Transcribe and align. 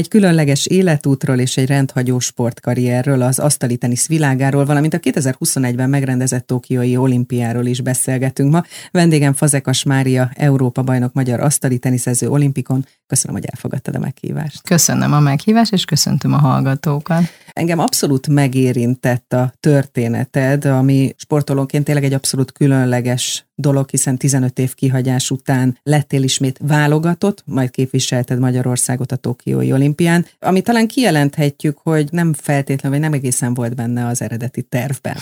Egy 0.00 0.08
különleges 0.08 0.66
életútról 0.66 1.38
és 1.38 1.56
egy 1.56 1.66
rendhagyó 1.66 2.18
sportkarrierről, 2.18 3.22
az 3.22 3.38
asztali 3.38 3.76
tenisz 3.76 4.08
világáról, 4.08 4.64
valamint 4.64 4.94
a 4.94 4.98
2021-ben 4.98 5.88
megrendezett 5.88 6.46
Tokiói 6.46 6.96
olimpiáról 6.96 7.66
is 7.66 7.80
beszélgetünk 7.80 8.52
ma. 8.52 8.64
Vendégem 8.90 9.32
Fazekas 9.32 9.82
Mária, 9.82 10.30
Európa 10.34 10.82
bajnok 10.82 11.12
magyar 11.12 11.40
asztali 11.40 11.78
teniszező 11.78 12.28
olimpikon. 12.28 12.84
Köszönöm, 13.10 13.36
hogy 13.36 13.48
elfogadtad 13.52 13.94
a 13.94 13.98
meghívást. 13.98 14.62
Köszönöm 14.62 15.12
a 15.12 15.20
meghívást, 15.20 15.72
és 15.72 15.84
köszöntöm 15.84 16.32
a 16.32 16.38
hallgatókat. 16.38 17.22
Engem 17.52 17.78
abszolút 17.78 18.28
megérintett 18.28 19.32
a 19.32 19.52
történeted, 19.60 20.64
ami 20.64 21.14
sportolóként 21.16 21.84
tényleg 21.84 22.04
egy 22.04 22.12
abszolút 22.12 22.52
különleges 22.52 23.46
dolog, 23.54 23.90
hiszen 23.90 24.16
15 24.16 24.58
év 24.58 24.74
kihagyás 24.74 25.30
után 25.30 25.78
lettél 25.82 26.22
ismét 26.22 26.58
válogatott, 26.62 27.42
majd 27.46 27.70
képviselted 27.70 28.38
Magyarországot 28.38 29.12
a 29.12 29.16
Tokiói 29.16 29.72
olimpián, 29.72 30.26
ami 30.38 30.60
talán 30.60 30.86
kijelenthetjük, 30.86 31.78
hogy 31.78 32.08
nem 32.10 32.32
feltétlenül, 32.32 32.98
vagy 32.98 33.08
nem 33.08 33.18
egészen 33.18 33.54
volt 33.54 33.74
benne 33.74 34.06
az 34.06 34.22
eredeti 34.22 34.62
tervben. 34.62 35.16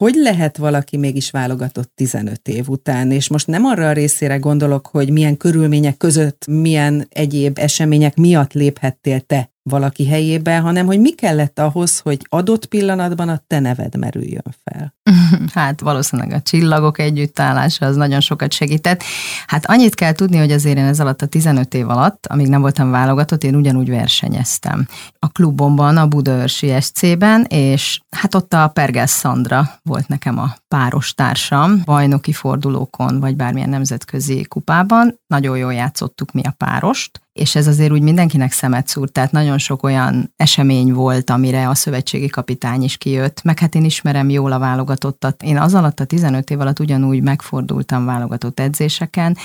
Hogy 0.00 0.14
lehet 0.14 0.56
valaki 0.56 0.96
mégis 0.96 1.30
válogatott 1.30 1.92
15 1.94 2.48
év 2.48 2.68
után? 2.68 3.10
És 3.10 3.28
most 3.28 3.46
nem 3.46 3.64
arra 3.64 3.88
a 3.88 3.92
részére 3.92 4.36
gondolok, 4.36 4.86
hogy 4.86 5.10
milyen 5.10 5.36
körülmények 5.36 5.96
között, 5.96 6.46
milyen 6.46 7.06
egyéb 7.08 7.58
események 7.58 8.16
miatt 8.16 8.52
léphettél 8.52 9.20
te 9.20 9.50
valaki 9.62 10.06
helyébe, 10.06 10.58
hanem 10.58 10.86
hogy 10.86 11.00
mi 11.00 11.10
kellett 11.10 11.58
ahhoz, 11.58 11.98
hogy 11.98 12.26
adott 12.28 12.66
pillanatban 12.66 13.28
a 13.28 13.42
te 13.46 13.58
neved 13.58 13.96
merüljön 13.98 14.54
fel. 14.64 14.94
Hát 15.52 15.80
valószínűleg 15.80 16.32
a 16.32 16.40
csillagok 16.40 16.98
együttállása 16.98 17.86
az 17.86 17.96
nagyon 17.96 18.20
sokat 18.20 18.52
segített. 18.52 19.02
Hát 19.46 19.66
annyit 19.66 19.94
kell 19.94 20.12
tudni, 20.12 20.36
hogy 20.36 20.52
azért 20.52 20.76
én 20.76 20.84
ez 20.84 21.00
alatt 21.00 21.22
a 21.22 21.26
15 21.26 21.74
év 21.74 21.88
alatt, 21.88 22.26
amíg 22.26 22.48
nem 22.48 22.60
voltam 22.60 22.90
válogatott, 22.90 23.44
én 23.44 23.54
ugyanúgy 23.54 23.88
versenyeztem. 23.88 24.86
A 25.18 25.28
klubomban, 25.28 25.96
a 25.96 26.06
Budaörsi 26.06 26.80
SC-ben, 26.80 27.44
és 27.48 28.00
hát 28.10 28.34
ott 28.34 28.52
a 28.54 28.68
Pergel 28.68 29.06
Szandra 29.06 29.70
volt 29.82 30.08
nekem 30.08 30.38
a 30.38 30.54
páros 30.68 31.14
társam, 31.14 31.82
bajnoki 31.84 32.32
fordulókon, 32.32 33.20
vagy 33.20 33.36
bármilyen 33.36 33.68
nemzetközi 33.68 34.44
kupában. 34.48 35.20
Nagyon 35.26 35.56
jól 35.56 35.74
játszottuk 35.74 36.32
mi 36.32 36.42
a 36.42 36.54
párost, 36.56 37.20
és 37.32 37.54
ez 37.54 37.66
azért 37.66 37.92
úgy 37.92 38.02
mindenkinek 38.02 38.52
szemet 38.52 38.88
szúrt, 38.88 39.12
tehát 39.12 39.32
nagyon 39.32 39.58
sok 39.58 39.82
olyan 39.82 40.32
esemény 40.36 40.92
volt, 40.92 41.30
amire 41.30 41.68
a 41.68 41.74
szövetségi 41.74 42.26
kapitány 42.26 42.82
is 42.82 42.96
kijött, 42.96 43.42
meg 43.42 43.58
hát 43.58 43.74
én 43.74 43.84
ismerem 43.84 44.28
jól 44.30 44.52
a 44.52 44.58
válogatottat. 44.58 45.42
Én 45.42 45.58
az 45.58 45.74
alatt 45.74 46.00
a 46.00 46.04
15 46.04 46.50
év 46.50 46.60
alatt 46.60 46.78
ugyanúgy 46.78 47.22
megfordultam 47.22 48.04
válogatott 48.04 48.60
edzéseken. 48.60 49.36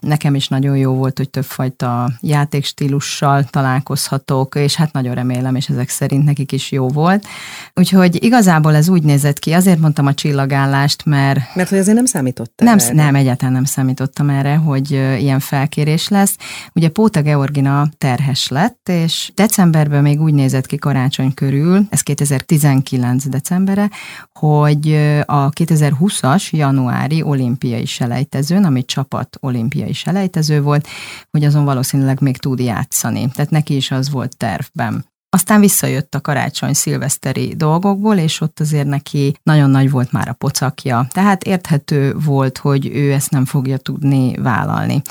Nekem 0.00 0.34
is 0.34 0.48
nagyon 0.48 0.76
jó 0.76 0.94
volt, 0.94 1.16
hogy 1.16 1.30
többfajta 1.30 2.10
játékstílussal 2.20 3.44
találkozhatok, 3.44 4.54
és 4.54 4.74
hát 4.74 4.92
nagyon 4.92 5.14
remélem, 5.14 5.54
és 5.54 5.68
ezek 5.68 5.88
szerint 5.88 6.24
nekik 6.24 6.52
is 6.52 6.72
jó 6.72 6.88
volt. 6.88 7.26
Úgyhogy 7.74 8.24
igazából 8.24 8.74
ez 8.74 8.88
úgy 8.88 9.02
nézett 9.02 9.38
ki, 9.38 9.52
azért 9.52 9.78
mondtam 9.78 10.06
a 10.06 10.14
csillagállást, 10.14 11.04
mert... 11.04 11.54
Mert 11.54 11.68
hogy 11.68 11.78
azért 11.78 11.96
nem 11.96 12.06
számítottam 12.06 12.66
nem, 12.66 12.78
erre. 12.78 12.92
Nem, 12.92 13.14
egyáltalán 13.14 13.54
nem 13.54 13.64
számítottam 13.64 14.28
erre, 14.28 14.56
hogy 14.56 14.90
ilyen 14.90 15.40
felkérés 15.40 16.08
lesz. 16.08 16.36
Ugye 16.74 16.88
Póta 16.88 17.22
Georgina 17.34 17.88
terhes 17.98 18.48
lett, 18.48 18.88
és 18.88 19.32
decemberben 19.34 20.02
még 20.02 20.20
úgy 20.20 20.34
nézett 20.34 20.66
ki 20.66 20.76
karácsony 20.76 21.34
körül, 21.34 21.86
ez 21.90 22.00
2019 22.00 23.28
decembere, 23.28 23.90
hogy 24.32 24.92
a 25.24 25.50
2020-as 25.50 26.50
januári 26.50 27.22
olimpiai 27.22 27.84
selejtezőn, 27.84 28.64
ami 28.64 28.84
csapat 28.84 29.36
olimpiai 29.40 29.92
selejtező 29.92 30.62
volt, 30.62 30.88
hogy 31.30 31.44
azon 31.44 31.64
valószínűleg 31.64 32.20
még 32.20 32.36
tud 32.36 32.58
játszani. 32.58 33.28
Tehát 33.32 33.50
neki 33.50 33.76
is 33.76 33.90
az 33.90 34.10
volt 34.10 34.36
tervben. 34.36 35.04
Aztán 35.34 35.60
visszajött 35.60 36.14
a 36.14 36.20
karácsony-szilveszteri 36.20 37.54
dolgokból, 37.56 38.16
és 38.16 38.40
ott 38.40 38.60
azért 38.60 38.86
neki 38.86 39.36
nagyon 39.42 39.70
nagy 39.70 39.90
volt 39.90 40.12
már 40.12 40.28
a 40.28 40.32
pocakja. 40.32 41.06
Tehát 41.10 41.44
érthető 41.44 42.14
volt, 42.24 42.58
hogy 42.58 42.86
ő 42.86 43.12
ezt 43.12 43.30
nem 43.30 43.44
fogja 43.44 43.76
tudni 43.76 44.36
vállalni. 44.36 45.02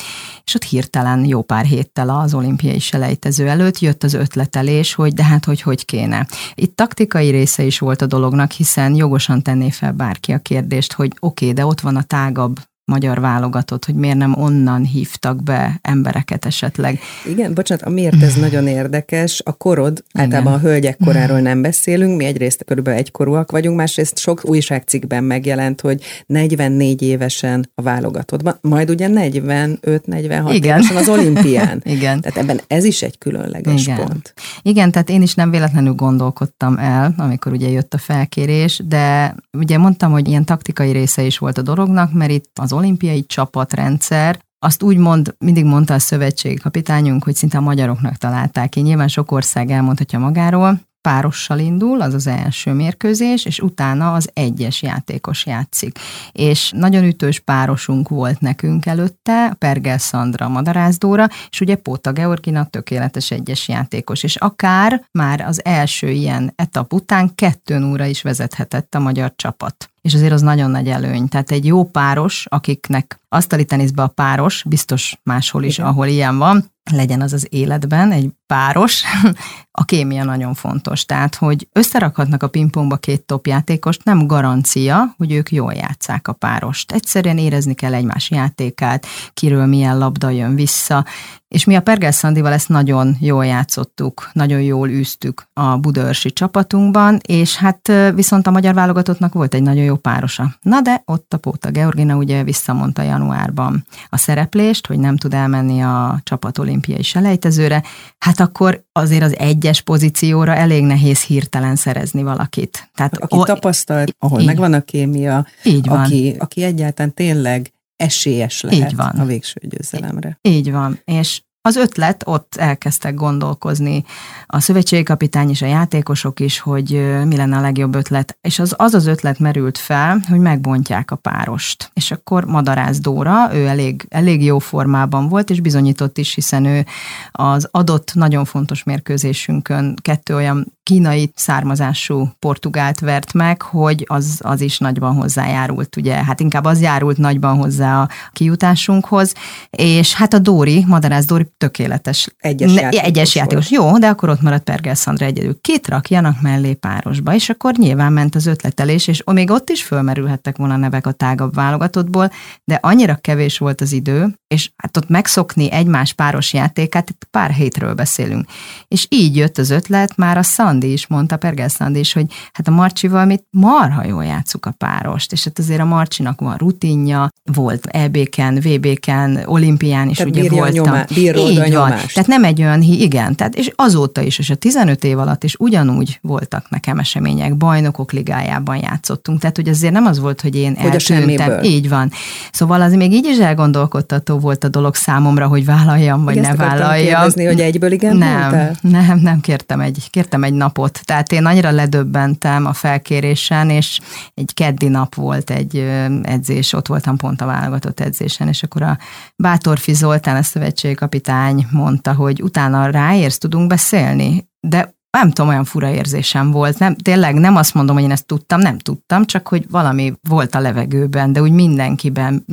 És 0.44 0.56
ott 0.56 0.64
hirtelen 0.64 1.26
jó 1.26 1.42
pár 1.42 1.66
héttel 1.66 2.10
az 2.10 2.34
olimpiai 2.34 2.80
selejtező 2.80 3.48
előtt 3.48 3.80
jött 3.80 4.04
az 4.04 4.14
ötletelés, 4.14 4.94
hogy 4.94 5.14
de 5.14 5.24
hát 5.24 5.46
hogy 5.46 5.62
hogy 5.62 5.86
kéne. 5.86 6.28
Itt 6.56 6.76
taktikai 6.76 7.30
része 7.30 7.64
is 7.64 7.80
volt 7.80 8.02
a 8.02 8.06
dolognak, 8.06 8.52
hiszen 8.52 8.96
jogosan 8.96 9.42
tenné 9.42 9.70
fel 9.70 9.92
bárki 9.92 10.32
a 10.32 10.40
kérdést, 10.40 10.94
hogy 10.94 11.12
oké, 11.20 11.46
okay, 11.46 11.58
de 11.58 11.66
ott 11.66 11.80
van 11.80 11.96
a 11.96 12.04
tágabb 12.04 12.60
magyar 12.86 13.20
válogatott, 13.20 13.86
hogy 13.86 13.96
miért 13.96 14.18
nem 14.18 14.34
onnan 14.38 14.84
hívtak 14.84 15.44
be 15.44 15.80
embereket 15.82 16.46
esetleg. 16.46 17.00
Igen, 17.28 17.54
bocsánat, 17.54 17.84
a 17.84 17.90
miért 17.90 18.22
ez 18.22 18.36
nagyon 18.36 18.68
érdekes, 18.68 19.42
a 19.46 19.52
korod, 19.52 20.04
Igen. 20.14 20.26
általában 20.26 20.54
a 20.54 20.60
hölgyek 20.60 20.98
koráról 21.06 21.40
nem 21.40 21.62
beszélünk, 21.62 22.18
mi 22.18 22.26
egyrészt 22.26 22.64
körülbelül 22.66 23.00
egykorúak 23.00 23.52
vagyunk, 23.52 23.78
másrészt 23.78 24.18
sok 24.18 24.46
újságcikkben 24.46 25.24
megjelent, 25.24 25.82
hogy 25.82 26.04
44 26.26 27.02
évesen 27.02 27.72
a 27.76 27.82
válogatottban, 27.82 28.58
majd 28.62 28.90
ugye 28.90 29.08
45-46 29.12 30.64
évesen 30.64 30.96
az 30.96 31.10
olimpián. 31.10 31.82
Igen. 31.96 32.22
Tehát 32.22 32.38
ebben 32.38 32.62
ez 32.68 32.84
is 32.84 33.02
egy 33.02 33.18
különleges 33.18 33.82
Igen. 33.82 33.96
pont. 33.96 34.34
Igen, 34.62 34.92
tehát 34.92 35.10
én 35.10 35.22
is 35.22 35.36
nem 35.36 35.52
véletlenül 35.52 35.94
gondolkodtam 35.94 36.78
el, 36.78 37.14
amikor 37.18 37.52
ugye 37.52 37.70
jött 37.70 37.94
a 37.94 37.98
felkérés, 37.98 38.82
de 38.88 39.36
ugye 39.52 39.78
mondtam, 39.78 40.12
hogy 40.12 40.28
ilyen 40.28 40.46
taktikai 40.46 40.92
része 40.92 41.22
is 41.22 41.38
volt 41.38 41.58
a 41.58 41.62
dolognak, 41.62 42.14
mert 42.14 42.32
itt 42.32 42.52
az 42.60 42.73
olimpiai 42.74 43.26
csapatrendszer, 43.26 44.40
azt 44.60 44.84
úgy 44.84 44.98
mond, 44.98 45.36
mindig 45.40 45.66
mondta 45.66 45.94
a 45.94 46.00
szövetségi 46.00 46.56
kapitányunk, 46.56 47.24
hogy 47.24 47.36
szinte 47.36 47.58
a 47.58 47.62
magyaroknak 47.62 48.16
találták 48.16 48.70
ki. 48.70 48.80
Nyilván 48.80 49.08
sok 49.08 49.32
ország 49.32 49.70
elmondhatja 49.72 50.20
magáról, 50.20 50.80
párossal 51.02 51.60
indul, 51.60 52.02
az 52.02 52.14
az 52.14 52.28
első 52.28 52.72
mérkőzés, 52.72 53.46
és 53.46 53.60
utána 53.60 54.14
az 54.14 54.30
egyes 54.34 54.82
játékos 54.82 55.46
játszik. 55.46 56.00
És 56.32 56.72
nagyon 56.76 57.04
ütős 57.04 57.40
párosunk 57.40 58.10
volt 58.10 58.40
nekünk 58.40 58.86
előtte, 58.86 59.56
Pergel 59.60 59.98
Szandra 59.98 60.48
Madarázdóra, 60.48 61.28
és 61.50 61.62
ugye 61.62 61.76
Póta 61.76 62.12
Georgina 62.12 62.66
tökéletes 62.66 63.32
egyes 63.32 63.68
játékos, 63.68 64.24
és 64.24 64.36
akár 64.36 65.06
már 65.12 65.42
az 65.42 65.66
első 65.66 66.10
ilyen 66.10 66.54
etap 66.56 66.94
után 66.94 67.36
kettőn 67.36 67.84
óra 67.84 68.06
is 68.06 68.22
vezethetett 68.22 68.96
a 68.96 69.00
magyar 69.00 69.34
csapat 69.36 69.93
és 70.04 70.14
azért 70.14 70.32
az 70.32 70.42
nagyon 70.42 70.72
nagy 70.72 70.88
előny. 70.88 71.28
Tehát 71.28 71.52
egy 71.52 71.66
jó 71.66 71.84
páros, 71.84 72.46
akiknek 72.50 73.20
asztali 73.30 73.66
teniszbe 73.66 74.04
a 74.04 74.08
páros, 74.08 74.64
biztos 74.68 75.20
máshol 75.24 75.64
is, 75.64 75.78
Igen. 75.78 75.90
ahol 75.90 76.08
ilyen 76.08 76.38
van, 76.38 76.72
legyen 76.92 77.22
az 77.22 77.34
az 77.34 77.48
életben 77.50 78.12
egy 78.12 78.30
páros, 78.48 79.04
a 79.72 79.86
kémia 79.86 80.24
nagyon 80.24 80.54
fontos. 80.54 81.06
Tehát, 81.06 81.36
hogy 81.36 81.68
összerakhatnak 81.72 82.44
a 82.44 82.48
pingpongba 82.48 82.98
két 82.98 83.22
top 83.22 83.48
játékost, 83.48 84.04
nem 84.04 84.28
garancia, 84.28 85.14
hogy 85.18 85.32
ők 85.32 85.52
jól 85.52 85.74
játszák 85.74 86.28
a 86.28 86.34
párost. 86.34 86.92
Egyszerűen 86.92 87.38
érezni 87.38 87.74
kell 87.74 87.94
egymás 87.94 88.32
játékát, 88.32 89.06
kiről 89.34 89.66
milyen 89.66 89.98
labda 89.98 90.30
jön 90.30 90.56
vissza, 90.56 91.06
és 91.54 91.66
mi 91.66 91.76
a 91.76 91.82
Pergel 91.82 92.12
Szandival 92.12 92.54
ezt 92.54 92.70
nagyon 92.70 93.18
jól 93.20 93.46
játszottuk, 93.46 94.30
nagyon 94.34 94.62
jól 94.62 94.90
űztük 94.90 95.48
a 95.54 95.78
budaörsi 95.78 96.32
csapatunkban, 96.32 97.20
és 97.28 97.56
hát 97.56 97.92
viszont 98.16 98.48
a 98.48 98.52
magyar 98.52 98.74
válogatottnak 98.74 99.34
volt 99.34 99.54
egy 99.54 99.62
nagyon 99.62 99.84
jó 99.84 99.96
párosa. 99.96 100.56
Na 100.62 100.82
de 100.82 101.02
ott 101.06 101.34
a 101.34 101.38
Póta 101.38 101.72
Georgina 101.72 102.16
ugye 102.16 102.44
visszamondta 102.44 103.02
januárban 103.02 103.86
a 104.10 104.18
szereplést, 104.18 104.88
hogy 104.88 105.00
nem 105.00 105.18
tud 105.18 105.34
elmenni 105.34 105.82
a 105.82 106.20
csapat 106.24 106.58
olimpiai 106.58 107.04
selejtezőre, 107.04 107.84
hát 108.18 108.40
akkor 108.40 108.84
azért 108.92 109.24
az 109.24 109.38
egyes 109.38 109.82
pozícióra 109.82 110.56
elég 110.56 110.84
nehéz 110.84 111.24
hirtelen 111.24 111.76
szerezni 111.76 112.24
valakit. 112.24 112.90
Tehát 112.96 113.18
aki 113.18 113.38
o- 113.38 113.46
tapasztalt, 113.46 114.16
ahol 114.20 114.40
így, 114.40 114.46
megvan 114.46 114.74
a 114.74 114.82
kémia, 114.82 115.46
így 115.64 115.88
van. 115.88 116.00
Aki, 116.00 116.36
aki 116.40 116.64
egyáltalán 116.64 117.14
tényleg 117.14 117.74
esélyes 118.04 118.62
lehet 118.62 118.92
Így 118.92 118.96
van. 118.96 119.20
a 119.20 119.26
végső 119.26 119.62
győzelemre. 119.64 120.38
Így 120.42 120.72
van, 120.72 121.00
és 121.06 121.42
az 121.66 121.76
ötlet, 121.76 122.24
ott 122.26 122.56
elkezdtek 122.56 123.14
gondolkozni 123.14 124.04
a 124.46 124.60
szövetségi 124.60 125.04
kapitány 125.04 125.50
és 125.50 125.62
a 125.62 125.66
játékosok 125.66 126.40
is, 126.40 126.60
hogy 126.60 126.90
mi 127.26 127.36
lenne 127.36 127.58
a 127.58 127.62
legjobb 127.62 127.96
ötlet. 127.96 128.38
És 128.42 128.60
az 128.60 128.74
az, 128.78 128.94
az 128.94 129.06
ötlet 129.06 129.40
merült 129.40 129.78
fel, 129.78 130.22
hogy 130.30 130.40
megbontják 130.40 131.12
a 131.12 131.16
párost. 131.16 131.92
És 131.94 132.12
akkor 132.12 132.46
Madarász 132.46 133.00
Dóra, 133.00 133.56
ő 133.56 133.68
elég, 133.68 134.06
elég 134.10 134.44
jó 134.44 134.60
formában 134.60 135.30
volt, 135.30 135.50
és 135.50 135.60
bizonyított 135.60 136.18
is, 136.18 136.34
hiszen 136.34 136.66
ő 136.66 136.86
az 137.32 137.68
adott 137.72 138.14
nagyon 138.14 138.46
fontos 138.46 138.84
mérkőzésünkön 138.84 139.96
kettő 140.02 140.36
olyan 140.36 140.74
kínai 140.84 141.32
származású 141.36 142.30
portugált 142.40 143.00
vert 143.00 143.34
meg, 143.34 143.62
hogy 143.62 144.06
az, 144.08 144.40
az 144.44 144.62
is 144.62 144.78
nagyban 144.78 145.16
hozzájárult, 145.16 145.96
ugye, 145.96 146.24
hát 146.24 146.40
inkább 146.40 146.66
az 146.66 146.82
járult 146.82 147.18
nagyban 147.18 147.58
hozzá 147.58 148.02
a 148.02 148.10
kijutásunkhoz, 148.32 149.34
és 149.70 150.14
hát 150.14 150.34
a 150.34 150.40
Dóri, 150.40 150.86
Madarász 150.88 151.26
Dóri 151.26 151.52
tökéletes. 151.58 152.28
Egyes 152.38 152.74
játékos. 152.74 153.06
Egyes 153.06 153.36
játékos. 153.36 153.72
Jó, 153.72 153.98
de 153.98 154.08
akkor 154.08 154.30
ott 154.30 154.42
maradt 154.42 154.64
Pergel 154.64 154.96
Szandra 154.96 155.26
egyedül. 155.26 155.58
Két 155.62 155.88
rakjanak 155.88 156.42
mellé 156.42 156.74
párosba, 156.74 157.34
és 157.34 157.50
akkor 157.50 157.74
nyilván 157.74 158.14
ment 158.14 158.36
az 158.36 158.46
ötletelés, 158.46 159.08
és 159.08 159.24
még 159.26 159.52
ott 159.52 159.70
is 159.70 159.84
fölmerülhettek 159.84 160.58
volna 160.58 160.78
nevek 160.78 161.08
a 161.08 161.12
tágabb 161.12 161.54
válogatottból, 161.54 162.32
de 162.64 162.80
annyira 162.82 163.16
kevés 163.16 163.58
volt 163.58 163.82
az 163.82 163.92
idő, 163.92 164.36
és 164.48 164.72
hát 164.76 164.98
ott 164.98 165.10
megszokni 165.10 165.72
egymás 165.72 166.14
páros 166.14 166.54
játékát, 166.54 167.10
itt 167.10 167.28
pár 167.32 167.52
hétről 167.52 167.94
beszélünk. 167.94 168.46
És 168.88 169.08
így 169.10 169.36
jött 169.36 169.58
az 169.58 169.70
ötlet, 169.70 170.18
már 170.18 170.38
a 170.38 170.44
Szandi 170.44 170.92
is 170.92 171.08
mondta, 171.08 171.38
Pergel 171.38 171.68
Szandi 171.68 172.00
is, 172.00 172.14
hogy 172.14 172.26
hát 172.52 172.68
a 172.68 172.72
Marcsival 172.72 173.26
mit 173.26 173.44
marha 173.50 174.06
jól 174.06 174.26
játszuk 174.26 174.66
a 174.66 174.72
párost, 174.72 175.32
és 175.32 175.44
hát 175.44 175.60
azért 175.60 175.80
a 175.80 175.86
Marcsinak 175.86 176.42
van 176.42 176.58
rutinja, 176.58 177.30
volt 177.54 177.86
EB-ken, 177.86 178.56
VB-ken, 178.56 179.44
olimpián 179.46 180.10
is 180.10 180.18
Tehát 180.18 180.36
ugye 180.36 180.50
voltam. 180.50 180.84
Nyomá, 180.84 181.06
így 181.50 181.58
van. 181.58 181.70
Nyomást. 181.70 182.14
Tehát 182.14 182.30
nem 182.30 182.44
egy 182.44 182.62
olyan, 182.62 182.82
igen, 182.82 183.36
tehát 183.36 183.56
és 183.56 183.72
azóta 183.76 184.22
is, 184.22 184.40
és 184.40 184.50
a 184.50 184.56
15 184.56 185.04
év 185.04 185.20
alatt 185.20 185.44
is 185.44 185.56
ugyanúgy 185.60 186.20
voltak 186.22 186.70
nekem 186.70 187.00
események, 187.00 187.58
bajnokok 187.58 188.12
ligájában 188.12 188.78
játszottunk, 188.78 189.40
tehát 189.40 189.56
hogy 189.56 189.70
azért 189.70 189.94
nem 189.94 190.06
az 190.06 190.20
volt, 190.20 190.42
hogy 190.42 190.56
én 190.56 190.76
hogy 190.76 191.04
eltűntem. 191.10 191.64
Így 191.64 191.90
van. 191.90 192.12
Szóval 192.52 192.82
az 192.82 192.94
még 192.94 193.14
így 193.14 193.26
is 193.26 193.38
elgondolkodtató 193.38 194.40
volt 194.40 194.64
a 194.64 194.68
dolog 194.68 194.96
számomra, 194.96 195.48
hogy 195.48 195.66
vállaljam, 195.66 196.24
vagy 196.24 196.36
Igen, 196.36 196.56
ne 196.56 196.66
vállaljam. 196.66 197.06
Kérdezni, 197.06 197.46
hogy 197.46 197.60
egyből 197.60 197.92
igen 197.92 198.16
nem, 198.16 198.40
mondtál? 198.40 198.76
nem, 198.82 199.20
nem 199.20 199.40
kértem 199.40 199.80
egy, 199.80 200.08
kértem 200.10 200.44
egy 200.44 200.54
napot. 200.54 201.02
Tehát 201.06 201.32
én 201.32 201.46
annyira 201.46 201.72
ledöbbentem 201.72 202.66
a 202.66 202.74
felkérésen, 202.74 203.70
és 203.70 204.00
egy 204.34 204.54
keddi 204.54 204.88
nap 204.88 205.16
volt 205.16 205.50
egy 205.50 205.86
edzés, 206.22 206.74
ott 206.74 206.88
voltam 206.88 207.18
pont 207.18 207.42
a 207.42 207.46
válogatott 207.46 208.00
edzésen, 208.00 208.48
és 208.48 208.64
akkor 208.64 208.82
a 208.82 208.98
Bátorfi 209.36 209.94
Zoltán, 209.94 210.36
a 210.36 210.44
szövetségi 210.44 210.94
kapitány 210.94 211.33
mondta, 211.72 212.14
hogy 212.14 212.42
utána 212.42 212.90
ráérsz, 212.90 213.38
tudunk 213.38 213.68
beszélni, 213.68 214.50
de 214.60 214.96
nem 215.18 215.32
tudom, 215.32 215.50
olyan 215.50 215.64
fura 215.64 215.90
érzésem 215.90 216.52
volt. 216.52 216.80
Nem, 216.80 216.96
tényleg 216.96 217.36
nem 217.36 217.56
azt 217.56 217.74
mondom, 217.74 217.96
hogy 217.96 218.04
én 218.04 218.12
ezt 218.12 218.26
tudtam, 218.26 218.60
nem 218.60 218.78
tudtam, 218.78 219.26
csak 219.26 219.48
hogy 219.48 219.66
valami 219.70 220.14
volt 220.30 220.56
a 220.56 220.60
levegőben, 220.60 221.34
de 221.34 221.42
úgy 221.42 221.52
mindenkiben. 221.52 222.46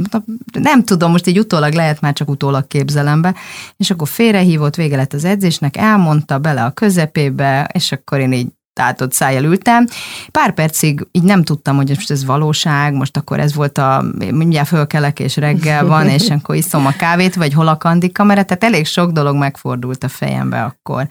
Nem 0.53 0.85
tudom, 0.85 1.11
most 1.11 1.27
így 1.27 1.39
utólag 1.39 1.73
lehet, 1.73 2.01
már 2.01 2.13
csak 2.13 2.29
utólag 2.29 2.67
képzelem 2.67 3.21
be. 3.21 3.35
És 3.77 3.91
akkor 3.91 4.09
félrehívott, 4.09 4.75
vége 4.75 4.97
lett 4.97 5.13
az 5.13 5.25
edzésnek, 5.25 5.77
elmondta 5.77 6.39
bele 6.39 6.65
a 6.65 6.71
közepébe, 6.71 7.71
és 7.73 7.93
akkor 7.93 8.19
én 8.19 8.33
így 8.33 8.49
tátott 8.73 9.13
szájjal 9.13 9.45
ültem. 9.45 9.87
Pár 10.31 10.55
percig 10.55 11.07
így 11.13 11.23
nem 11.23 11.43
tudtam, 11.43 11.77
hogy 11.77 11.89
most 11.89 12.11
ez 12.11 12.25
valóság, 12.25 12.93
most 12.93 13.17
akkor 13.17 13.41
ez 13.41 13.55
volt 13.55 13.79
a, 13.79 14.05
mindjárt 14.31 14.69
fölkelek 14.69 15.21
és 15.21 15.37
reggel 15.37 15.87
van, 15.87 16.09
és 16.09 16.31
akkor 16.41 16.55
iszom 16.55 16.87
a 16.87 16.93
kávét, 16.93 17.35
vagy 17.35 17.53
hol 17.53 17.69
a 17.69 17.77
kandikamera, 17.77 18.43
tehát 18.43 18.65
elég 18.65 18.87
sok 18.87 19.11
dolog 19.11 19.37
megfordult 19.37 20.05
a 20.05 20.09
fejembe 20.09 20.63
akkor. 20.63 21.07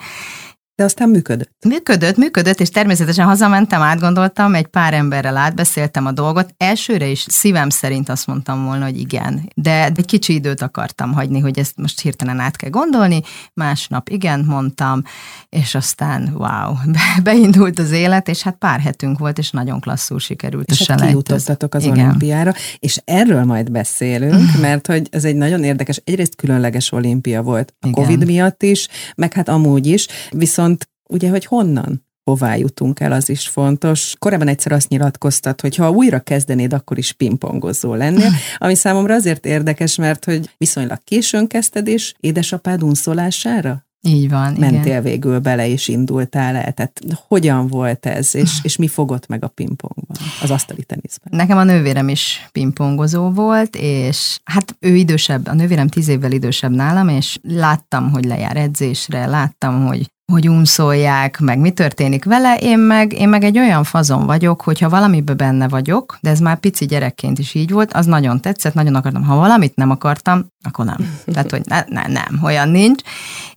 De 0.80 0.86
aztán 0.86 1.10
működött. 1.10 1.52
Működött, 1.66 2.18
működött, 2.18 2.60
és 2.60 2.70
természetesen 2.70 3.26
hazamentem, 3.26 3.82
átgondoltam, 3.82 4.56
egy 4.56 4.68
pár 4.68 4.94
emberrel 4.94 5.38
átbeszéltem 5.38 6.06
a 6.06 6.12
dolgot. 6.12 6.54
Elsőre 6.58 7.08
is 7.08 7.26
szívem 7.30 7.70
szerint 7.70 8.10
azt 8.10 8.28
mondtam 8.28 8.66
volna, 8.66 8.86
hogy 8.86 9.00
igen, 9.00 9.52
de 9.56 9.86
egy 9.86 10.06
kicsi 10.06 10.34
időt 10.34 10.62
akartam 10.62 11.14
hagyni, 11.14 11.40
hogy 11.40 11.60
ezt 11.60 11.78
most 11.78 12.02
hirtelen 12.02 12.40
át 12.40 12.56
kell 12.56 12.70
gondolni. 12.70 13.22
Másnap 13.54 14.10
igen, 14.10 14.44
mondtam, 14.48 15.04
és 15.50 15.76
aztán 15.76 16.34
wow, 16.38 16.74
beindult 17.24 17.80
az 17.80 17.92
élet, 17.92 18.28
és 18.28 18.42
hát 18.42 18.56
pár 18.56 18.80
hetünk 18.80 19.18
volt, 19.18 19.38
és 19.38 19.52
nagyon 19.52 19.80
klasszul 19.80 20.20
sikerült 20.20 20.72
és 20.72 20.90
a 20.90 20.92
hát 20.92 21.06
kijutottatok 21.06 21.74
az 21.74 21.84
igen. 21.84 22.08
olimpiára, 22.08 22.54
és 22.80 23.02
erről 23.06 23.44
majd 23.44 23.72
beszélünk, 23.72 24.58
mert 24.62 24.88
hogy 24.88 25.08
ez 25.12 25.26
egy 25.26 25.36
nagyon 25.36 25.64
érdekes, 25.64 26.02
egyrészt 26.04 26.36
különleges 26.36 26.92
olimpia 26.92 27.42
volt 27.42 27.74
a 27.80 27.88
igen. 27.88 28.04
Covid 28.04 28.26
miatt 28.26 28.64
is, 28.64 28.88
meg 29.16 29.34
hát 29.34 29.50
amúgy 29.50 29.88
is, 29.88 30.08
viszont 30.30 30.68
viszont 30.69 30.69
ugye, 31.14 31.30
hogy 31.30 31.46
honnan? 31.46 32.08
hová 32.24 32.56
jutunk 32.56 33.00
el, 33.00 33.12
az 33.12 33.30
is 33.30 33.48
fontos. 33.48 34.16
Korábban 34.20 34.48
egyszer 34.48 34.72
azt 34.72 34.90
nyilatkoztat, 34.90 35.62
hogy 35.62 35.76
ha 35.76 35.90
újra 35.92 36.20
kezdenéd, 36.20 36.74
akkor 36.74 36.98
is 36.98 37.12
pingpongozó 37.12 37.94
lennél, 37.94 38.32
ami 38.58 38.76
számomra 38.76 39.14
azért 39.14 39.46
érdekes, 39.46 39.96
mert 39.96 40.26
hogy 40.26 40.54
viszonylag 40.58 41.00
későn 41.04 41.48
kezdted, 41.48 41.88
és 41.88 42.14
édesapád 42.20 42.84
unszolására 42.84 43.88
így 44.02 44.30
van, 44.30 44.54
Mentél 44.54 44.86
igen. 44.86 45.04
végül 45.04 45.40
bele, 45.40 45.68
és 45.68 45.88
indultál 45.88 46.56
el. 46.56 46.72
Tehát 46.72 47.02
hogyan 47.28 47.68
volt 47.68 48.06
ez, 48.06 48.36
és, 48.36 48.52
és 48.64 48.76
mi 48.76 48.88
fogott 48.88 49.28
meg 49.28 49.44
a 49.44 49.48
pingpongban, 49.48 50.18
az 50.42 50.52
asztali 50.52 50.84
teniszben? 50.84 51.34
Nekem 51.40 51.58
a 51.58 51.64
nővérem 51.64 52.10
is 52.10 52.48
pingpongozó 52.52 53.30
volt, 53.30 53.76
és 53.76 54.40
hát 54.44 54.76
ő 54.80 54.96
idősebb, 54.96 55.48
a 55.48 55.54
nővérem 55.54 55.88
tíz 55.88 56.08
évvel 56.08 56.32
idősebb 56.32 56.72
nálam, 56.72 57.08
és 57.08 57.38
láttam, 57.42 58.12
hogy 58.12 58.26
lejár 58.26 58.58
edzésre, 58.58 59.26
láttam, 59.26 59.86
hogy 59.86 60.12
hogy 60.30 60.50
unszolják, 60.50 61.40
meg 61.40 61.60
mi 61.60 61.72
történik 61.72 62.24
vele, 62.24 62.56
én 62.56 62.80
meg, 62.80 63.14
én 63.14 63.30
meg 63.30 63.44
egy 63.44 63.58
olyan 63.58 63.84
fazon 63.84 64.26
vagyok, 64.26 64.62
hogyha 64.62 64.90
valamiben 64.90 65.38
benne 65.38 65.68
vagyok, 65.68 66.18
de 66.22 66.30
ez 66.30 66.40
már 66.40 66.60
pici 66.60 66.86
gyerekként 66.86 67.40
is 67.40 67.54
így 67.54 67.72
volt, 67.72 67.94
az 67.94 68.06
nagyon 68.06 68.42
tetszett, 68.42 68.74
nagyon 68.74 68.96
akartam. 68.96 69.24
Ha 69.24 69.36
valamit 69.36 69.76
nem 69.76 69.90
akartam, 69.90 70.46
akkor 70.64 70.86
nem. 70.86 70.98
Tehát, 71.26 71.52
hogy 71.52 71.62
ne, 71.66 71.84
ne, 71.88 72.08
nem, 72.08 72.40
olyan 72.44 72.70
nincs. 72.70 73.02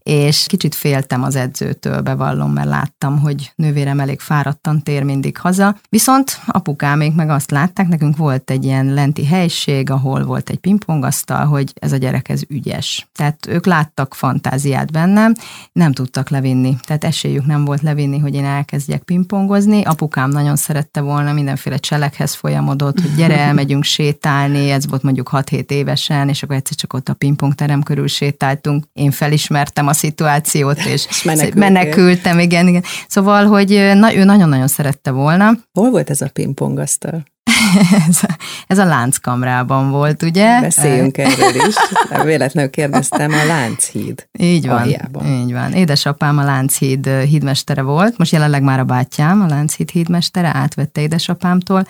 És 0.02 0.46
kicsit 0.46 0.74
féltem 0.74 1.22
az 1.22 1.36
edzőtől, 1.36 2.00
bevallom, 2.00 2.52
mert 2.52 2.68
láttam, 2.68 3.18
hogy 3.18 3.52
nővérem 3.54 4.00
elég 4.00 4.20
fáradtan 4.20 4.82
tér 4.82 5.02
mindig 5.02 5.36
haza. 5.36 5.76
Viszont 5.88 6.40
apukámék 6.46 7.14
meg 7.14 7.30
azt 7.30 7.50
látták, 7.50 7.88
nekünk 7.88 8.16
volt 8.16 8.50
egy 8.50 8.64
ilyen 8.64 8.86
lenti 8.86 9.26
helység, 9.26 9.90
ahol 9.90 10.24
volt 10.24 10.50
egy 10.50 10.58
pingpongasztal, 10.58 11.46
hogy 11.46 11.72
ez 11.74 11.92
a 11.92 11.96
gyerek 11.96 12.28
ez 12.28 12.42
ügyes. 12.48 13.08
Tehát 13.14 13.46
ők 13.46 13.66
láttak 13.66 14.14
fantáziát 14.14 14.92
bennem, 14.92 15.32
nem 15.72 15.92
tudtak 15.92 16.28
levinni. 16.28 16.76
Tehát 16.86 17.04
esélyük 17.04 17.46
nem 17.46 17.64
volt 17.64 17.82
levinni, 17.82 18.18
hogy 18.18 18.34
én 18.34 18.44
elkezdjek 18.44 19.02
pingpongozni. 19.02 19.82
Apukám 19.82 20.30
nagyon 20.30 20.56
szerette 20.56 21.00
volna, 21.00 21.32
mindenféle 21.32 21.76
cselekhez 21.76 22.34
folyamodott, 22.34 23.00
hogy 23.00 23.14
gyere, 23.14 23.38
elmegyünk 23.48 23.84
sétálni, 23.84 24.70
ez 24.70 24.88
volt 24.88 25.02
mondjuk 25.02 25.30
6-7 25.32 25.70
évesen, 25.70 26.28
és 26.28 26.42
akkor 26.42 26.56
egyszer 26.56 26.76
csak 26.76 26.92
ott 26.92 27.08
a 27.08 27.14
pingpongterem 27.14 27.82
körül 27.82 28.06
sétáltunk. 28.06 28.84
Én 28.92 29.10
felismertem 29.10 29.86
a 29.86 29.91
szituációt, 29.92 30.78
és, 30.94 31.06
és 31.08 31.22
menekültem, 31.54 32.38
igen, 32.38 32.68
igen. 32.68 32.84
Szóval, 33.08 33.46
hogy 33.46 33.90
na, 33.94 34.14
ő 34.14 34.24
nagyon-nagyon 34.24 34.68
szerette 34.68 35.10
volna. 35.10 35.52
Hol 35.72 35.90
volt 35.90 36.10
ez 36.10 36.20
a 36.20 36.28
pingpongasztal? 36.32 37.24
ez, 38.08 38.18
a, 38.22 38.36
ez 38.66 38.78
a 38.78 38.84
lánckamrában 38.84 39.90
volt, 39.90 40.22
ugye? 40.22 40.60
Beszéljünk 40.60 41.18
erről 41.18 41.54
is. 41.54 41.74
Véletlenül 42.24 42.70
kérdeztem 42.70 43.32
a 43.32 43.46
Lánchíd. 43.46 44.28
Így 44.38 44.66
van, 44.66 44.80
aljában. 44.80 45.26
így 45.26 45.52
van. 45.52 45.72
Édesapám 45.72 46.38
a 46.38 46.44
Lánchíd 46.44 47.06
hídmestere 47.06 47.82
volt, 47.82 48.18
most 48.18 48.32
jelenleg 48.32 48.62
már 48.62 48.78
a 48.78 48.84
bátyám, 48.84 49.40
a 49.40 49.46
Lánchíd 49.46 49.90
hídmestere, 49.90 50.50
átvette 50.54 51.00
édesapámtól, 51.00 51.86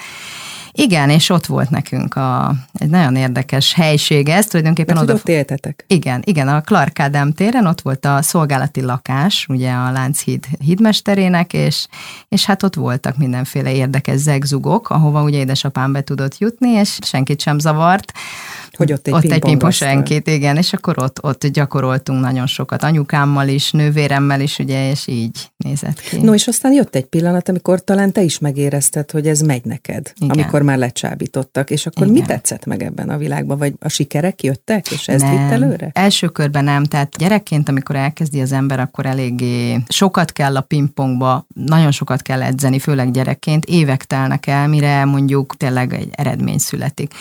igen, 0.73 1.11
és 1.11 1.31
ott 1.31 1.47
volt 1.47 1.71
nekünk 1.71 2.15
a, 2.15 2.55
egy 2.73 2.89
nagyon 2.91 3.17
érdekes 3.17 3.73
helység 3.73 4.29
ez, 4.29 4.47
tulajdonképpen 4.47 4.95
Mert 4.95 5.09
oda... 5.09 5.19
ott 5.19 5.29
éltetek. 5.29 5.85
Igen, 5.87 6.23
igen, 6.25 6.49
a 6.49 6.61
Clark 6.61 7.01
Ádám 7.01 7.33
téren 7.33 7.67
ott 7.67 7.81
volt 7.81 8.05
a 8.05 8.23
szolgálati 8.23 8.83
lakás, 8.83 9.47
ugye 9.49 9.71
a 9.71 9.91
Lánchíd 9.91 10.47
hídmesterének, 10.59 11.53
és, 11.53 11.87
és 12.29 12.45
hát 12.45 12.63
ott 12.63 12.75
voltak 12.75 13.17
mindenféle 13.17 13.73
érdekes 13.73 14.19
zegzugok, 14.19 14.91
ahova 14.91 15.23
ugye 15.23 15.39
édesapám 15.39 15.93
be 15.93 16.03
tudott 16.03 16.39
jutni, 16.39 16.69
és 16.69 16.99
senkit 17.03 17.41
sem 17.41 17.59
zavart. 17.59 18.13
Hogy 18.77 18.93
ott 18.93 19.07
egy 19.07 19.13
ott 19.13 19.25
egy 19.45 19.73
senkit, 19.73 20.29
igen, 20.29 20.57
és 20.57 20.73
akkor 20.73 20.99
ott, 20.99 21.25
ott 21.25 21.47
gyakoroltunk 21.47 22.21
nagyon 22.21 22.47
sokat, 22.47 22.83
anyukámmal 22.83 23.49
is, 23.49 23.71
nővéremmel 23.71 24.41
is, 24.41 24.59
ugye, 24.59 24.91
és 24.91 25.07
így 25.07 25.51
nézett 25.57 26.01
ki. 26.01 26.17
No, 26.17 26.35
és 26.35 26.47
aztán 26.47 26.73
jött 26.73 26.95
egy 26.95 27.05
pillanat, 27.05 27.49
amikor 27.49 27.85
talán 27.85 28.13
te 28.13 28.23
is 28.23 28.39
megérezted, 28.39 29.11
hogy 29.11 29.29
ez 29.29 29.41
megy 29.41 29.65
neked, 29.65 30.13
igen. 30.19 30.31
amikor 30.31 30.63
már 30.63 30.79
lecsábítottak, 30.79 31.71
és 31.71 31.87
akkor 31.87 32.07
Igen. 32.07 32.21
mi 32.21 32.27
tetszett 32.27 32.65
meg 32.65 32.83
ebben 32.83 33.09
a 33.09 33.17
világban? 33.17 33.59
Vagy 33.59 33.75
a 33.81 33.89
sikerek 33.89 34.43
jöttek, 34.43 34.91
és 34.91 35.09
ez 35.09 35.23
vitt 35.23 35.51
előre? 35.51 35.91
Első 35.93 36.29
körben 36.29 36.65
nem, 36.65 36.85
tehát 36.85 37.17
gyerekként, 37.17 37.69
amikor 37.69 37.97
elkezdi 37.97 38.41
az 38.41 38.53
ember, 38.53 38.81
akkor 38.81 39.07
eléggé 39.07 39.83
sokat 39.89 40.33
kell 40.33 40.57
a 40.57 40.61
pingpongba, 40.61 41.47
nagyon 41.55 41.91
sokat 41.91 42.23
kell 42.23 42.43
edzeni, 42.43 42.79
főleg 42.79 43.11
gyerekként, 43.11 43.65
évek 43.65 44.05
telnek 44.05 44.47
el, 44.47 44.69
mire 44.69 45.05
mondjuk 45.05 45.57
tényleg 45.57 45.93
egy 45.93 46.09
eredmény 46.13 46.59
születik. 46.59 47.15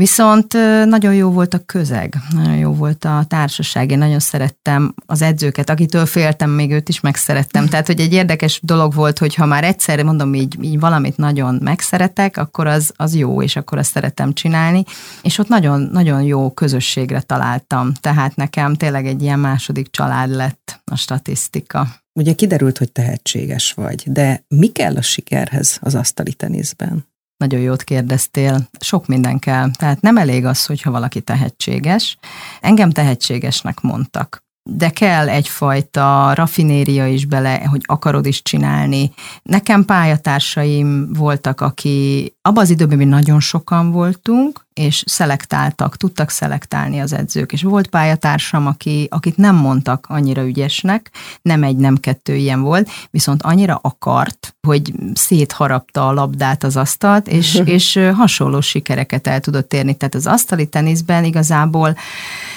Viszont 0.00 0.52
nagyon 0.84 1.14
jó 1.14 1.30
volt 1.30 1.54
a 1.54 1.62
közeg, 1.66 2.16
nagyon 2.30 2.56
jó 2.56 2.74
volt 2.74 3.04
a 3.04 3.24
társaság, 3.28 3.90
én 3.90 3.98
nagyon 3.98 4.18
szerettem 4.18 4.94
az 5.06 5.22
edzőket, 5.22 5.70
akitől 5.70 6.06
féltem, 6.06 6.50
még 6.50 6.70
őt 6.70 6.88
is 6.88 7.00
megszerettem. 7.00 7.66
Tehát, 7.68 7.86
hogy 7.86 8.00
egy 8.00 8.12
érdekes 8.12 8.60
dolog 8.62 8.94
volt, 8.94 9.18
hogy 9.18 9.34
ha 9.34 9.46
már 9.46 9.64
egyszer, 9.64 10.02
mondom, 10.02 10.34
így, 10.34 10.56
így 10.60 10.80
valamit 10.80 11.16
nagyon 11.16 11.58
megszeretek, 11.62 12.36
akkor 12.36 12.66
az, 12.66 12.92
az 12.96 13.14
jó, 13.14 13.42
és 13.42 13.56
akkor 13.56 13.78
azt 13.78 13.90
szeretem 13.90 14.32
csinálni. 14.32 14.84
És 15.22 15.38
ott 15.38 15.48
nagyon, 15.48 15.80
nagyon 15.80 16.22
jó 16.22 16.50
közösségre 16.50 17.20
találtam. 17.20 17.92
Tehát 17.92 18.36
nekem 18.36 18.74
tényleg 18.74 19.06
egy 19.06 19.22
ilyen 19.22 19.38
második 19.38 19.90
család 19.90 20.30
lett 20.30 20.80
a 20.84 20.96
statisztika. 20.96 21.86
Ugye 22.12 22.32
kiderült, 22.32 22.78
hogy 22.78 22.92
tehetséges 22.92 23.72
vagy, 23.72 24.02
de 24.06 24.44
mi 24.48 24.66
kell 24.66 24.96
a 24.96 25.02
sikerhez 25.02 25.78
az 25.80 25.94
asztali 25.94 26.32
teniszben? 26.32 27.06
Nagyon 27.36 27.60
jót 27.60 27.82
kérdeztél. 27.82 28.68
Sok 28.80 29.06
minden 29.06 29.38
kell. 29.38 29.70
Tehát 29.70 30.00
nem 30.00 30.16
elég 30.16 30.44
az, 30.44 30.66
hogyha 30.66 30.90
valaki 30.90 31.20
tehetséges. 31.20 32.16
Engem 32.60 32.90
tehetségesnek 32.90 33.80
mondtak 33.80 34.44
de 34.70 34.90
kell 34.90 35.28
egyfajta 35.28 36.34
rafinéria 36.34 37.06
is 37.06 37.26
bele, 37.26 37.64
hogy 37.64 37.80
akarod 37.84 38.26
is 38.26 38.42
csinálni. 38.42 39.10
Nekem 39.42 39.84
pályatársaim 39.84 41.12
voltak, 41.12 41.60
aki 41.60 42.32
abban 42.42 42.62
az 42.62 42.70
időben 42.70 42.96
mi 42.96 43.04
nagyon 43.04 43.40
sokan 43.40 43.90
voltunk, 43.90 44.65
és 44.78 45.02
szelektáltak, 45.06 45.96
tudtak 45.96 46.30
szelektálni 46.30 47.00
az 47.00 47.12
edzők, 47.12 47.52
és 47.52 47.62
volt 47.62 47.86
pályatársam, 47.86 48.66
aki, 48.66 49.06
akit 49.10 49.36
nem 49.36 49.54
mondtak 49.54 50.06
annyira 50.08 50.44
ügyesnek, 50.44 51.10
nem 51.42 51.62
egy, 51.62 51.76
nem 51.76 51.96
kettő 51.96 52.34
ilyen 52.34 52.60
volt, 52.60 52.90
viszont 53.10 53.42
annyira 53.42 53.78
akart, 53.82 54.56
hogy 54.66 54.92
szétharapta 55.14 56.08
a 56.08 56.12
labdát 56.12 56.64
az 56.64 56.76
asztalt, 56.76 57.28
és, 57.28 57.62
és 57.76 58.00
hasonló 58.14 58.60
sikereket 58.60 59.26
el 59.26 59.40
tudott 59.40 59.72
érni. 59.72 59.94
Tehát 59.94 60.14
az 60.14 60.26
asztali 60.26 60.66
teniszben 60.66 61.24
igazából 61.24 61.96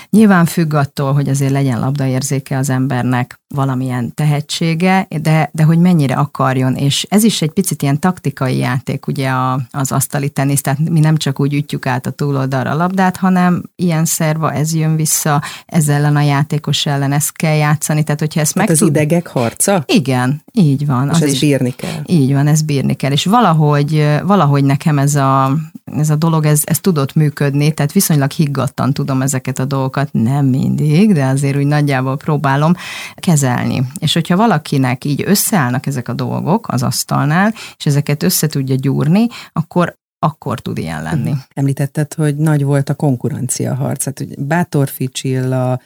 Nyilván 0.10 0.46
függ 0.46 0.74
attól, 0.74 1.14
hogy 1.14 1.30
azért 1.30 1.52
legyen 1.52 1.80
labdaérzéke 1.80 2.58
az 2.58 2.70
embernek, 2.70 3.40
valamilyen 3.56 4.14
tehetsége, 4.14 5.08
de, 5.22 5.50
de 5.54 5.64
hogy 5.64 5.78
mennyire 5.78 6.16
akarjon, 6.16 6.76
és 6.76 7.06
ez 7.10 7.24
is 7.24 7.42
egy 7.42 7.52
picit 7.52 7.82
ilyen 7.82 8.00
taktikai 8.00 8.58
játék, 8.58 9.08
ugye 9.08 9.30
a, 9.30 9.60
az 9.72 9.92
asztali 9.92 10.30
tenisz, 10.30 10.62
tehát 10.62 10.90
mi 10.90 11.00
nem 11.00 11.18
csak 11.18 11.40
úgy 11.40 11.54
ütjük 11.54 11.86
át 11.86 12.06
a 12.06 12.12
túloldalra 12.12 12.72
a 12.72 12.76
labdát, 12.76 13.18
hanem 13.18 13.64
ilyen 13.76 14.06
szerva, 14.06 14.54
ez 14.54 14.76
jön 14.76 14.96
vissza, 14.96 15.42
ez 15.66 15.90
ellen 15.90 16.16
a 16.16 16.22
játékos 16.22 16.86
ellen 16.86 17.12
ezt 17.12 17.32
kell 17.32 17.56
játszani, 17.56 18.04
tehát 18.04 18.20
hogyha 18.20 18.40
ezt 18.40 18.56
meg 18.56 18.70
az 18.70 18.78
tud... 18.78 18.88
idegek 18.88 19.28
harca? 19.28 19.84
Igen, 19.88 20.44
így 20.52 20.86
van. 20.86 21.10
És 21.10 21.16
az 21.16 21.22
ez 21.22 21.32
is, 21.32 21.40
bírni 21.40 21.72
kell. 21.76 22.02
Így 22.06 22.34
van, 22.34 22.48
ez 22.48 22.62
bírni 22.62 22.94
kell, 22.94 23.12
és 23.12 23.26
valahogy, 23.26 24.08
valahogy 24.24 24.64
nekem 24.64 25.00
ez 25.00 25.16
a, 25.16 25.58
ez 25.98 26.10
a 26.10 26.16
dolog, 26.16 26.46
ez, 26.46 26.62
ez 26.66 26.80
tudott 26.80 27.14
működni, 27.14 27.74
tehát 27.74 27.92
viszonylag 27.92 28.32
higgadtan 28.32 28.94
tudom 28.94 29.22
ezeket 29.22 29.60
a 29.60 29.66
dolgokat, 29.66 30.10
nem 30.12 30.46
mindig, 30.46 31.14
de 31.14 31.26
azért 31.26 31.58
úgy 31.58 31.66
nagyjából 31.66 32.18
próbálom 32.18 32.74
kezelni. 33.16 33.88
És 34.00 34.14
hogyha 34.14 34.36
valakinek 34.36 35.06
így 35.06 35.24
összeállnak 35.26 35.86
ezek 35.86 36.08
a 36.08 36.14
dolgok 36.14 36.68
az 36.68 36.84
asztalnál, 36.84 37.54
és 37.78 37.86
ezeket 37.86 38.24
össze 38.24 38.48
tudja 38.48 38.76
gyúrni, 38.76 39.28
akkor 39.54 39.98
akkor 40.22 40.60
tud 40.60 40.78
ilyen 40.78 41.04
lenni. 41.04 41.34
Említetted, 41.54 42.14
hogy 42.14 42.36
nagy 42.36 42.64
volt 42.64 42.90
a 42.90 42.94
konkurencia 42.94 43.76
harc. 43.76 44.06
Hát, 44.06 44.18
hogy 44.18 44.40
Bátorfi 44.40 45.08
Csilla, 45.08 45.80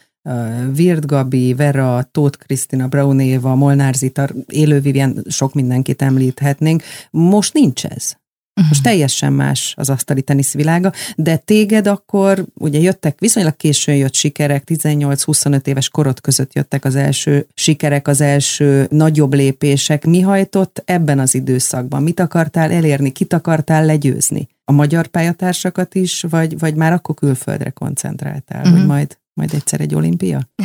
Virt 0.71 1.05
Gabi, 1.05 1.53
Vera, 1.53 2.07
Tóth 2.11 2.37
Krisztina, 2.37 2.87
Braun 2.87 3.39
Molnár 3.41 3.93
Zita, 3.93 4.29
Élő 4.47 4.79
Vivian, 4.79 5.23
sok 5.27 5.53
mindenkit 5.53 6.01
említhetnénk. 6.01 6.83
Most 7.09 7.53
nincs 7.53 7.85
ez. 7.85 8.15
Uh-huh. 8.55 8.67
Most 8.67 8.83
teljesen 8.83 9.33
más 9.33 9.73
az 9.77 9.89
asztali 9.89 10.21
teniszvilága, 10.21 10.91
de 11.15 11.35
téged 11.35 11.87
akkor, 11.87 12.45
ugye 12.53 12.79
jöttek, 12.79 13.19
viszonylag 13.19 13.55
későn 13.55 13.95
jött 13.95 14.13
sikerek, 14.13 14.63
18-25 14.65 15.67
éves 15.67 15.89
korot 15.89 16.21
között 16.21 16.53
jöttek 16.53 16.85
az 16.85 16.95
első 16.95 17.47
sikerek, 17.53 18.07
az 18.07 18.21
első 18.21 18.87
nagyobb 18.89 19.33
lépések. 19.33 20.05
Mi 20.05 20.21
hajtott 20.21 20.81
ebben 20.85 21.19
az 21.19 21.35
időszakban? 21.35 22.03
Mit 22.03 22.19
akartál 22.19 22.71
elérni? 22.71 23.11
Kit 23.11 23.33
akartál 23.33 23.85
legyőzni? 23.85 24.47
A 24.65 24.71
magyar 24.71 25.07
pályatársakat 25.07 25.95
is, 25.95 26.25
vagy, 26.29 26.59
vagy 26.59 26.75
már 26.75 26.93
akkor 26.93 27.15
külföldre 27.15 27.69
koncentráltál, 27.69 28.61
uh-huh. 28.61 28.77
hogy 28.77 28.85
majd 28.85 29.17
majd 29.33 29.53
egyszer 29.53 29.81
egy 29.81 29.95
olimpia? 29.95 30.39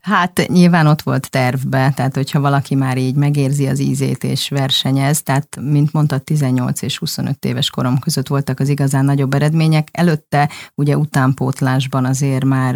Hát 0.00 0.46
nyilván 0.46 0.86
ott 0.86 1.02
volt 1.02 1.30
tervbe, 1.30 1.92
tehát 1.96 2.14
hogyha 2.14 2.40
valaki 2.40 2.74
már 2.74 2.96
így 2.98 3.14
megérzi 3.14 3.66
az 3.66 3.80
ízét 3.80 4.24
és 4.24 4.48
versenyez, 4.48 5.22
tehát 5.22 5.58
mint 5.60 5.92
mondta, 5.92 6.18
18 6.18 6.82
és 6.82 6.98
25 6.98 7.44
éves 7.44 7.70
korom 7.70 7.98
között 7.98 8.26
voltak 8.26 8.60
az 8.60 8.68
igazán 8.68 9.04
nagyobb 9.04 9.34
eredmények. 9.34 9.88
Előtte 9.92 10.50
ugye 10.74 10.96
utánpótlásban 10.96 12.04
azért 12.04 12.44
már 12.44 12.74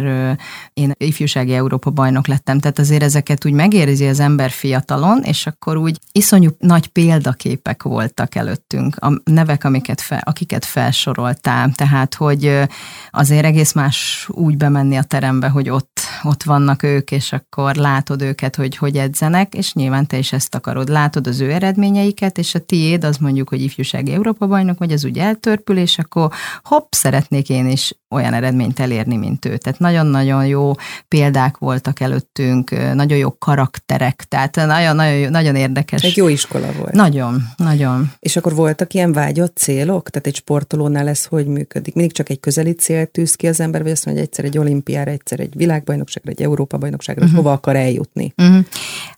én 0.73 0.91
ifjúsági 0.97 1.53
Európa 1.53 1.89
bajnok 1.89 2.27
lettem, 2.27 2.59
tehát 2.59 2.79
azért 2.79 3.03
ezeket 3.03 3.45
úgy 3.45 3.53
megérzi 3.53 4.07
az 4.07 4.19
ember 4.19 4.49
fiatalon, 4.49 5.21
és 5.23 5.47
akkor 5.47 5.77
úgy 5.77 5.99
iszonyú 6.11 6.49
nagy 6.57 6.87
példaképek 6.87 7.83
voltak 7.83 8.35
előttünk, 8.35 8.95
a 8.95 9.21
nevek, 9.23 9.63
amiket 9.63 10.01
fel, 10.01 10.21
akiket 10.23 10.65
felsoroltál, 10.65 11.71
tehát 11.75 12.15
hogy 12.15 12.59
azért 13.09 13.45
egész 13.45 13.73
más 13.73 14.27
úgy 14.31 14.57
bemenni 14.57 14.95
a 14.95 15.03
terem 15.03 15.28
terembe, 15.29 15.49
hogy 15.49 15.69
ott, 15.69 15.99
ott 16.23 16.43
vannak 16.43 16.83
ők, 16.83 17.11
és 17.11 17.33
akkor 17.33 17.75
látod 17.75 18.21
őket, 18.21 18.55
hogy 18.55 18.77
hogy 18.77 18.97
edzenek, 18.97 19.53
és 19.53 19.73
nyilván 19.73 20.07
te 20.07 20.17
is 20.17 20.33
ezt 20.33 20.55
akarod. 20.55 20.89
Látod 20.89 21.27
az 21.27 21.39
ő 21.39 21.51
eredményeiket, 21.51 22.37
és 22.37 22.55
a 22.55 22.59
tiéd 22.59 23.03
az 23.03 23.17
mondjuk, 23.17 23.49
hogy 23.49 23.61
ifjúsági 23.61 24.11
Európa 24.11 24.47
bajnok, 24.47 24.77
vagy 24.77 24.91
az 24.91 25.05
úgy 25.05 25.17
eltörpül, 25.17 25.77
és 25.77 25.97
akkor 25.97 26.31
hopp, 26.63 26.91
szeretnék 26.91 27.49
én 27.49 27.67
is 27.67 27.93
olyan 28.09 28.33
eredményt 28.33 28.79
elérni, 28.79 29.15
mint 29.15 29.45
ő. 29.45 29.57
Tehát 29.57 29.79
nagyon-nagyon 29.79 30.45
jó 30.45 30.71
példák 31.07 31.57
voltak 31.57 31.99
előttünk, 31.99 32.93
nagyon 32.93 33.17
jó 33.17 33.37
karakterek, 33.37 34.25
tehát 34.27 34.55
nagyon, 34.55 34.95
nagyon, 34.95 35.31
nagyon 35.31 35.55
érdekes. 35.55 36.03
Egy 36.03 36.17
jó 36.17 36.27
iskola 36.27 36.71
volt. 36.77 36.91
Nagyon, 36.91 37.43
nagyon. 37.57 38.11
És 38.19 38.35
akkor 38.35 38.55
voltak 38.55 38.93
ilyen 38.93 39.11
vágyott 39.11 39.57
célok? 39.57 40.09
Tehát 40.09 40.27
egy 40.27 40.35
sportolónál 40.35 41.07
ez 41.07 41.25
hogy 41.25 41.47
működik? 41.47 41.93
Mindig 41.93 42.15
csak 42.15 42.29
egy 42.29 42.39
közeli 42.39 42.71
cél 42.71 43.05
tűz 43.05 43.35
ki 43.35 43.47
az 43.47 43.59
ember, 43.59 43.81
vagy 43.81 43.91
azt 43.91 44.05
mondja, 44.05 44.23
hogy 44.23 44.31
egyszer 44.31 44.51
egy 44.51 44.57
olimpiára, 44.57 45.11
egyszer 45.11 45.39
egy 45.39 45.55
világbajnokságra, 45.55 46.31
egy 46.31 46.41
Európa-bajnokságra, 46.41 47.23
uh-huh. 47.23 47.37
hova 47.37 47.51
akar 47.51 47.75
eljutni? 47.75 48.33
Uh-huh. 48.37 48.65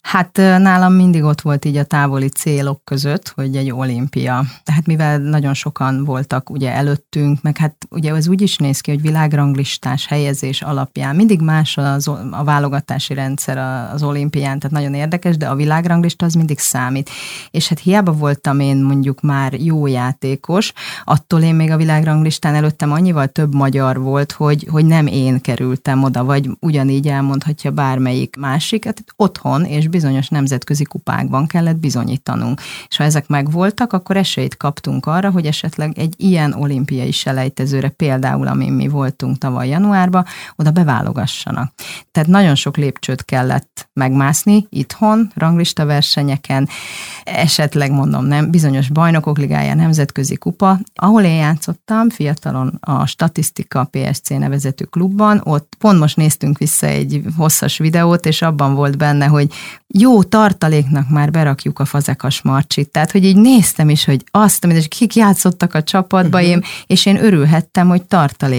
Hát 0.01 0.37
nálam 0.37 0.93
mindig 0.93 1.23
ott 1.23 1.41
volt 1.41 1.65
így 1.65 1.77
a 1.77 1.83
távoli 1.83 2.29
célok 2.29 2.83
között, 2.83 3.31
hogy 3.35 3.55
egy 3.55 3.71
olimpia. 3.71 4.45
Tehát 4.63 4.85
mivel 4.85 5.17
nagyon 5.17 5.53
sokan 5.53 6.03
voltak 6.03 6.49
ugye 6.49 6.71
előttünk, 6.71 7.41
meg 7.41 7.57
hát 7.57 7.75
ugye 7.89 8.13
ez 8.15 8.27
úgy 8.27 8.41
is 8.41 8.57
néz 8.57 8.79
ki, 8.81 8.91
hogy 8.91 9.01
világranglistás 9.01 10.07
helyezés 10.07 10.61
alapján 10.61 11.15
mindig 11.15 11.41
más 11.41 11.77
az, 11.77 12.07
a 12.31 12.43
válogatási 12.43 13.13
rendszer 13.13 13.57
az 13.93 14.03
olimpián, 14.03 14.59
tehát 14.59 14.77
nagyon 14.77 14.93
érdekes, 14.93 15.37
de 15.37 15.47
a 15.47 15.55
világranglista 15.55 16.25
az 16.25 16.33
mindig 16.33 16.59
számít. 16.59 17.09
És 17.51 17.67
hát 17.67 17.79
hiába 17.79 18.11
voltam 18.11 18.59
én 18.59 18.77
mondjuk 18.77 19.21
már 19.21 19.53
jó 19.53 19.87
játékos, 19.87 20.73
attól 21.03 21.41
én 21.41 21.55
még 21.55 21.71
a 21.71 21.77
világranglistán 21.77 22.55
előttem 22.55 22.91
annyival 22.91 23.27
több 23.27 23.53
magyar 23.53 23.99
volt, 23.99 24.31
hogy, 24.31 24.67
hogy 24.71 24.85
nem 24.85 25.07
én 25.07 25.41
kerültem 25.41 26.03
oda, 26.03 26.23
vagy 26.23 26.49
ugyanígy 26.59 27.07
elmondhatja 27.07 27.71
bármelyik 27.71 28.35
másik, 28.35 28.85
hát 28.85 29.03
otthon 29.15 29.65
és 29.65 29.87
bizonyos 29.87 30.27
nemzetközi 30.27 30.83
kupákban 30.83 31.47
kellett 31.47 31.77
bizonyítanunk. 31.77 32.61
És 32.87 32.97
ha 32.97 33.03
ezek 33.03 33.27
megvoltak, 33.27 33.93
akkor 33.93 34.17
esélyt 34.17 34.57
kaptunk 34.57 35.05
arra, 35.05 35.29
hogy 35.31 35.45
esetleg 35.45 35.97
egy 35.97 36.13
ilyen 36.17 36.53
olimpiai 36.53 37.11
selejtezőre, 37.11 37.89
például 37.89 38.47
ami 38.47 38.69
mi 38.75 38.87
voltunk 38.87 39.37
tavaly 39.37 39.67
januárban, 39.67 40.25
oda 40.55 40.71
beválogassanak. 40.71 41.73
Tehát 42.11 42.29
nagyon 42.29 42.55
sok 42.55 42.77
lépcsőt 42.77 43.25
kellett 43.25 43.89
megmászni 43.93 44.67
itthon, 44.69 45.31
ranglista 45.35 45.85
versenyeken, 45.85 46.69
esetleg 47.23 47.91
mondom 47.91 48.25
nem, 48.25 48.51
bizonyos 48.51 48.89
bajnokok 48.89 49.37
ligája, 49.37 49.73
nemzetközi 49.73 50.35
kupa, 50.35 50.79
ahol 50.95 51.23
én 51.23 51.35
játszottam 51.35 52.09
fiatalon 52.09 52.77
a 52.79 53.05
Statisztika 53.05 53.89
PSC 53.91 54.29
nevezetű 54.29 54.83
klubban, 54.83 55.41
ott 55.43 55.75
pont 55.79 55.99
most 55.99 56.15
néztünk 56.15 56.57
vissza 56.57 56.87
egy 56.87 57.21
hosszas 57.37 57.77
videót, 57.77 58.25
és 58.25 58.41
abban 58.41 58.73
volt 58.73 58.97
benne, 58.97 59.25
hogy 59.25 59.53
jó 59.87 60.23
tartaléknak 60.23 61.09
már 61.09 61.31
berakjuk 61.31 61.79
a 61.79 61.85
fazekas 61.85 62.41
marcsit. 62.41 62.91
Tehát, 62.91 63.11
hogy 63.11 63.25
így 63.25 63.35
néztem 63.35 63.89
is, 63.89 64.05
hogy 64.05 64.23
azt, 64.31 64.63
amit 64.63 64.87
kik 64.87 65.15
játszottak 65.15 65.73
a 65.73 65.83
csapatba, 65.83 66.37
uh-huh. 66.37 66.51
én, 66.51 66.63
és 66.87 67.05
én 67.05 67.23
örülhettem, 67.23 67.87
hogy 67.87 68.03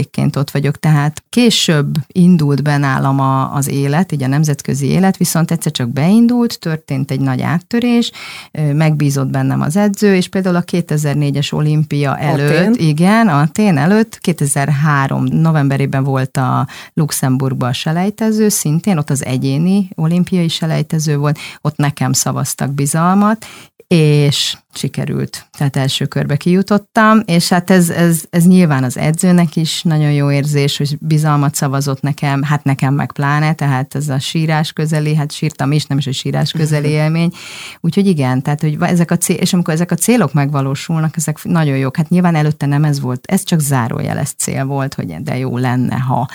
tartalékként 0.02 0.37
ott 0.37 0.50
vagyok. 0.50 0.78
Tehát 0.78 1.23
később 1.28 1.94
indult 2.06 2.62
benálam 2.62 3.21
a, 3.21 3.54
az 3.54 3.68
élet, 3.68 4.12
így 4.12 4.23
a 4.23 4.26
nemzetközi 4.26 4.87
élet, 4.87 5.16
viszont 5.16 5.50
egyszer 5.50 5.73
csak 5.73 5.88
beindult, 5.88 6.59
történt 6.59 7.11
egy 7.11 7.21
nagy 7.21 7.40
áttörés, 7.40 8.11
megbízott 8.52 9.28
bennem 9.28 9.61
az 9.61 9.76
edző, 9.76 10.14
és 10.14 10.28
például 10.28 10.56
a 10.56 10.62
2004-es 10.62 11.52
olimpia 11.52 12.18
előtt, 12.18 12.68
Atén. 12.68 12.88
igen, 12.88 13.28
a 13.28 13.49
tén 13.52 13.76
előtt, 13.76 14.18
2003 14.18 15.25
novemberében 15.25 16.04
volt 16.04 16.37
a 16.37 16.66
Luxemburgban 16.94 17.68
a 17.68 17.73
selejtező, 17.73 18.49
szintén 18.49 18.99
ott 18.99 19.11
az 19.11 19.25
egyéni 19.25 19.88
olimpiai 19.94 20.49
selejtező 20.49 21.16
volt, 21.16 21.38
ott 21.61 21.76
nekem 21.76 22.12
szavaztak 22.12 22.71
bizalmat, 22.71 23.47
és 23.87 24.56
sikerült. 24.76 25.46
Tehát 25.58 25.76
első 25.76 26.06
körbe 26.06 26.36
kijutottam, 26.36 27.22
és 27.24 27.48
hát 27.48 27.70
ez, 27.70 27.90
ez, 27.90 28.24
ez 28.30 28.46
nyilván 28.46 28.84
az 28.84 28.96
edzőnek 28.96 29.56
is 29.56 29.82
nagyon 29.82 30.12
jó 30.12 30.30
érzés, 30.30 30.76
hogy 30.76 30.98
bizalmat 31.00 31.54
szavazott 31.54 32.00
nekem, 32.00 32.42
hát 32.42 32.64
nekem 32.64 32.94
meg 32.94 33.12
pláne, 33.12 33.54
tehát 33.54 33.94
ez 33.94 34.08
a 34.08 34.18
sírás 34.18 34.72
közeli, 34.72 35.14
hát 35.14 35.32
sírtam 35.32 35.72
is, 35.72 35.86
nem 35.86 35.98
is 35.98 36.06
a 36.06 36.12
sírás 36.12 36.52
közeli 36.52 36.88
élmény. 36.88 37.32
Úgyhogy 37.80 38.06
igen, 38.06 38.42
tehát 38.42 38.60
hogy 38.60 38.76
ezek 38.80 39.10
a 39.10 39.16
cél, 39.16 39.36
és 39.36 39.52
amikor 39.52 39.74
ezek 39.74 39.90
a 39.90 39.94
célok 39.94 40.32
megvalósulnak, 40.32 41.16
ezek 41.16 41.44
nagyon 41.44 41.76
jók. 41.76 41.96
Hát 41.96 42.08
nyilván 42.08 42.34
előtte 42.34 42.66
nem 42.66 42.84
ez 42.84 43.00
volt, 43.00 43.26
ez 43.26 43.44
csak 43.44 43.60
zárójeles 43.60 44.32
cél 44.36 44.64
volt, 44.64 44.94
hogy 44.94 45.22
de 45.22 45.38
jó 45.38 45.56
lenne, 45.56 45.96
ha. 45.96 46.28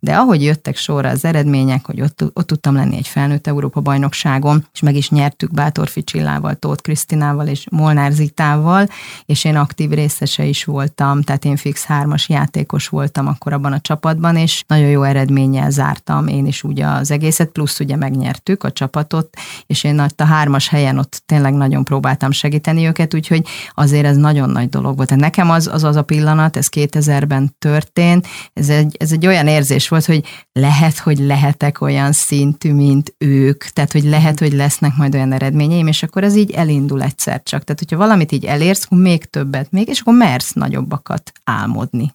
De 0.00 0.16
ahogy 0.16 0.42
jöttek 0.42 0.76
sorra 0.76 1.08
az 1.08 1.24
eredmények, 1.24 1.86
hogy 1.86 2.00
ott, 2.00 2.24
ott 2.32 2.46
tudtam 2.46 2.74
lenni 2.74 2.96
egy 2.96 3.08
felnőtt 3.08 3.46
Európa 3.46 3.80
bajnokságon, 3.80 4.66
és 4.72 4.80
meg 4.80 4.96
is 4.96 5.10
nyertük 5.10 5.52
Bátorfi 5.52 6.04
Csillával, 6.04 6.54
Tóth 6.54 6.82
Krisztinával 6.82 7.46
és 7.46 7.66
Molnár 7.84 8.12
Zitával, 8.12 8.88
és 9.26 9.44
én 9.44 9.56
aktív 9.56 9.90
részese 9.90 10.44
is 10.44 10.64
voltam, 10.64 11.22
tehát 11.22 11.44
én 11.44 11.56
fix 11.56 11.84
hármas 11.84 12.28
játékos 12.28 12.88
voltam 12.88 13.26
akkor 13.26 13.52
abban 13.52 13.72
a 13.72 13.80
csapatban, 13.80 14.36
és 14.36 14.64
nagyon 14.66 14.88
jó 14.88 15.02
eredménnyel 15.02 15.70
zártam 15.70 16.26
én 16.26 16.46
is 16.46 16.62
ugye 16.62 16.86
az 16.86 17.10
egészet, 17.10 17.48
plusz 17.48 17.80
ugye 17.80 17.96
megnyertük 17.96 18.64
a 18.64 18.72
csapatot, 18.72 19.36
és 19.66 19.84
én 19.84 19.98
a 19.98 20.24
hármas 20.24 20.68
helyen 20.68 20.98
ott 20.98 21.22
tényleg 21.26 21.54
nagyon 21.54 21.84
próbáltam 21.84 22.30
segíteni 22.30 22.86
őket, 22.86 23.14
úgyhogy 23.14 23.46
azért 23.74 24.06
ez 24.06 24.16
nagyon 24.16 24.50
nagy 24.50 24.68
dolog 24.68 24.96
volt. 24.96 25.08
Tehát 25.08 25.22
nekem 25.22 25.50
az 25.50 25.66
az, 25.66 25.84
az 25.84 25.96
a 25.96 26.02
pillanat, 26.02 26.56
ez 26.56 26.68
2000-ben 26.70 27.54
történt, 27.58 28.26
ez 28.52 28.68
egy, 28.68 28.96
ez 28.98 29.12
egy 29.12 29.26
olyan 29.26 29.46
érzés 29.46 29.88
volt, 29.88 30.04
hogy 30.04 30.24
lehet, 30.52 30.98
hogy 30.98 31.18
lehetek 31.18 31.80
olyan 31.80 32.12
szintű, 32.12 32.72
mint 32.72 33.14
ők, 33.18 33.64
tehát 33.64 33.92
hogy 33.92 34.04
lehet, 34.04 34.38
hogy 34.38 34.52
lesznek 34.52 34.96
majd 34.96 35.14
olyan 35.14 35.32
eredményeim, 35.32 35.86
és 35.86 36.02
akkor 36.02 36.24
ez 36.24 36.36
így 36.36 36.50
elindul 36.50 37.02
egyszer 37.02 37.42
csak. 37.42 37.64
Tehát, 37.64 37.73
hogyha 37.78 37.96
valamit 37.96 38.32
így 38.32 38.44
elérsz, 38.44 38.84
akkor 38.84 38.98
még 38.98 39.24
többet, 39.24 39.70
még, 39.70 39.88
és 39.88 40.00
akkor 40.00 40.14
mersz 40.14 40.52
nagyobbakat 40.52 41.32
álmodni. 41.44 42.10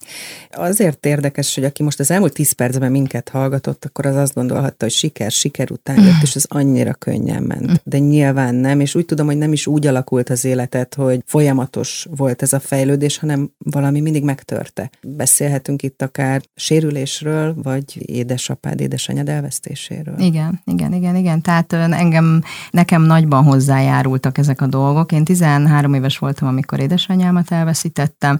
Azért 0.51 1.05
érdekes, 1.05 1.55
hogy 1.55 1.63
aki 1.63 1.83
most 1.83 1.99
az 1.99 2.11
elmúlt 2.11 2.33
tíz 2.33 2.51
percben 2.51 2.91
minket 2.91 3.29
hallgatott, 3.29 3.85
akkor 3.85 4.05
az 4.05 4.15
azt 4.15 4.33
gondolhatta, 4.33 4.85
hogy 4.85 4.91
siker, 4.93 5.31
siker 5.31 5.71
után 5.71 6.03
jött, 6.03 6.21
és 6.21 6.35
az 6.35 6.45
annyira 6.49 6.93
könnyen 6.93 7.43
ment. 7.43 7.81
De 7.83 7.97
nyilván 7.97 8.55
nem, 8.55 8.79
és 8.79 8.95
úgy 8.95 9.05
tudom, 9.05 9.25
hogy 9.25 9.37
nem 9.37 9.53
is 9.53 9.67
úgy 9.67 9.87
alakult 9.87 10.29
az 10.29 10.45
életet, 10.45 10.93
hogy 10.93 11.23
folyamatos 11.25 12.07
volt 12.15 12.41
ez 12.41 12.53
a 12.53 12.59
fejlődés, 12.59 13.17
hanem 13.17 13.51
valami 13.57 14.01
mindig 14.01 14.23
megtörte. 14.23 14.89
Beszélhetünk 15.01 15.83
itt 15.83 16.01
akár 16.01 16.41
sérülésről, 16.55 17.55
vagy 17.63 18.09
édesapád, 18.09 18.79
édesanyád 18.79 19.29
elvesztéséről. 19.29 20.19
Igen, 20.19 20.61
igen, 20.65 20.93
igen, 20.93 21.15
igen. 21.15 21.41
Tehát 21.41 21.73
engem, 21.73 22.43
nekem 22.71 23.01
nagyban 23.01 23.43
hozzájárultak 23.43 24.37
ezek 24.37 24.61
a 24.61 24.67
dolgok. 24.67 25.11
Én 25.11 25.23
13 25.23 25.48
éves 25.93 26.17
voltam, 26.17 26.47
amikor 26.47 26.79
édesanyámat 26.79 27.51
elveszítettem, 27.51 28.39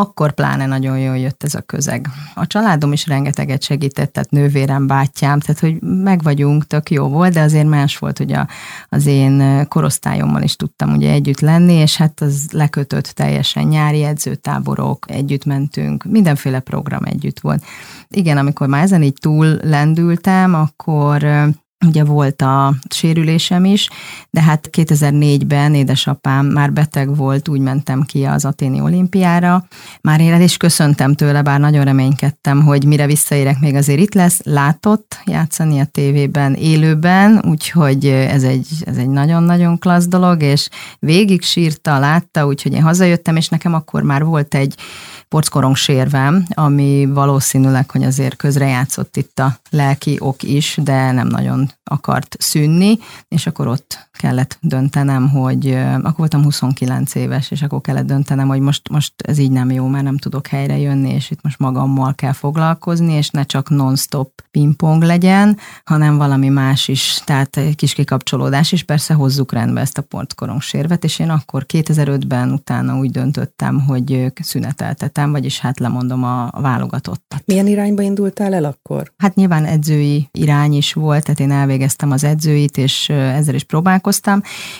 akkor 0.00 0.32
pláne 0.32 0.66
nagyon 0.66 0.98
jól 0.98 1.18
jött 1.18 1.42
ez 1.42 1.54
a 1.54 1.60
közeg. 1.60 2.08
A 2.34 2.46
családom 2.46 2.92
is 2.92 3.06
rengeteget 3.06 3.62
segített, 3.62 4.12
tehát 4.12 4.30
nővérem, 4.30 4.86
bátyám, 4.86 5.40
tehát 5.40 5.60
hogy 5.60 5.80
meg 5.80 6.22
vagyunk, 6.22 6.66
tök 6.66 6.90
jó 6.90 7.08
volt, 7.08 7.32
de 7.32 7.40
azért 7.40 7.68
más 7.68 7.98
volt, 7.98 8.18
hogy 8.18 8.32
a, 8.32 8.48
az 8.88 9.06
én 9.06 9.66
korosztályommal 9.68 10.42
is 10.42 10.56
tudtam 10.56 10.94
ugye 10.94 11.10
együtt 11.10 11.40
lenni, 11.40 11.72
és 11.72 11.96
hát 11.96 12.20
az 12.20 12.48
lekötött 12.52 13.04
teljesen 13.04 13.66
nyári 13.66 14.02
edzőtáborok, 14.02 15.10
együtt 15.10 15.44
mentünk, 15.44 16.04
mindenféle 16.04 16.60
program 16.60 17.04
együtt 17.04 17.40
volt. 17.40 17.64
Igen, 18.08 18.36
amikor 18.36 18.68
már 18.68 18.82
ezen 18.82 19.02
így 19.02 19.16
túl 19.20 19.58
lendültem, 19.62 20.54
akkor 20.54 21.26
Ugye 21.86 22.04
volt 22.04 22.42
a 22.42 22.74
sérülésem 22.90 23.64
is, 23.64 23.88
de 24.30 24.42
hát 24.42 24.68
2004-ben 24.72 25.74
édesapám 25.74 26.46
már 26.46 26.72
beteg 26.72 27.16
volt, 27.16 27.48
úgy 27.48 27.60
mentem 27.60 28.02
ki 28.02 28.24
az 28.24 28.44
aténi 28.44 28.80
olimpiára. 28.80 29.66
Már 30.00 30.20
én 30.20 30.32
el 30.32 30.48
köszöntem 30.56 31.14
tőle, 31.14 31.42
bár 31.42 31.60
nagyon 31.60 31.84
reménykedtem, 31.84 32.62
hogy 32.64 32.84
mire 32.84 33.06
visszaérek, 33.06 33.60
még 33.60 33.74
azért 33.74 34.00
itt 34.00 34.14
lesz. 34.14 34.40
Látott 34.44 35.18
játszani 35.24 35.80
a 35.80 35.84
tévében, 35.84 36.54
élőben, 36.54 37.42
úgyhogy 37.48 38.06
ez 38.06 38.42
egy, 38.42 38.68
ez 38.80 38.96
egy 38.96 39.08
nagyon-nagyon 39.08 39.78
klassz 39.78 40.06
dolog, 40.06 40.42
és 40.42 40.68
végig 40.98 41.42
sírta, 41.42 41.98
látta, 41.98 42.46
úgyhogy 42.46 42.72
én 42.72 42.82
hazajöttem, 42.82 43.36
és 43.36 43.48
nekem 43.48 43.74
akkor 43.74 44.02
már 44.02 44.24
volt 44.24 44.54
egy 44.54 44.74
porckorong 45.30 45.76
sérvem, 45.76 46.44
ami 46.54 47.06
valószínűleg, 47.06 47.90
hogy 47.90 48.02
azért 48.02 48.36
közrejátszott 48.36 49.16
itt 49.16 49.38
a 49.38 49.58
lelki 49.70 50.16
ok 50.20 50.42
is, 50.42 50.78
de 50.82 51.12
nem 51.12 51.26
nagyon 51.26 51.70
akart 51.84 52.36
szűnni, 52.38 52.98
és 53.28 53.46
akkor 53.46 53.66
ott 53.66 54.09
kellett 54.20 54.58
döntenem, 54.60 55.28
hogy 55.28 55.74
akkor 55.94 56.14
voltam 56.16 56.42
29 56.42 57.14
éves, 57.14 57.50
és 57.50 57.62
akkor 57.62 57.80
kellett 57.80 58.06
döntenem, 58.06 58.48
hogy 58.48 58.60
most, 58.60 58.88
most 58.88 59.12
ez 59.16 59.38
így 59.38 59.50
nem 59.50 59.70
jó, 59.70 59.86
mert 59.86 60.04
nem 60.04 60.18
tudok 60.18 60.46
helyre 60.46 60.78
jönni, 60.78 61.12
és 61.12 61.30
itt 61.30 61.42
most 61.42 61.58
magammal 61.58 62.14
kell 62.14 62.32
foglalkozni, 62.32 63.12
és 63.12 63.30
ne 63.30 63.42
csak 63.42 63.68
non-stop 63.68 64.42
pingpong 64.50 65.02
legyen, 65.02 65.58
hanem 65.84 66.16
valami 66.16 66.48
más 66.48 66.88
is, 66.88 67.20
tehát 67.24 67.56
egy 67.56 67.76
kis 67.76 67.92
kikapcsolódás, 67.92 68.72
és 68.72 68.82
persze 68.82 69.14
hozzuk 69.14 69.52
rendbe 69.52 69.80
ezt 69.80 69.98
a 69.98 70.02
portkorong 70.02 70.60
sérvet, 70.62 71.04
és 71.04 71.18
én 71.18 71.30
akkor 71.30 71.66
2005-ben 71.72 72.52
utána 72.52 72.98
úgy 72.98 73.10
döntöttem, 73.10 73.80
hogy 73.80 74.32
szüneteltetem, 74.42 75.30
vagyis 75.30 75.60
hát 75.60 75.78
lemondom 75.78 76.24
a, 76.24 76.48
a 76.52 76.60
válogatottat. 76.60 77.42
Milyen 77.44 77.66
irányba 77.66 78.02
indultál 78.02 78.54
el 78.54 78.64
akkor? 78.64 79.12
Hát 79.16 79.34
nyilván 79.34 79.64
edzői 79.64 80.28
irány 80.32 80.72
is 80.72 80.92
volt, 80.92 81.24
tehát 81.24 81.40
én 81.40 81.50
elvégeztem 81.50 82.10
az 82.10 82.24
edzőit, 82.24 82.76
és 82.76 83.08
ezzel 83.08 83.54
is 83.54 83.64
próbálkoztam, 83.64 84.08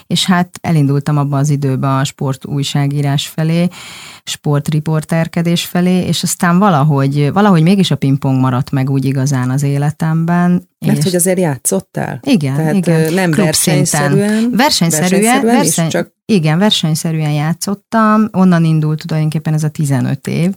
és 0.06 0.24
hát 0.24 0.58
elindultam 0.60 1.16
abba 1.16 1.38
az 1.38 1.48
időben 1.48 1.98
a 1.98 2.04
sport 2.04 2.46
újságírás 2.46 3.26
felé, 3.26 3.68
sportriporterkedés 4.24 5.64
felé, 5.64 6.06
és 6.06 6.22
aztán 6.22 6.58
valahogy, 6.58 7.32
valahogy 7.32 7.62
mégis 7.62 7.90
a 7.90 7.96
pingpong 7.96 8.40
maradt 8.40 8.70
meg 8.70 8.90
úgy 8.90 9.04
igazán 9.04 9.50
az 9.50 9.62
életemben. 9.62 10.68
Mert 10.86 10.98
és 10.98 11.04
hogy 11.04 11.14
azért 11.14 11.38
játszottál? 11.38 12.20
Igen, 12.22 12.56
Tehát 12.56 12.74
igen. 12.74 13.12
nem 13.12 13.30
versenyszerűen. 13.30 14.50
Versenyszerűen, 14.50 15.10
versenyszerűen, 15.22 15.56
verseny, 15.56 15.88
csak 15.88 16.12
igen, 16.24 16.58
versenyszerűen 16.58 17.30
játszottam, 17.30 18.28
onnan 18.32 18.64
indult 18.64 19.06
tulajdonképpen 19.06 19.54
ez 19.54 19.64
a 19.64 19.68
15 19.68 20.26
év, 20.26 20.54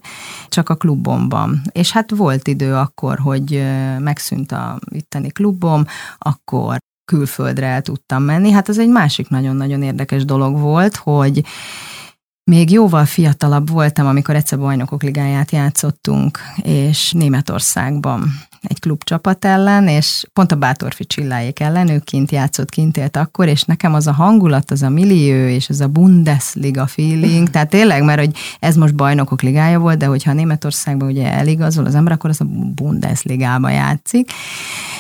csak 0.50 0.70
a 0.70 0.76
klubomban. 0.76 1.62
És 1.72 1.92
hát 1.92 2.12
volt 2.12 2.48
idő 2.48 2.74
akkor, 2.74 3.20
hogy 3.20 3.64
megszűnt 4.00 4.52
a 4.52 4.80
itteni 4.90 5.30
klubom, 5.30 5.86
akkor 6.18 6.78
külföldre 7.06 7.66
el 7.66 7.82
tudtam 7.82 8.24
menni. 8.24 8.52
Hát 8.52 8.70
ez 8.70 8.80
egy 8.80 8.90
másik 8.90 9.30
nagyon-nagyon 9.30 9.82
érdekes 9.82 10.26
dolog 10.26 10.60
volt, 10.60 10.96
hogy 10.96 11.44
még 12.52 12.72
jóval 12.72 13.06
fiatalabb 13.06 13.70
voltam, 13.70 14.08
amikor 14.08 14.36
egyszer 14.36 14.60
bajnokok 14.60 15.04
ligáját 15.04 15.52
játszottunk, 15.52 16.40
és 16.64 17.12
Németországban 17.12 18.32
egy 18.64 18.80
klubcsapat 18.80 19.46
ellen, 19.46 19.88
és 19.88 20.26
pont 20.34 20.52
a 20.52 20.56
Bátorfi 20.56 21.06
Csilláék 21.06 21.60
ellen, 21.60 21.90
ő 21.90 22.00
kint 22.00 22.32
játszott, 22.32 22.70
kint 22.70 22.98
élt 22.98 23.18
akkor, 23.18 23.48
és 23.48 23.64
nekem 23.64 23.94
az 23.94 24.08
a 24.08 24.12
hangulat, 24.12 24.72
az 24.72 24.82
a 24.82 24.90
millió, 24.90 25.48
és 25.48 25.70
az 25.70 25.82
a 25.82 25.88
Bundesliga 25.88 26.88
feeling, 26.88 27.50
tehát 27.50 27.70
tényleg, 27.70 28.04
mert 28.04 28.20
hogy 28.20 28.36
ez 28.60 28.76
most 28.76 28.96
bajnokok 28.96 29.42
ligája 29.42 29.80
volt, 29.80 29.98
de 29.98 30.06
hogyha 30.06 30.34
Németországban 30.34 31.08
ugye 31.08 31.32
eligazol 31.32 31.86
az 31.86 31.96
ember, 31.96 32.14
akkor 32.14 32.30
az 32.30 32.42
a 32.42 32.46
Bundesligába 32.76 33.70
játszik, 33.70 34.32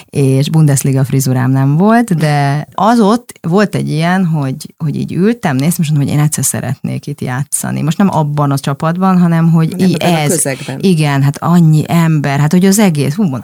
és 0.06 0.49
Bundesliga 0.49 1.04
frizurám 1.04 1.52
nem 1.52 1.78
volt, 1.78 2.15
de 2.15 2.67
az 2.73 2.99
ott 2.99 3.32
volt 3.41 3.76
egy 3.76 3.89
ilyen, 3.89 4.26
hogy, 4.26 4.73
hogy 4.78 4.95
így 4.95 5.13
ültem, 5.13 5.56
néztem, 5.56 5.84
és 5.84 5.89
mondom, 5.89 6.08
hogy 6.08 6.17
én 6.17 6.23
egyszer 6.23 6.43
szeretnék 6.43 7.08
itt 7.08 7.21
játszani. 7.21 7.82
Most 7.82 7.97
nem 7.97 8.10
abban 8.10 8.52
a 8.52 8.58
csapatban, 8.58 9.19
hanem 9.19 9.52
hogy 9.52 9.76
nem, 9.78 9.91
ez. 9.99 10.43
Igen, 10.78 11.21
hát 11.21 11.38
annyi 11.38 11.84
ember, 11.88 12.39
hát 12.39 12.52
hogy 12.52 12.65
az 12.65 12.80
egész, 12.80 13.13
hú, 13.13 13.23
mond, 13.23 13.43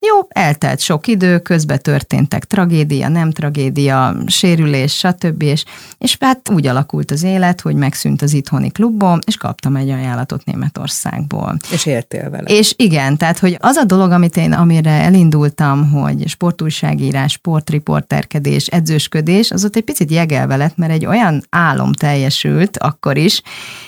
jó, 0.00 0.26
eltelt 0.28 0.80
sok 0.80 1.06
idő, 1.06 1.38
közben 1.38 1.78
történtek 1.82 2.44
tragédia, 2.44 3.08
nem 3.08 3.30
tragédia, 3.30 4.16
sérülés, 4.26 4.96
stb. 4.96 5.42
És, 5.42 5.64
és 5.98 6.16
hát 6.20 6.50
úgy 6.50 6.66
alakult 6.66 7.10
az 7.10 7.22
élet, 7.22 7.60
hogy 7.60 7.74
megszűnt 7.74 8.22
az 8.22 8.32
itthoni 8.32 8.70
klubom, 8.70 9.18
és 9.26 9.36
kaptam 9.36 9.76
egy 9.76 9.90
ajánlatot 9.90 10.44
Németországból. 10.44 11.56
És 11.72 11.86
éltél 11.86 12.30
vele. 12.30 12.48
És 12.48 12.74
igen, 12.76 13.16
tehát, 13.16 13.38
hogy 13.38 13.56
az 13.60 13.76
a 13.76 13.84
dolog, 13.84 14.10
amit 14.10 14.36
én, 14.36 14.52
amire 14.52 14.90
elindultam, 14.90 15.90
hogy 15.90 16.28
sportújságírás, 16.28 17.32
sportriporterkedés, 17.32 18.66
edzősködés, 18.66 19.50
az 19.50 19.64
ott 19.64 19.76
egy 19.76 19.84
picit 19.84 20.10
jegelve 20.10 20.56
lett, 20.56 20.76
mert 20.76 20.92
egy 20.92 21.06
olyan 21.06 21.44
álom 21.50 21.92
teljesült 21.92 22.76
akkor 22.78 23.16
is, 23.16 23.42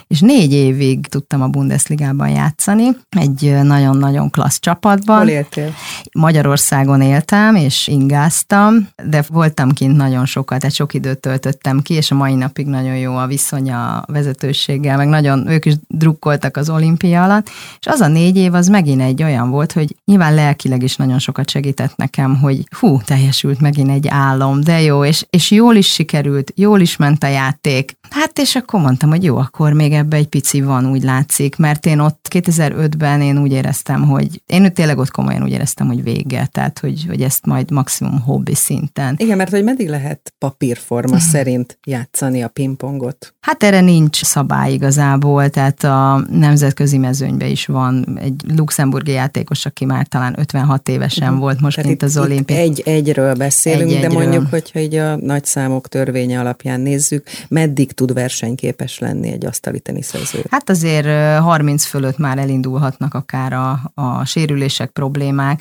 és 0.07 0.21
négy 0.21 0.53
évig 0.53 1.07
tudtam 1.07 1.43
a 1.43 1.49
Bundesligában 1.49 2.29
játszani, 2.29 2.89
egy 3.09 3.59
nagyon-nagyon 3.63 4.31
klassz 4.31 4.59
csapatban. 4.61 5.19
Hol 5.19 5.29
éltél? 5.29 5.75
Magyarországon 6.13 7.01
éltem, 7.01 7.55
és 7.55 7.89
ingáztam, 7.89 8.89
de 9.05 9.25
voltam 9.29 9.71
kint 9.71 9.97
nagyon 9.97 10.27
sokat, 10.27 10.59
tehát 10.59 10.75
sok 10.75 10.95
időt 10.95 11.19
töltöttem 11.19 11.81
ki, 11.81 11.95
és 11.95 12.11
a 12.11 12.15
mai 12.15 12.35
napig 12.35 12.67
nagyon 12.67 12.97
jó 12.97 13.17
a 13.17 13.27
viszony 13.27 13.73
a 13.73 14.05
vezetőséggel, 14.07 14.97
meg 14.97 15.09
nagyon 15.09 15.49
ők 15.49 15.65
is 15.65 15.75
drukkoltak 15.89 16.57
az 16.57 16.71
olimpia 16.71 17.23
alatt, 17.23 17.51
és 17.81 17.87
az 17.87 18.01
a 18.01 18.09
négy 18.09 18.37
év 18.37 18.55
az 18.55 18.69
megint 18.69 19.01
egy 19.01 19.23
olyan 19.23 19.51
volt, 19.51 19.73
hogy 19.73 19.97
nyilván 20.05 20.35
lelkileg 20.35 20.83
is 20.83 20.97
nagyon 20.97 21.19
sokat 21.19 21.51
segített 21.51 21.97
nekem, 21.97 22.37
hogy 22.37 22.65
hú, 22.79 23.01
teljesült 23.05 23.61
megint 23.61 23.91
egy 23.91 24.09
álom, 24.09 24.61
de 24.61 24.81
jó, 24.81 25.05
és, 25.05 25.27
és 25.31 25.51
jól 25.51 25.75
is 25.75 25.93
sikerült, 25.93 26.53
jól 26.57 26.81
is 26.81 26.97
ment 26.97 27.25
a 27.25 27.27
játék. 27.27 27.99
Hát 28.11 28.39
és 28.39 28.57
akkor 28.57 28.81
mondtam, 28.81 29.09
hogy 29.09 29.25
jó, 29.25 29.37
akkor 29.37 29.73
még 29.73 29.93
ebbe 29.93 30.17
egy 30.17 30.27
pici 30.27 30.61
van, 30.61 30.91
úgy 30.91 31.03
látszik, 31.03 31.57
mert 31.57 31.87
én 31.87 31.99
ott 31.99 32.27
2005-ben 32.31 33.21
én 33.21 33.39
úgy 33.39 33.53
éreztem, 33.53 34.09
hogy 34.09 34.43
én 34.47 34.73
tényleg 34.73 34.99
ott 34.99 35.11
komolyan 35.11 35.43
úgy 35.43 35.51
éreztem, 35.51 35.87
hogy 35.91 36.03
vége, 36.03 36.49
tehát 36.53 36.79
hogy, 36.79 37.05
hogy 37.09 37.23
ezt 37.23 37.47
majd 37.47 37.71
maximum 37.71 38.21
hobbi 38.21 38.55
szinten. 38.55 39.15
Igen, 39.19 39.37
mert 39.37 39.51
hogy 39.51 39.65
meddig 39.65 39.89
lehet 39.89 40.35
papírforma 40.39 41.19
szerint 41.33 41.79
játszani 41.87 42.43
a 42.43 42.49
pingpongot? 42.49 43.35
Hát 43.41 43.63
erre 43.63 43.81
nincs 43.81 44.25
szabály 44.25 44.73
igazából, 44.73 45.49
tehát 45.49 45.85
a 45.85 46.25
nemzetközi 46.31 46.99
mezőnyben 46.99 47.49
is 47.49 47.67
van 47.67 48.19
egy 48.21 48.43
luxemburgi 48.57 49.13
játékos, 49.13 49.67
aki 49.67 49.85
már 49.85 50.07
talán 50.07 50.35
56 50.39 50.89
évesen 50.89 51.27
uh-huh. 51.27 51.43
volt 51.43 51.61
most, 51.61 51.75
tehát 51.75 51.91
mint 51.91 52.03
az 52.03 52.19
olimpiai. 52.19 52.59
Egy-egyről 52.59 53.35
beszélünk, 53.35 53.91
egy, 53.91 54.01
de 54.01 54.09
mondjuk, 54.09 54.47
hogyha 54.51 54.79
így 54.79 54.95
a 54.95 55.17
nagy 55.17 55.45
számok 55.45 55.89
törvénye 55.89 56.41
alapján 56.41 56.81
nézzük, 56.81 57.27
meddig 57.49 57.93
tud 57.93 58.13
versenyképes 58.13 58.99
lenni 58.99 59.33
egy 59.33 59.47
asztali 59.47 59.81
teniszező? 59.81 60.45
Hát 60.51 60.71
azért 60.71 61.39
30 61.39 61.85
fölött 61.85 62.19
már 62.19 62.39
elindulhatnak 62.39 63.15
akár 63.15 63.53
a, 63.53 63.93
a 63.95 64.25
sérülések, 64.25 64.91
problémák, 64.91 65.61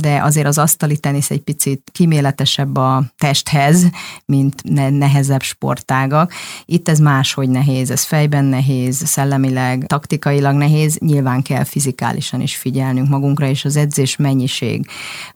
de 0.00 0.22
azért 0.22 0.46
az 0.46 0.58
asztali 0.58 0.98
tenisz 0.98 1.30
egy 1.30 1.40
picit 1.40 1.90
kiméletesebb 1.92 2.76
a 2.76 3.02
testhez, 3.18 3.86
mint 4.26 4.62
ne- 4.62 4.90
nehezebb 4.90 5.42
sportágak. 5.42 6.32
Itt 6.64 6.88
ez 6.88 6.98
máshogy 6.98 7.48
nehéz, 7.48 7.90
ez 7.90 8.04
fejben 8.04 8.44
nehéz, 8.44 9.02
szellemileg, 9.06 9.84
taktikailag 9.86 10.54
nehéz, 10.54 10.98
nyilván 10.98 11.42
kell 11.42 11.64
fizikálisan 11.64 12.40
is 12.40 12.56
figyelnünk 12.56 13.08
magunkra, 13.08 13.46
és 13.46 13.64
az 13.64 13.76
edzés 13.76 14.16
mennyiség 14.16 14.86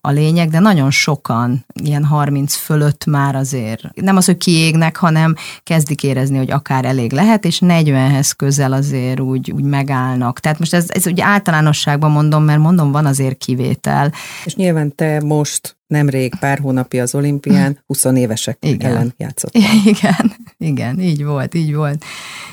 a 0.01 0.11
lényeg, 0.11 0.51
de 0.51 0.59
nagyon 0.59 0.90
sokan, 0.90 1.64
ilyen 1.83 2.05
30 2.05 2.55
fölött 2.55 3.05
már 3.07 3.35
azért, 3.35 3.83
nem 3.94 4.16
az, 4.16 4.25
hogy 4.25 4.37
kiégnek, 4.37 4.97
hanem 4.97 5.35
kezdik 5.64 6.03
érezni, 6.03 6.37
hogy 6.37 6.51
akár 6.51 6.85
elég 6.85 7.12
lehet, 7.12 7.44
és 7.44 7.61
40-hez 7.64 8.31
közel 8.37 8.73
azért 8.73 9.21
úgy, 9.21 9.51
úgy 9.51 9.64
megállnak. 9.64 10.40
Tehát 10.40 10.59
most 10.59 10.75
ez, 10.75 10.87
ez 10.88 11.07
ugye 11.07 11.25
általánosságban 11.25 12.11
mondom, 12.11 12.44
mert 12.44 12.61
mondom, 12.61 12.92
van 12.92 13.07
azért 13.07 13.38
kivétel, 13.38 14.12
és 14.48 14.54
nyilván 14.54 14.94
te 14.94 15.20
most 15.20 15.78
nemrég, 15.88 16.35
pár 16.40 16.59
hónapja 16.59 17.03
az 17.03 17.14
olimpián 17.14 17.79
20 17.87 18.05
évesek 18.05 18.59
igen. 18.61 18.90
ellen 18.90 19.14
játszott. 19.16 19.55
Igen, 19.85 20.33
igen, 20.57 21.01
így 21.01 21.24
volt, 21.24 21.55
így 21.55 21.74
volt. 21.74 22.05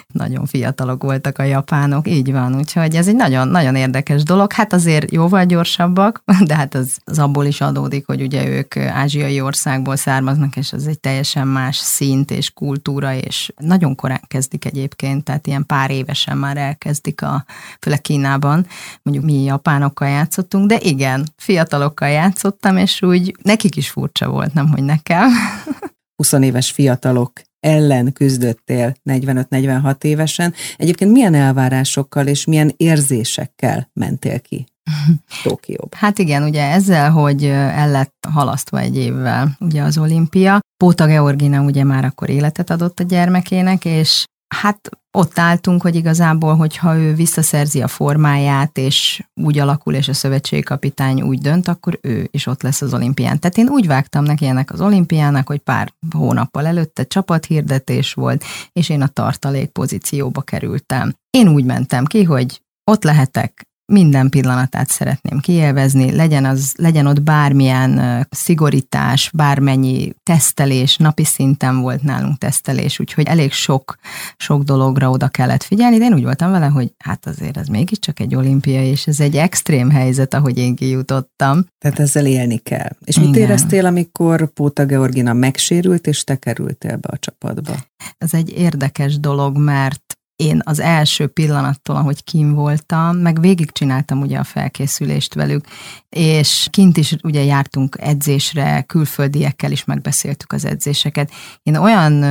Nagyon 0.07 0.45
fiatalok 0.45 1.03
voltak 1.03 1.37
a 1.37 1.43
japánok, 1.43 2.07
így 2.07 2.31
van, 2.31 2.55
úgyhogy 2.55 2.95
ez 2.95 3.07
egy 3.07 3.15
nagyon, 3.15 3.47
nagyon 3.47 3.75
érdekes 3.75 4.23
dolog. 4.23 4.51
Hát 4.51 4.73
azért 4.73 5.11
jóval 5.11 5.45
gyorsabbak, 5.45 6.23
de 6.45 6.55
hát 6.55 6.75
az, 6.75 6.97
az 7.03 7.19
abból 7.19 7.45
is 7.45 7.61
adódik, 7.61 8.05
hogy 8.05 8.21
ugye 8.21 8.47
ők 8.47 8.77
ázsiai 8.77 9.41
országból 9.41 9.95
származnak, 9.95 10.55
és 10.55 10.71
ez 10.71 10.85
egy 10.85 10.99
teljesen 10.99 11.47
más 11.47 11.77
szint 11.77 12.31
és 12.31 12.49
kultúra, 12.49 13.15
és 13.15 13.51
nagyon 13.57 13.95
korán 13.95 14.21
kezdik 14.27 14.65
egyébként, 14.65 15.23
tehát 15.23 15.47
ilyen 15.47 15.65
pár 15.65 15.91
évesen 15.91 16.37
már 16.37 16.57
elkezdik 16.57 17.21
a, 17.21 17.45
főleg 17.79 18.01
Kínában, 18.01 18.65
mondjuk 19.01 19.25
mi 19.25 19.43
japánokkal 19.43 20.07
játszottunk, 20.07 20.67
de 20.67 20.77
igen, 20.79 21.27
fiatalokkal 21.37 22.09
játszottam, 22.09 22.77
és 22.77 23.01
úgy 23.01 23.24
úgy 23.25 23.35
nekik 23.41 23.75
is 23.75 23.89
furcsa 23.89 24.29
volt, 24.29 24.53
nem 24.53 24.69
hogy 24.69 24.83
nekem. 24.83 25.29
20 26.15 26.31
éves 26.31 26.71
fiatalok 26.71 27.41
ellen 27.59 28.13
küzdöttél 28.13 28.95
45-46 29.09 30.03
évesen. 30.03 30.53
Egyébként 30.77 31.11
milyen 31.11 31.33
elvárásokkal 31.33 32.27
és 32.27 32.45
milyen 32.45 32.73
érzésekkel 32.77 33.89
mentél 33.93 34.39
ki 34.39 34.65
Tokióba? 35.43 35.97
Hát 35.97 36.19
igen, 36.19 36.43
ugye 36.43 36.71
ezzel, 36.71 37.11
hogy 37.11 37.45
el 37.45 37.91
lett 37.91 38.27
halasztva 38.29 38.79
egy 38.79 38.97
évvel 38.97 39.57
ugye 39.59 39.81
az 39.81 39.97
olimpia, 39.97 40.59
Póta 40.77 41.05
Georgina 41.05 41.61
ugye 41.61 41.83
már 41.83 42.05
akkor 42.05 42.29
életet 42.29 42.69
adott 42.69 42.99
a 42.99 43.03
gyermekének, 43.03 43.85
és 43.85 44.23
hát 44.61 44.89
ott 45.11 45.39
álltunk, 45.39 45.81
hogy 45.81 45.95
igazából, 45.95 46.55
hogyha 46.55 46.97
ő 46.97 47.13
visszaszerzi 47.13 47.81
a 47.81 47.87
formáját, 47.87 48.77
és 48.77 49.23
úgy 49.33 49.59
alakul, 49.59 49.93
és 49.93 50.07
a 50.07 50.13
szövetségkapitány 50.13 51.21
úgy 51.21 51.39
dönt, 51.39 51.67
akkor 51.67 51.99
ő 52.01 52.27
is 52.31 52.45
ott 52.47 52.61
lesz 52.61 52.81
az 52.81 52.93
olimpián. 52.93 53.39
Tehát 53.39 53.57
én 53.57 53.69
úgy 53.69 53.87
vágtam 53.87 54.23
neki 54.23 54.45
ennek 54.45 54.71
az 54.71 54.81
olimpiának, 54.81 55.47
hogy 55.47 55.59
pár 55.59 55.93
hónappal 56.11 56.65
előtte 56.65 57.03
csapathirdetés 57.03 58.13
volt, 58.13 58.43
és 58.73 58.89
én 58.89 59.01
a 59.01 59.07
tartalék 59.07 59.69
pozícióba 59.69 60.41
kerültem. 60.41 61.13
Én 61.29 61.47
úgy 61.47 61.65
mentem 61.65 62.05
ki, 62.05 62.23
hogy 62.23 62.61
ott 62.91 63.03
lehetek, 63.03 63.67
minden 63.85 64.29
pillanatát 64.29 64.89
szeretném 64.89 65.39
kielvezni, 65.39 66.15
legyen, 66.15 66.45
az, 66.45 66.73
legyen 66.77 67.05
ott 67.05 67.21
bármilyen 67.21 68.25
szigorítás, 68.29 69.31
bármennyi 69.33 70.13
tesztelés, 70.23 70.97
napi 70.97 71.23
szinten 71.23 71.79
volt 71.79 72.03
nálunk 72.03 72.37
tesztelés, 72.37 72.99
úgyhogy 72.99 73.27
elég 73.27 73.51
sok, 73.51 73.95
sok 74.37 74.63
dologra 74.63 75.09
oda 75.09 75.27
kellett 75.27 75.63
figyelni, 75.63 75.97
de 75.97 76.05
én 76.05 76.13
úgy 76.13 76.23
voltam 76.23 76.51
vele, 76.51 76.65
hogy 76.65 76.93
hát 76.97 77.25
azért 77.25 77.57
ez 77.57 77.67
mégiscsak 77.67 78.19
egy 78.19 78.35
olimpia, 78.35 78.83
és 78.83 79.07
ez 79.07 79.19
egy 79.19 79.35
extrém 79.35 79.89
helyzet, 79.89 80.33
ahogy 80.33 80.57
én 80.57 80.75
kijutottam. 80.75 81.65
Tehát 81.77 81.99
ezzel 81.99 82.25
élni 82.25 82.57
kell. 82.57 82.91
És 83.03 83.19
mit 83.19 83.27
Igen. 83.27 83.41
éreztél, 83.41 83.85
amikor 83.85 84.53
Póta 84.53 84.85
Georgina 84.85 85.33
megsérült, 85.33 86.07
és 86.07 86.23
te 86.23 86.35
kerültél 86.35 86.97
be 86.97 87.09
a 87.11 87.17
csapatba? 87.17 87.75
Ez 88.17 88.33
egy 88.33 88.49
érdekes 88.49 89.19
dolog, 89.19 89.57
mert 89.57 90.14
én 90.35 90.61
az 90.63 90.79
első 90.79 91.27
pillanattól, 91.27 91.95
ahogy 91.95 92.23
kim 92.23 92.53
voltam, 92.53 93.17
meg 93.17 93.39
végigcsináltam 93.39 94.21
ugye 94.21 94.37
a 94.37 94.43
felkészülést 94.43 95.33
velük, 95.33 95.65
és 96.09 96.67
kint 96.71 96.97
is 96.97 97.15
ugye 97.23 97.43
jártunk 97.43 97.97
edzésre, 97.99 98.81
külföldiekkel 98.81 99.71
is 99.71 99.85
megbeszéltük 99.85 100.53
az 100.53 100.65
edzéseket. 100.65 101.31
Én 101.63 101.75
olyan 101.75 102.23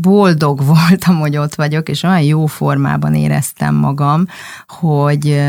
boldog 0.00 0.64
voltam, 0.74 1.18
hogy 1.18 1.36
ott 1.36 1.54
vagyok, 1.54 1.88
és 1.88 2.02
olyan 2.02 2.22
jó 2.22 2.46
formában 2.46 3.14
éreztem 3.14 3.74
magam, 3.74 4.26
hogy 4.66 5.40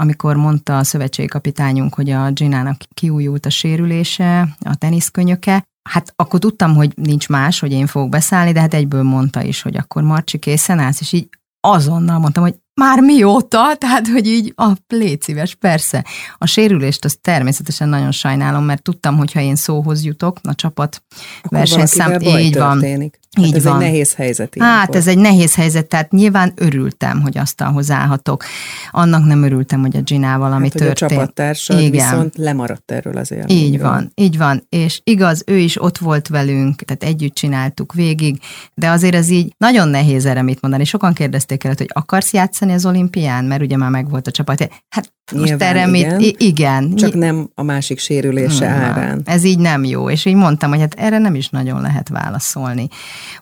amikor 0.00 0.36
mondta 0.36 0.78
a 0.78 0.84
szövetségkapitányunk, 0.84 1.94
hogy 1.94 2.10
a 2.10 2.30
Ginának 2.30 2.76
kiújult 2.94 3.46
a 3.46 3.50
sérülése, 3.50 4.56
a 4.60 4.74
teniszkönyöke, 4.74 5.64
Hát 5.90 6.12
akkor 6.16 6.40
tudtam, 6.40 6.74
hogy 6.74 6.92
nincs 6.96 7.28
más, 7.28 7.60
hogy 7.60 7.72
én 7.72 7.86
fogok 7.86 8.08
beszállni, 8.08 8.52
de 8.52 8.60
hát 8.60 8.74
egyből 8.74 9.02
mondta 9.02 9.42
is, 9.42 9.62
hogy 9.62 9.76
akkor 9.76 10.02
Marcsi 10.02 10.38
készen 10.38 10.78
állsz, 10.78 11.00
és 11.00 11.12
így 11.12 11.28
azonnal 11.60 12.18
mondtam, 12.18 12.42
hogy 12.42 12.54
már 12.80 13.00
mióta, 13.00 13.76
tehát 13.78 14.08
hogy 14.08 14.26
így 14.26 14.52
a 14.56 14.72
létszíves, 14.88 15.54
persze. 15.54 16.04
A 16.38 16.46
sérülést 16.46 17.04
azt 17.04 17.20
természetesen 17.20 17.88
nagyon 17.88 18.12
sajnálom, 18.12 18.64
mert 18.64 18.82
tudtam, 18.82 19.16
hogy 19.16 19.32
ha 19.32 19.40
én 19.40 19.56
szóhoz 19.56 20.04
jutok, 20.04 20.38
a 20.42 20.54
csapat 20.54 21.02
versenyszám, 21.42 22.20
így 22.20 22.56
van. 22.56 22.78
Történik. 22.78 23.18
Hát 23.36 23.46
így 23.46 23.54
ez 23.54 23.64
van. 23.64 23.74
egy 23.74 23.80
nehéz 23.80 24.14
helyzet. 24.14 24.54
Ilyenkor. 24.54 24.78
Hát 24.78 24.94
ez 24.94 25.06
egy 25.06 25.18
nehéz 25.18 25.54
helyzet, 25.54 25.86
tehát 25.86 26.10
nyilván 26.10 26.52
örültem, 26.54 27.20
hogy 27.20 27.38
asztalhoz 27.38 27.90
állhatok. 27.90 28.44
Annak 28.90 29.24
nem 29.24 29.42
örültem, 29.42 29.80
hogy 29.80 29.96
a 29.96 30.00
Ginával, 30.00 30.52
ami 30.52 30.62
hát, 30.62 30.72
történt. 30.72 31.10
a 31.10 31.14
csapattársad 31.14 31.78
Igen. 31.78 31.90
viszont 31.90 32.36
lemaradt 32.36 32.90
erről 32.90 33.16
az 33.16 33.32
élményről. 33.32 33.56
Így 33.56 33.80
van, 33.80 34.12
így 34.14 34.38
van. 34.38 34.66
És 34.68 35.00
igaz, 35.04 35.42
ő 35.46 35.56
is 35.56 35.82
ott 35.82 35.98
volt 35.98 36.28
velünk, 36.28 36.82
tehát 36.82 37.02
együtt 37.02 37.34
csináltuk 37.34 37.92
végig, 37.92 38.40
de 38.74 38.90
azért 38.90 39.14
ez 39.14 39.28
így 39.30 39.54
nagyon 39.58 39.88
nehéz 39.88 40.26
erre 40.26 40.42
mit 40.42 40.60
mondani. 40.60 40.84
Sokan 40.84 41.12
kérdezték 41.12 41.64
el, 41.64 41.74
hogy 41.76 41.90
akarsz 41.92 42.32
játszani 42.32 42.72
az 42.72 42.86
olimpián, 42.86 43.44
mert 43.44 43.62
ugye 43.62 43.76
már 43.76 43.90
megvolt 43.90 44.26
a 44.26 44.30
csapat. 44.30 44.68
Hát 44.88 45.14
Nyilván, 45.32 45.60
erre 45.60 45.88
igen, 45.96 46.16
mit, 46.16 46.40
igen. 46.42 46.94
Csak 46.94 47.14
nem 47.14 47.50
a 47.54 47.62
másik 47.62 47.98
sérülése 47.98 48.72
hmm, 48.72 48.82
árán. 48.82 49.22
Ez 49.24 49.44
így 49.44 49.58
nem 49.58 49.84
jó, 49.84 50.10
és 50.10 50.24
így 50.24 50.34
mondtam, 50.34 50.70
hogy 50.70 50.80
hát 50.80 50.94
erre 50.94 51.18
nem 51.18 51.34
is 51.34 51.48
nagyon 51.48 51.80
lehet 51.80 52.08
válaszolni. 52.08 52.88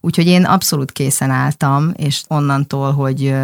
Úgyhogy 0.00 0.26
én 0.26 0.44
abszolút 0.44 0.92
készen 0.92 1.30
álltam, 1.30 1.92
és 1.96 2.22
onnantól, 2.28 2.92
hogy 2.92 3.34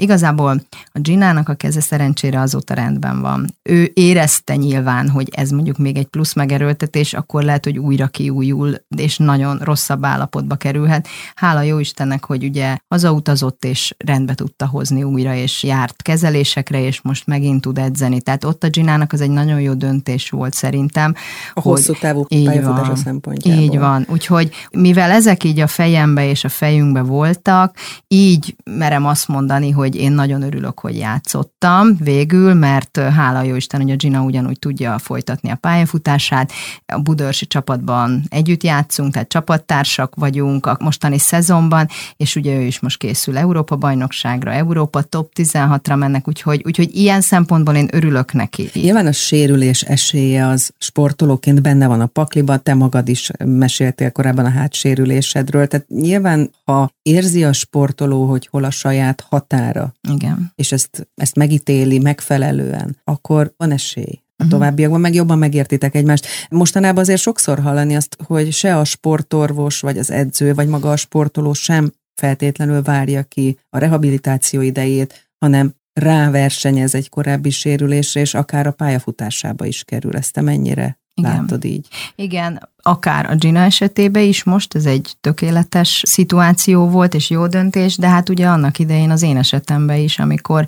Igazából 0.00 0.62
a 0.92 0.98
Ginának 0.98 1.48
a 1.48 1.54
keze 1.54 1.80
szerencsére 1.80 2.40
azóta 2.40 2.74
rendben 2.74 3.20
van. 3.20 3.54
Ő 3.62 3.90
érezte 3.94 4.56
nyilván, 4.56 5.08
hogy 5.08 5.28
ez 5.32 5.50
mondjuk 5.50 5.78
még 5.78 5.96
egy 5.96 6.06
plusz 6.06 6.34
megerőltetés, 6.34 7.12
akkor 7.12 7.42
lehet, 7.42 7.64
hogy 7.64 7.78
újra 7.78 8.06
kiújul, 8.06 8.74
és 8.96 9.16
nagyon 9.16 9.58
rosszabb 9.58 10.04
állapotba 10.04 10.54
kerülhet. 10.54 11.08
Hála 11.34 11.62
jó 11.62 11.78
Istennek, 11.78 12.24
hogy 12.24 12.44
ugye 12.44 12.76
hazautazott, 12.88 13.64
és 13.64 13.94
rendbe 13.98 14.34
tudta 14.34 14.66
hozni 14.66 15.02
újra, 15.02 15.34
és 15.34 15.62
járt 15.62 16.02
kezelésekre, 16.02 16.80
és 16.80 17.00
most 17.00 17.26
megint 17.26 17.60
tud 17.60 17.78
edzeni. 17.78 18.20
Tehát 18.20 18.44
ott 18.44 18.64
a 18.64 18.68
Ginának 18.68 19.12
az 19.12 19.20
egy 19.20 19.30
nagyon 19.30 19.60
jó 19.60 19.74
döntés 19.74 20.30
volt 20.30 20.54
szerintem. 20.54 21.14
A 21.54 21.60
hogy 21.60 21.72
hosszú 21.72 21.92
távú 21.92 22.24
pályafutása 22.24 22.96
szempontjából. 22.96 23.62
Így 23.62 23.78
van. 23.78 24.06
Úgyhogy 24.08 24.50
mivel 24.70 25.10
ezek 25.10 25.44
így 25.44 25.60
a 25.60 25.66
fejembe 25.66 26.28
és 26.28 26.44
a 26.44 26.48
fejünkbe 26.48 27.02
voltak, 27.02 27.76
így 28.08 28.56
merem 28.64 29.06
azt 29.06 29.28
mondani, 29.28 29.70
hogy 29.70 29.89
hogy 29.90 30.00
én 30.00 30.12
nagyon 30.12 30.42
örülök, 30.42 30.80
hogy 30.80 30.96
játszottam 30.96 31.96
végül, 31.98 32.54
mert 32.54 32.96
hála 32.96 33.42
jó 33.42 33.54
Isten, 33.54 33.80
hogy 33.80 33.90
a 33.90 33.96
Gina 33.96 34.22
ugyanúgy 34.22 34.58
tudja 34.58 34.98
folytatni 34.98 35.50
a 35.50 35.54
pályafutását. 35.54 36.52
A 36.86 37.00
Budörsi 37.00 37.46
csapatban 37.46 38.22
együtt 38.28 38.62
játszunk, 38.62 39.12
tehát 39.12 39.28
csapattársak 39.28 40.14
vagyunk 40.14 40.66
a 40.66 40.76
mostani 40.80 41.18
szezonban, 41.18 41.88
és 42.16 42.36
ugye 42.36 42.56
ő 42.56 42.60
is 42.60 42.80
most 42.80 42.98
készül 42.98 43.38
Európa 43.38 43.76
bajnokságra, 43.76 44.52
Európa 44.52 45.02
top 45.02 45.32
16-ra 45.34 45.98
mennek, 45.98 46.28
úgyhogy, 46.28 46.62
úgyhogy 46.64 46.96
ilyen 46.96 47.20
szempontból 47.20 47.74
én 47.74 47.88
örülök 47.92 48.32
neki. 48.32 48.70
Nyilván 48.72 49.06
a 49.06 49.12
sérülés 49.12 49.82
esélye 49.82 50.46
az 50.46 50.72
sportolóként 50.78 51.62
benne 51.62 51.86
van 51.86 52.00
a 52.00 52.06
pakliban, 52.06 52.62
te 52.62 52.74
magad 52.74 53.08
is 53.08 53.30
meséltél 53.44 54.10
korábban 54.10 54.44
a 54.44 54.50
hátsérülésedről, 54.50 55.66
tehát 55.66 55.88
nyilván, 55.88 56.50
ha 56.64 56.90
érzi 57.02 57.44
a 57.44 57.52
sportoló, 57.52 58.24
hogy 58.24 58.48
hol 58.50 58.64
a 58.64 58.70
saját 58.70 59.24
határa, 59.28 59.79
Igen. 60.08 60.52
és 60.54 60.72
ezt, 60.72 61.08
ezt 61.14 61.36
megítéli 61.36 61.98
megfelelően, 61.98 62.96
akkor 63.04 63.54
van 63.56 63.70
esély 63.70 64.20
a 64.36 64.42
mhm. 64.42 64.52
továbbiakban, 64.52 65.00
meg 65.00 65.14
jobban 65.14 65.38
megértitek 65.38 65.94
egymást. 65.94 66.26
Mostanában 66.50 67.02
azért 67.02 67.20
sokszor 67.20 67.58
hallani 67.58 67.96
azt, 67.96 68.16
hogy 68.24 68.52
se 68.52 68.76
a 68.78 68.84
sportorvos, 68.84 69.80
vagy 69.80 69.98
az 69.98 70.10
edző, 70.10 70.54
vagy 70.54 70.68
maga 70.68 70.90
a 70.90 70.96
sportoló 70.96 71.52
sem 71.52 71.92
feltétlenül 72.14 72.82
várja 72.82 73.22
ki 73.22 73.58
a 73.70 73.78
rehabilitáció 73.78 74.60
idejét, 74.60 75.30
hanem 75.38 75.74
ráversenyez 75.92 76.94
egy 76.94 77.08
korábbi 77.08 77.50
sérülésre, 77.50 78.20
és 78.20 78.34
akár 78.34 78.66
a 78.66 78.70
pályafutásába 78.70 79.64
is 79.64 79.84
kerül. 79.84 80.16
Ezt 80.16 80.32
te 80.32 80.40
mennyire 80.40 80.98
igen. 81.20 81.36
látod 81.36 81.64
így? 81.64 81.86
Igen, 82.14 82.68
akár 82.82 83.30
a 83.30 83.34
Gina 83.34 83.60
esetében 83.60 84.22
is 84.22 84.44
most 84.44 84.74
ez 84.74 84.86
egy 84.86 85.16
tökéletes 85.20 86.02
szituáció 86.06 86.88
volt, 86.88 87.14
és 87.14 87.30
jó 87.30 87.46
döntés, 87.46 87.96
de 87.96 88.08
hát 88.08 88.28
ugye 88.28 88.46
annak 88.46 88.78
idején 88.78 89.10
az 89.10 89.22
én 89.22 89.36
esetemben 89.36 89.96
is, 89.96 90.18
amikor 90.18 90.66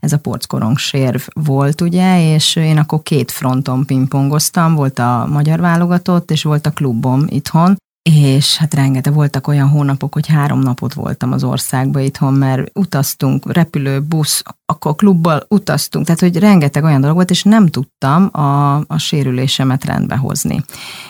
ez 0.00 0.12
a 0.12 0.18
porckorong 0.18 0.78
sérv 0.78 1.20
volt, 1.34 1.80
ugye, 1.80 2.34
és 2.34 2.56
én 2.56 2.78
akkor 2.78 3.02
két 3.02 3.30
fronton 3.30 3.86
pingpongoztam, 3.86 4.74
volt 4.74 4.98
a 4.98 5.26
magyar 5.30 5.60
válogatott, 5.60 6.30
és 6.30 6.42
volt 6.42 6.66
a 6.66 6.70
klubom 6.70 7.24
itthon, 7.28 7.76
és 8.10 8.56
hát 8.56 8.74
rengeteg 8.74 9.14
voltak 9.14 9.46
olyan 9.46 9.68
hónapok, 9.68 10.14
hogy 10.14 10.26
három 10.26 10.58
napot 10.58 10.94
voltam 10.94 11.32
az 11.32 11.44
országba 11.44 12.00
itthon, 12.00 12.34
mert 12.34 12.78
utaztunk, 12.78 13.52
repülő, 13.52 14.00
busz, 14.00 14.42
akkor 14.66 14.94
klubbal 14.94 15.46
utaztunk, 15.48 16.04
tehát 16.04 16.20
hogy 16.20 16.38
rengeteg 16.38 16.84
olyan 16.84 17.00
dolog 17.00 17.16
volt, 17.16 17.30
és 17.30 17.42
nem 17.42 17.66
tudtam 17.66 18.28
a, 18.32 18.76
a 18.76 18.98
sérülésemet 18.98 19.84
rendbe 19.84 20.16
hozni. 20.16 20.64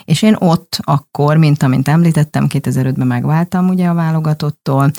És 0.05 0.21
én 0.21 0.35
ott 0.39 0.79
akkor, 0.81 1.37
mint 1.37 1.63
amint 1.63 1.87
említettem, 1.87 2.47
2005-ben 2.49 3.07
megváltam 3.07 3.69
ugye 3.69 3.87
a 3.87 3.93
válogatottól, 3.93 4.91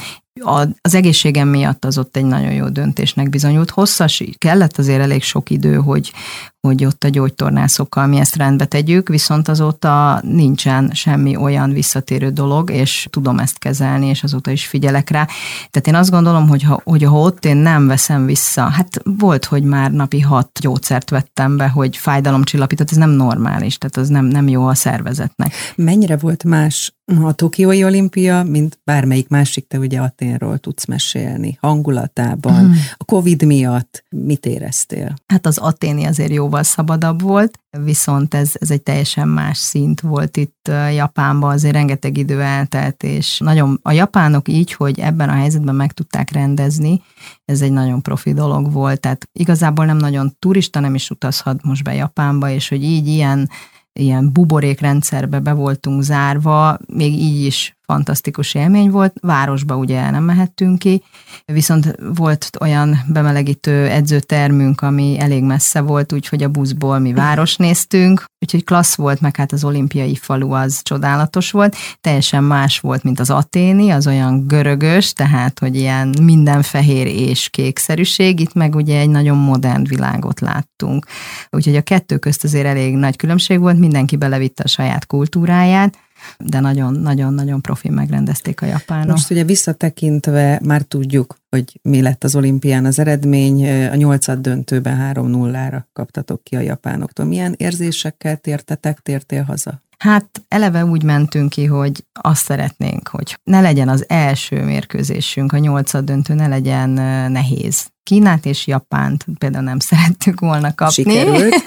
az 0.81 0.95
egészségem 0.95 1.49
miatt 1.49 1.85
az 1.85 1.99
ott 1.99 2.17
egy 2.17 2.25
nagyon 2.25 2.53
jó 2.53 2.69
döntésnek 2.69 3.31
bizonyult. 3.31 3.71
Hosszas, 3.71 4.23
kellett 4.39 4.79
azért 4.79 5.01
elég 5.01 5.23
sok 5.23 5.51
idő, 5.51 5.75
hogy, 5.75 6.13
hogy 6.61 6.85
ott 6.85 7.05
a 7.05 7.09
gyógytornászokkal 7.09 8.07
mi 8.07 8.19
ezt 8.19 8.37
rendbe 8.37 8.65
tegyük, 8.65 9.09
viszont 9.09 9.49
azóta 9.49 10.21
nincsen 10.23 10.91
semmi 10.95 11.37
olyan 11.37 11.73
visszatérő 11.73 12.31
dolog, 12.31 12.71
és 12.71 13.07
tudom 13.11 13.39
ezt 13.39 13.59
kezelni, 13.59 14.07
és 14.07 14.23
azóta 14.23 14.51
is 14.51 14.67
figyelek 14.67 15.11
rá. 15.11 15.27
Tehát 15.71 15.87
én 15.87 15.95
azt 15.95 16.11
gondolom, 16.11 16.49
hogy 16.49 16.63
ha, 16.63 16.81
hogy 16.85 17.03
ha 17.03 17.19
ott 17.19 17.45
én 17.45 17.57
nem 17.57 17.87
veszem 17.87 18.27
vissza, 18.27 18.63
hát 18.63 19.01
volt, 19.05 19.45
hogy 19.45 19.63
már 19.63 19.93
napi 19.93 20.21
hat 20.21 20.59
gyógyszert 20.61 21.11
vettem 21.11 21.57
be, 21.57 21.69
hogy 21.69 21.97
fájdalomcsillapított, 21.97 22.91
ez 22.91 22.97
nem 22.97 23.11
normális, 23.11 23.79
tehát 23.79 23.97
az 23.97 24.09
nem, 24.09 24.25
nem 24.25 24.49
jó 24.49 24.67
a 24.67 24.75
szervezetnek. 24.75 25.53
Mennyire 25.77 26.17
volt 26.17 26.45
más 26.45 26.96
a 27.07 27.33
Tokiói 27.33 27.85
olimpia, 27.85 28.43
mint 28.43 28.79
bármelyik 28.85 29.29
másik, 29.29 29.67
te 29.67 29.79
ugye 29.79 30.01
Aténról 30.01 30.59
tudsz 30.59 30.87
mesélni, 30.87 31.59
hangulatában, 31.61 32.59
hmm. 32.59 32.75
a 32.97 33.05
Covid 33.05 33.43
miatt 33.43 34.05
mit 34.11 34.47
éreztél? 34.47 35.15
Hát 35.27 35.47
az 35.47 35.59
aténi 35.59 36.05
azért 36.05 36.33
jóval 36.33 36.63
szabadabb 36.63 37.21
volt, 37.23 37.59
viszont 37.85 38.35
ez, 38.35 38.51
ez 38.55 38.71
egy 38.71 38.83
teljesen 38.83 39.29
más 39.29 39.59
szint 39.59 40.01
volt 40.01 40.37
itt 40.37 40.71
Japánban, 40.95 41.53
azért 41.53 41.75
rengeteg 41.75 42.17
idő 42.17 42.41
eltelt, 42.41 43.03
és 43.03 43.39
nagyon 43.39 43.79
a 43.83 43.93
japánok 43.93 44.49
így, 44.49 44.73
hogy 44.73 45.01
ebben 45.01 45.29
a 45.29 45.35
helyzetben 45.35 45.75
meg 45.75 45.93
tudták 45.93 46.31
rendezni, 46.31 47.03
ez 47.45 47.61
egy 47.61 47.73
nagyon 47.73 48.03
profi 48.03 48.33
dolog 48.33 48.73
volt, 48.73 49.01
tehát 49.01 49.29
igazából 49.33 49.85
nem 49.85 49.97
nagyon 49.97 50.37
turista 50.39 50.81
nem 50.81 50.95
is 50.95 51.11
utazhat 51.11 51.63
most 51.63 51.85
be 51.85 51.95
Japánba, 51.95 52.51
és 52.51 52.69
hogy 52.69 52.83
így 52.83 53.07
ilyen 53.07 53.51
ilyen 53.97 54.33
buborékrendszerbe 54.33 55.39
be 55.41 55.53
voltunk 55.53 56.03
zárva, 56.03 56.79
még 56.87 57.13
így 57.13 57.45
is 57.45 57.76
fantasztikus 57.87 58.55
élmény 58.55 58.91
volt. 58.91 59.13
Városba 59.21 59.77
ugye 59.77 60.11
nem 60.11 60.25
mehettünk 60.25 60.79
ki, 60.79 61.03
viszont 61.45 61.95
volt 62.17 62.51
olyan 62.61 62.99
bemelegítő 63.09 63.87
edzőtermünk, 63.87 64.81
ami 64.81 65.17
elég 65.19 65.43
messze 65.43 65.81
volt, 65.81 66.13
úgyhogy 66.13 66.43
a 66.43 66.49
buszból 66.49 66.99
mi 66.99 67.13
város 67.13 67.57
néztünk, 67.57 68.25
úgyhogy 68.41 68.65
klassz 68.65 68.95
volt, 68.95 69.21
meg 69.21 69.37
hát 69.37 69.53
az 69.53 69.65
olimpiai 69.65 70.15
falu 70.15 70.51
az 70.53 70.81
csodálatos 70.83 71.51
volt. 71.51 71.77
Teljesen 72.01 72.45
más 72.45 72.81
volt, 72.81 73.03
mint 73.03 73.21
az 73.21 73.31
aténi, 73.31 73.91
az 73.91 74.07
olyan 74.07 74.47
görögös, 74.47 75.13
tehát, 75.13 75.59
hogy 75.59 75.77
ilyen 75.77 76.15
minden 76.23 76.63
fehér 76.63 77.07
és 77.07 77.49
kékszerűség, 77.49 78.41
itt 78.41 78.55
meg 78.55 78.75
ugye 78.75 78.99
egy 78.99 79.11
nagyon 79.11 79.39
modern 79.39 79.85
világot 79.85 80.41
láttunk. 80.41 81.07
Úgyhogy 81.51 81.77
a 81.77 81.83
kettő 81.83 82.19
közt 82.19 82.45
azért 82.45 82.67
elég 82.67 82.97
nagy 82.97 83.17
különbség 83.17 83.59
volt, 83.59 83.79
mindenki 83.79 84.17
belevitte 84.17 84.63
a 84.63 84.69
saját 84.69 85.07
kultúráját, 85.07 85.99
de 86.39 86.61
nagyon-nagyon-nagyon 86.61 87.61
profi 87.61 87.89
megrendezték 87.89 88.63
a 88.63 88.67
japánok. 88.67 89.11
Most 89.11 89.31
ugye 89.31 89.45
visszatekintve 89.45 90.61
már 90.65 90.83
tudjuk, 90.83 91.37
hogy 91.51 91.79
mi 91.83 92.03
lett 92.03 92.25
az 92.25 92.37
olimpián 92.37 92.85
az 92.85 92.99
eredmény. 92.99 93.69
A 93.91 93.95
nyolcad 93.95 94.39
döntőben 94.39 95.13
3-0-ra 95.15 95.83
kaptatok 95.93 96.45
ki 96.45 96.57
a 96.57 96.61
japánoktól. 96.61 97.27
Milyen 97.27 97.55
érzésekkel 97.57 98.37
tértetek, 98.37 99.01
tértél 99.01 99.43
haza? 99.43 99.85
Hát 99.99 100.43
eleve 100.49 100.85
úgy 100.85 101.03
mentünk 101.03 101.49
ki, 101.49 101.65
hogy 101.65 102.05
azt 102.13 102.45
szeretnénk, 102.45 103.09
hogy 103.09 103.39
ne 103.45 103.61
legyen 103.61 103.89
az 103.89 104.05
első 104.09 104.65
mérkőzésünk, 104.65 105.53
a 105.53 105.59
nyolcad 105.59 106.05
döntő 106.05 106.35
ne 106.35 106.47
legyen 106.47 106.91
nehéz. 107.31 107.87
Kínát 108.03 108.47
és 108.47 108.67
Japánt 108.67 109.25
például 109.39 109.65
nem 109.65 109.79
szerettük 109.91 110.41
volna 110.41 110.75
kapni. 110.75 110.93
Sikerült. 110.93 111.55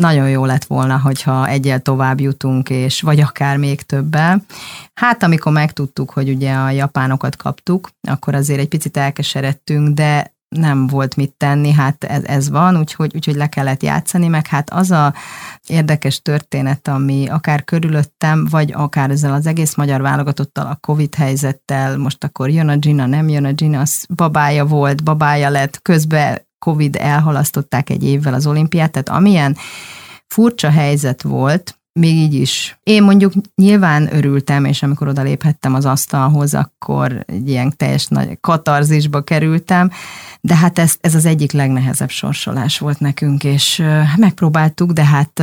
nagyon 0.00 0.28
jó 0.28 0.44
lett 0.44 0.64
volna, 0.64 0.98
hogyha 0.98 1.46
egyel 1.46 1.80
tovább 1.80 2.20
jutunk, 2.20 2.70
és 2.70 3.00
vagy 3.00 3.20
akár 3.20 3.56
még 3.56 3.82
többel. 3.82 4.44
Hát 4.94 5.22
amikor 5.22 5.52
megtudtuk, 5.52 6.10
hogy 6.10 6.28
ugye 6.28 6.52
a 6.52 6.70
japánokat 6.70 7.36
kaptuk, 7.36 7.90
akkor 8.08 8.34
azért 8.34 8.60
egy 8.60 8.68
picit 8.68 8.96
elkeseredtünk, 8.96 9.94
de 9.94 10.34
nem 10.56 10.86
volt 10.86 11.16
mit 11.16 11.32
tenni, 11.36 11.72
hát 11.72 12.04
ez, 12.04 12.24
ez 12.24 12.50
van, 12.50 12.78
úgyhogy, 12.78 13.12
úgyhogy 13.14 13.34
le 13.34 13.48
kellett 13.48 13.82
játszani, 13.82 14.28
meg 14.28 14.46
hát 14.46 14.70
az 14.70 14.90
a 14.90 15.14
érdekes 15.66 16.22
történet, 16.22 16.88
ami 16.88 17.28
akár 17.28 17.64
körülöttem, 17.64 18.46
vagy 18.50 18.72
akár 18.72 19.10
ezzel 19.10 19.32
az 19.32 19.46
egész 19.46 19.74
magyar 19.74 20.00
válogatottal, 20.00 20.66
a 20.66 20.78
Covid 20.80 21.14
helyzettel, 21.14 21.98
most 21.98 22.24
akkor 22.24 22.50
jön 22.50 22.68
a 22.68 22.76
Gina, 22.76 23.06
nem 23.06 23.28
jön 23.28 23.44
a 23.44 23.52
Gina, 23.52 23.80
az 23.80 24.06
babája 24.14 24.64
volt, 24.64 25.02
babája 25.02 25.50
lett, 25.50 25.82
közben 25.82 26.48
Covid 26.60 26.96
elhalasztották 26.96 27.90
egy 27.90 28.04
évvel 28.04 28.34
az 28.34 28.46
olimpiát, 28.46 28.90
tehát 28.90 29.08
amilyen 29.08 29.56
furcsa 30.26 30.70
helyzet 30.70 31.22
volt, 31.22 31.80
még 31.92 32.16
így 32.16 32.34
is. 32.34 32.78
Én 32.82 33.02
mondjuk 33.02 33.32
nyilván 33.54 34.14
örültem, 34.14 34.64
és 34.64 34.82
amikor 34.82 35.08
oda 35.08 35.22
léphettem 35.22 35.74
az 35.74 35.84
asztalhoz, 35.84 36.54
akkor 36.54 37.24
egy 37.26 37.48
ilyen 37.48 37.76
teljes 37.76 38.06
nagy 38.06 38.38
katarzisba 38.40 39.22
kerültem, 39.22 39.90
de 40.40 40.56
hát 40.56 40.78
ez, 40.78 40.96
ez 41.00 41.14
az 41.14 41.24
egyik 41.24 41.52
legnehezebb 41.52 42.10
sorsolás 42.10 42.78
volt 42.78 43.00
nekünk, 43.00 43.44
és 43.44 43.82
megpróbáltuk, 44.16 44.92
de 44.92 45.04
hát 45.04 45.42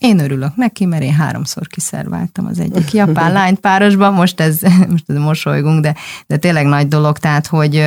én 0.00 0.18
örülök 0.18 0.56
neki, 0.56 0.84
mert 0.84 1.02
én 1.02 1.12
háromszor 1.12 1.66
kiszerváltam 1.66 2.46
az 2.46 2.58
egyik 2.58 2.92
japán 2.92 3.32
lányt 3.32 3.58
párosban, 3.58 4.12
most 4.12 4.40
ez, 4.40 4.60
most 4.90 5.04
ez 5.06 5.16
mosolygunk, 5.16 5.80
de, 5.80 5.94
de 6.26 6.36
tényleg 6.36 6.66
nagy 6.66 6.88
dolog, 6.88 7.18
tehát, 7.18 7.46
hogy 7.46 7.84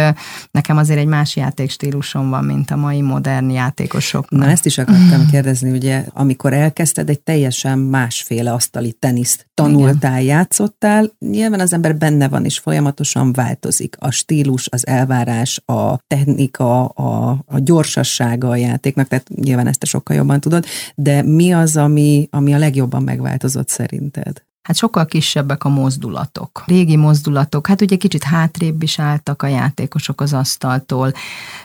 nekem 0.52 0.78
azért 0.78 1.00
egy 1.00 1.06
más 1.06 1.36
játékstílusom 1.36 2.30
van, 2.30 2.44
mint 2.44 2.72
a 2.72 2.76
mai 2.76 3.02
modern 3.02 3.50
játékosok. 3.50 4.30
Na 4.30 4.46
ezt 4.46 4.66
is 4.66 4.78
akartam 4.78 5.28
kérdezni, 5.32 5.72
ugye, 5.72 6.06
amikor 6.14 6.54
elkezdted, 6.54 7.10
egy 7.10 7.20
teljesen 7.20 7.80
másféle 7.80 8.54
asztali 8.54 8.92
teniszt 8.92 9.48
tanultál, 9.54 10.22
Igen. 10.22 10.36
játszottál, 10.36 11.12
nyilván 11.20 11.60
az 11.60 11.74
ember 11.74 11.96
benne 11.96 12.28
van, 12.28 12.46
és 12.46 12.58
folyamatosan 12.58 13.34
változik. 13.34 13.96
A 14.00 14.12
stílus, 14.12 14.68
az 14.72 14.88
elvárás, 14.88 15.62
a 15.66 15.98
technika, 16.08 16.86
a, 16.86 17.30
a 17.46 17.60
gyorsassága 17.60 18.50
a 18.50 18.56
játéknak, 18.56 19.08
tehát 19.08 19.30
nyilván 19.36 19.68
ezt 19.68 19.80
te 19.80 19.86
sokkal 19.86 20.16
jobban 20.16 20.40
tudod, 20.40 20.66
de 20.96 21.22
mi 21.22 21.54
az, 21.54 21.78
ami 21.78 22.03
ami, 22.04 22.28
ami 22.32 22.54
a 22.54 22.58
legjobban 22.58 23.04
megváltozott 23.04 23.70
szerinted? 23.70 24.44
Hát 24.64 24.76
sokkal 24.76 25.06
kisebbek 25.06 25.64
a 25.64 25.70
mozdulatok. 25.70 26.64
Régi 26.66 26.96
mozdulatok, 26.96 27.68
hát 27.68 27.82
ugye 27.82 27.96
kicsit 27.96 28.24
hátrébb 28.24 28.84
is 28.84 29.00
álltak 29.00 29.42
a 29.42 29.48
játékosok 29.48 30.22
az 30.22 30.34
asztaltól, 30.34 31.14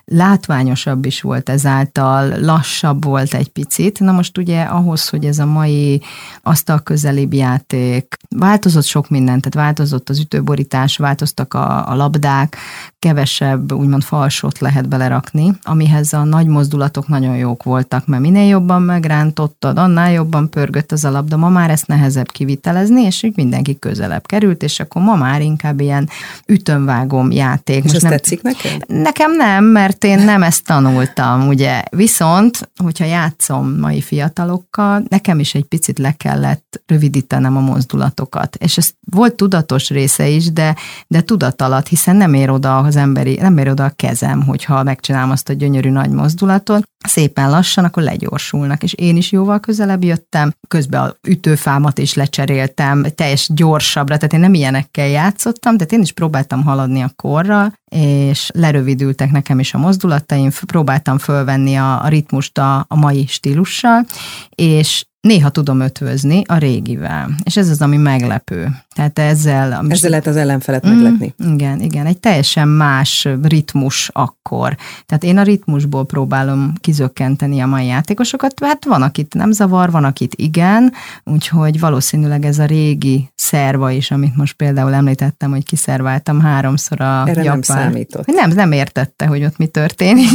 látványosabb 0.04 1.04
is 1.04 1.20
volt 1.20 1.48
ezáltal, 1.48 2.40
lassabb 2.40 3.04
volt 3.04 3.34
egy 3.34 3.48
picit. 3.48 4.00
Na 4.00 4.12
most 4.12 4.38
ugye 4.38 4.62
ahhoz, 4.62 5.08
hogy 5.08 5.24
ez 5.24 5.38
a 5.38 5.46
mai 5.46 6.02
asztal 6.42 6.82
közelibb 6.82 7.32
játék, 7.32 8.16
változott 8.28 8.84
sok 8.84 9.08
mindent, 9.08 9.48
tehát 9.48 9.66
változott 9.66 10.08
az 10.08 10.18
ütőborítás, 10.18 10.96
változtak 10.96 11.54
a, 11.54 11.90
a 11.90 11.94
labdák, 11.94 12.56
kevesebb 12.98 13.72
úgymond 13.72 14.02
falsot 14.02 14.58
lehet 14.58 14.88
belerakni, 14.88 15.52
amihez 15.62 16.12
a 16.12 16.24
nagy 16.24 16.46
mozdulatok 16.46 17.08
nagyon 17.08 17.36
jók 17.36 17.62
voltak, 17.62 18.06
mert 18.06 18.22
minél 18.22 18.48
jobban 18.48 18.82
megrántottad, 18.82 19.78
annál 19.78 20.12
jobban 20.12 20.50
pörgött 20.50 20.92
az 20.92 21.04
a 21.04 21.10
labda, 21.10 21.36
ma 21.36 21.48
már 21.48 21.70
ezt 21.70 21.86
nehezebb 21.86 22.30
kivitelezni, 22.30 23.02
és 23.02 23.22
úgy 23.22 23.32
mindenki 23.36 23.78
közelebb 23.78 24.26
került, 24.26 24.62
és 24.62 24.80
akkor 24.80 25.02
ma 25.02 25.14
már 25.14 25.40
inkább 25.40 25.80
ilyen 25.80 26.08
ütömvágom 26.46 27.30
játék. 27.30 27.76
És 27.76 27.82
Most 27.82 27.94
ez 27.94 28.02
nem, 28.02 28.10
tetszik 28.10 28.42
neked? 28.42 28.84
Nekem 28.86 29.36
nem, 29.36 29.64
mert 29.64 30.04
én 30.04 30.18
nem 30.18 30.42
ezt 30.42 30.64
tanultam, 30.64 31.48
ugye. 31.48 31.82
Viszont, 31.90 32.70
hogyha 32.76 33.04
játszom 33.04 33.78
mai 33.78 34.00
fiatalokkal, 34.00 35.02
nekem 35.08 35.38
is 35.38 35.54
egy 35.54 35.64
picit 35.64 35.98
le 35.98 36.12
kellett 36.12 36.82
rövidítenem 36.86 37.56
a 37.56 37.60
mozdulatokat. 37.60 38.56
És 38.56 38.76
ez 38.76 38.90
volt 39.10 39.34
tudatos 39.34 39.90
része 39.90 40.28
is, 40.28 40.52
de, 40.52 40.76
de 41.06 41.20
tudat 41.20 41.62
alatt, 41.62 41.88
hiszen 41.88 42.16
nem 42.16 42.34
ér 42.34 42.50
oda 42.50 42.76
az 42.88 42.96
emberi, 42.96 43.36
nem 43.40 43.58
ér 43.58 43.68
oda 43.68 43.84
a 43.84 43.92
kezem, 43.96 44.42
hogyha 44.42 44.82
megcsinálom 44.82 45.30
azt 45.30 45.48
a 45.48 45.52
gyönyörű 45.52 45.90
nagy 45.90 46.10
mozdulatot, 46.10 46.82
szépen 47.06 47.50
lassan, 47.50 47.84
akkor 47.84 48.02
legyorsulnak, 48.02 48.82
és 48.82 48.92
én 48.92 49.16
is 49.16 49.32
jóval 49.32 49.60
közelebb 49.60 50.04
jöttem, 50.04 50.52
közben 50.68 51.00
a 51.00 51.14
ütőfámat 51.28 51.98
is 51.98 52.14
lecseréltem, 52.14 53.06
teljes 53.14 53.50
gyorsabbra, 53.54 54.16
tehát 54.16 54.32
én 54.32 54.40
nem 54.40 54.54
ilyenekkel 54.54 55.06
játszottam, 55.06 55.76
de 55.76 55.84
én 55.84 56.00
is 56.00 56.12
próbáltam 56.12 56.62
haladni 56.62 57.00
a 57.00 57.10
korral, 57.16 57.72
és 57.90 58.50
lerövidültek 58.54 59.30
nekem 59.30 59.58
is 59.58 59.74
a 59.74 59.78
mozdulataim, 59.78 60.50
próbáltam 60.66 61.18
fölvenni 61.18 61.74
a, 61.74 62.04
a 62.04 62.08
ritmust 62.08 62.58
a, 62.58 62.84
a 62.88 62.96
mai 62.96 63.26
stílussal, 63.26 64.06
és 64.54 65.06
néha 65.28 65.48
tudom 65.50 65.80
ötvözni 65.80 66.42
a 66.46 66.56
régivel. 66.56 67.30
És 67.42 67.56
ez 67.56 67.68
az, 67.68 67.80
ami 67.80 67.96
meglepő. 67.96 68.68
Tehát 68.94 69.18
ezzel... 69.18 69.84
Ezzel 69.88 70.10
lehet 70.10 70.26
az 70.26 70.36
ellenfelet 70.36 70.86
mm, 70.86 70.90
meglepni. 70.90 71.34
Igen, 71.52 71.80
igen. 71.80 72.06
Egy 72.06 72.18
teljesen 72.18 72.68
más 72.68 73.28
ritmus 73.42 74.10
akkor. 74.12 74.76
Tehát 75.06 75.24
én 75.24 75.38
a 75.38 75.42
ritmusból 75.42 76.06
próbálom 76.06 76.72
kizökkenteni 76.80 77.60
a 77.60 77.66
mai 77.66 77.86
játékosokat. 77.86 78.54
Hát 78.64 78.84
van, 78.84 79.02
akit 79.02 79.34
nem 79.34 79.52
zavar, 79.52 79.90
van, 79.90 80.04
akit 80.04 80.34
igen, 80.34 80.92
úgyhogy 81.24 81.80
valószínűleg 81.80 82.44
ez 82.44 82.58
a 82.58 82.64
régi 82.64 83.30
szerva 83.34 83.90
is, 83.90 84.10
amit 84.10 84.36
most 84.36 84.56
például 84.56 84.94
említettem, 84.94 85.50
hogy 85.50 85.64
kiszerváltam 85.64 86.40
háromszor 86.40 87.00
a 87.00 87.22
Erre 87.26 87.42
japán. 87.42 87.44
nem 87.44 87.62
számított. 87.62 88.26
Nem, 88.26 88.50
nem 88.50 88.72
értette, 88.72 89.26
hogy 89.26 89.44
ott 89.44 89.56
mi 89.56 89.66
történik. 89.66 90.30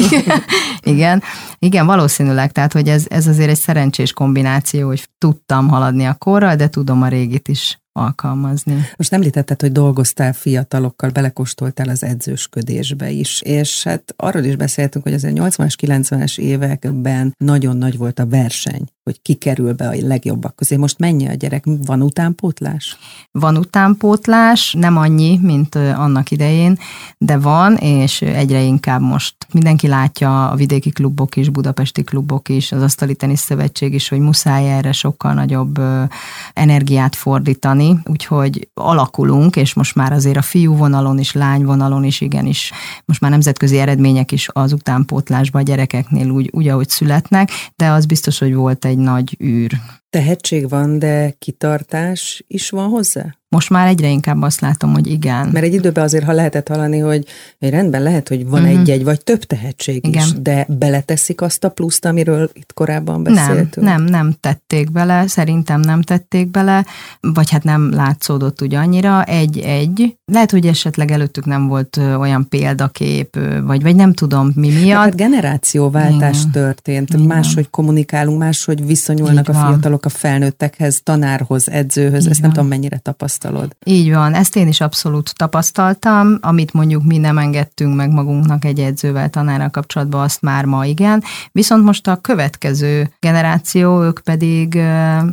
igen, 0.93 1.23
igen, 1.59 1.85
valószínűleg, 1.85 2.51
tehát 2.51 2.73
hogy 2.73 2.87
ez, 2.87 3.05
ez 3.09 3.27
azért 3.27 3.49
egy 3.49 3.59
szerencsés 3.59 4.13
kombináció, 4.13 4.82
hogy 4.87 5.09
tudtam 5.17 5.67
haladni 5.67 6.05
a 6.05 6.13
korral, 6.13 6.55
de 6.55 6.67
tudom 6.67 7.01
a 7.01 7.07
régit 7.07 7.47
is 7.47 7.81
alkalmazni. 7.91 8.81
Most 8.97 9.13
említetted, 9.13 9.61
hogy 9.61 9.71
dolgoztál 9.71 10.33
fiatalokkal, 10.33 11.09
belekóstoltál 11.09 11.89
az 11.89 12.03
edzősködésbe 12.03 13.09
is, 13.09 13.41
és 13.41 13.83
hát 13.83 14.13
arról 14.17 14.43
is 14.43 14.55
beszéltünk, 14.55 15.03
hogy 15.03 15.13
azért 15.13 15.37
80-as, 15.37 15.73
90-es 15.81 16.37
években 16.37 17.35
nagyon 17.37 17.77
nagy 17.77 17.97
volt 17.97 18.19
a 18.19 18.27
verseny, 18.27 18.83
hogy 19.03 19.21
ki 19.21 19.33
kerül 19.33 19.73
be 19.73 19.87
a 19.87 19.93
legjobbak 19.99 20.55
közé. 20.55 20.75
Most 20.75 20.99
mennyi 20.99 21.27
a 21.27 21.33
gyerek? 21.33 21.63
Van 21.65 22.01
utánpótlás? 22.01 22.97
Van 23.31 23.57
utánpótlás, 23.57 24.73
nem 24.79 24.97
annyi, 24.97 25.39
mint 25.41 25.75
annak 25.75 26.31
idején, 26.31 26.77
de 27.17 27.37
van, 27.37 27.75
és 27.75 28.21
egyre 28.21 28.61
inkább 28.61 29.01
most 29.01 29.35
mindenki 29.51 29.87
látja 29.87 30.49
a 30.49 30.55
vidéki 30.55 30.89
klubok 30.89 31.35
is, 31.35 31.49
budapesti 31.49 32.03
klubok 32.03 32.49
is, 32.49 32.71
az 32.71 32.81
Asztali 32.81 33.15
Tenisz 33.15 33.41
Szövetség 33.41 33.93
is, 33.93 34.09
hogy 34.09 34.19
muszáj 34.19 34.71
erre 34.71 34.91
sokkal 34.91 35.33
nagyobb 35.33 35.81
energiát 36.53 37.15
fordítani, 37.15 37.99
úgyhogy 38.05 38.69
alakulunk, 38.73 39.55
és 39.55 39.73
most 39.73 39.95
már 39.95 40.11
azért 40.11 40.37
a 40.37 40.41
fiú 40.41 40.75
vonalon 40.75 41.19
is, 41.19 41.33
lány 41.33 41.65
vonalon 41.65 42.03
is 42.03 42.21
igenis, 42.21 42.71
most 43.05 43.21
már 43.21 43.31
nemzetközi 43.31 43.79
eredmények 43.79 44.31
is 44.31 44.49
az 44.51 44.73
utánpótlásban 44.73 45.61
a 45.61 45.65
gyerekeknél 45.65 46.29
úgy, 46.29 46.49
úgy, 46.51 46.67
ahogy 46.67 46.89
születnek, 46.89 47.49
de 47.75 47.89
az 47.89 48.05
biztos, 48.05 48.39
hogy 48.39 48.53
volt 48.53 48.85
egy 48.85 48.92
nagy 48.97 49.37
űr. 49.43 49.71
Tehetség 50.13 50.69
van, 50.69 50.99
de 50.99 51.35
kitartás 51.39 52.43
is 52.47 52.69
van 52.69 52.89
hozzá? 52.89 53.35
Most 53.53 53.69
már 53.69 53.87
egyre 53.87 54.07
inkább 54.07 54.41
azt 54.41 54.61
látom, 54.61 54.93
hogy 54.93 55.07
igen. 55.07 55.47
Mert 55.47 55.65
egy 55.65 55.73
időben 55.73 56.03
azért, 56.03 56.23
ha 56.23 56.31
lehetett 56.31 56.67
hallani, 56.67 56.99
hogy 56.99 57.25
egy 57.59 57.69
rendben 57.69 58.03
lehet, 58.03 58.27
hogy 58.27 58.47
van 58.47 58.61
uh-huh. 58.61 58.79
egy-egy 58.79 59.03
vagy 59.03 59.23
több 59.23 59.43
tehetség 59.43 60.07
igen. 60.07 60.23
is, 60.23 60.31
de 60.31 60.65
beleteszik 60.69 61.41
azt 61.41 61.63
a 61.63 61.69
pluszt, 61.69 62.05
amiről 62.05 62.49
itt 62.53 62.73
korábban 62.73 63.23
beszéltünk? 63.23 63.85
Nem, 63.85 64.01
nem, 64.01 64.11
nem 64.11 64.35
tették 64.39 64.91
bele, 64.91 65.27
szerintem 65.27 65.79
nem 65.79 66.01
tették 66.01 66.51
bele, 66.51 66.85
vagy 67.19 67.49
hát 67.49 67.63
nem 67.63 67.93
látszódott 67.93 68.61
úgy 68.61 68.75
annyira, 68.75 69.23
egy-egy. 69.23 70.17
Lehet, 70.25 70.51
hogy 70.51 70.65
esetleg 70.65 71.11
előttük 71.11 71.45
nem 71.45 71.67
volt 71.67 71.97
olyan 71.97 72.47
példakép, 72.49 73.39
vagy, 73.63 73.81
vagy 73.81 73.95
nem 73.95 74.13
tudom 74.13 74.51
mi 74.55 74.69
miatt. 74.69 75.03
Hát 75.03 75.15
generációváltás 75.15 76.39
igen. 76.39 76.51
történt, 76.51 77.13
igen. 77.13 77.25
máshogy 77.25 77.69
kommunikálunk, 77.69 78.39
máshogy 78.39 78.85
viszonyulnak 78.85 79.49
Így 79.49 79.55
a 79.55 79.59
fiatalok 79.59 80.02
a 80.05 80.09
felnőttekhez, 80.09 81.01
tanárhoz, 81.03 81.69
edzőhöz, 81.69 82.23
Így 82.23 82.29
ezt 82.29 82.39
van. 82.39 82.41
nem 82.41 82.49
tudom 82.51 82.67
mennyire 82.67 82.97
tapasztal 82.97 83.43
tapasztalod. 83.43 83.75
Így 83.83 84.13
van, 84.13 84.33
ezt 84.33 84.55
én 84.55 84.67
is 84.67 84.81
abszolút 84.81 85.35
tapasztaltam, 85.35 86.37
amit 86.41 86.73
mondjuk 86.73 87.03
mi 87.03 87.17
nem 87.17 87.37
engedtünk 87.37 87.95
meg 87.95 88.11
magunknak 88.11 88.65
egy 88.65 88.79
edzővel, 88.79 89.29
tanárral 89.29 89.69
kapcsolatban, 89.69 90.21
azt 90.21 90.41
már 90.41 90.65
ma 90.65 90.85
igen. 90.85 91.23
Viszont 91.51 91.83
most 91.83 92.07
a 92.07 92.15
következő 92.15 93.13
generáció, 93.19 94.03
ők 94.03 94.19
pedig 94.19 94.81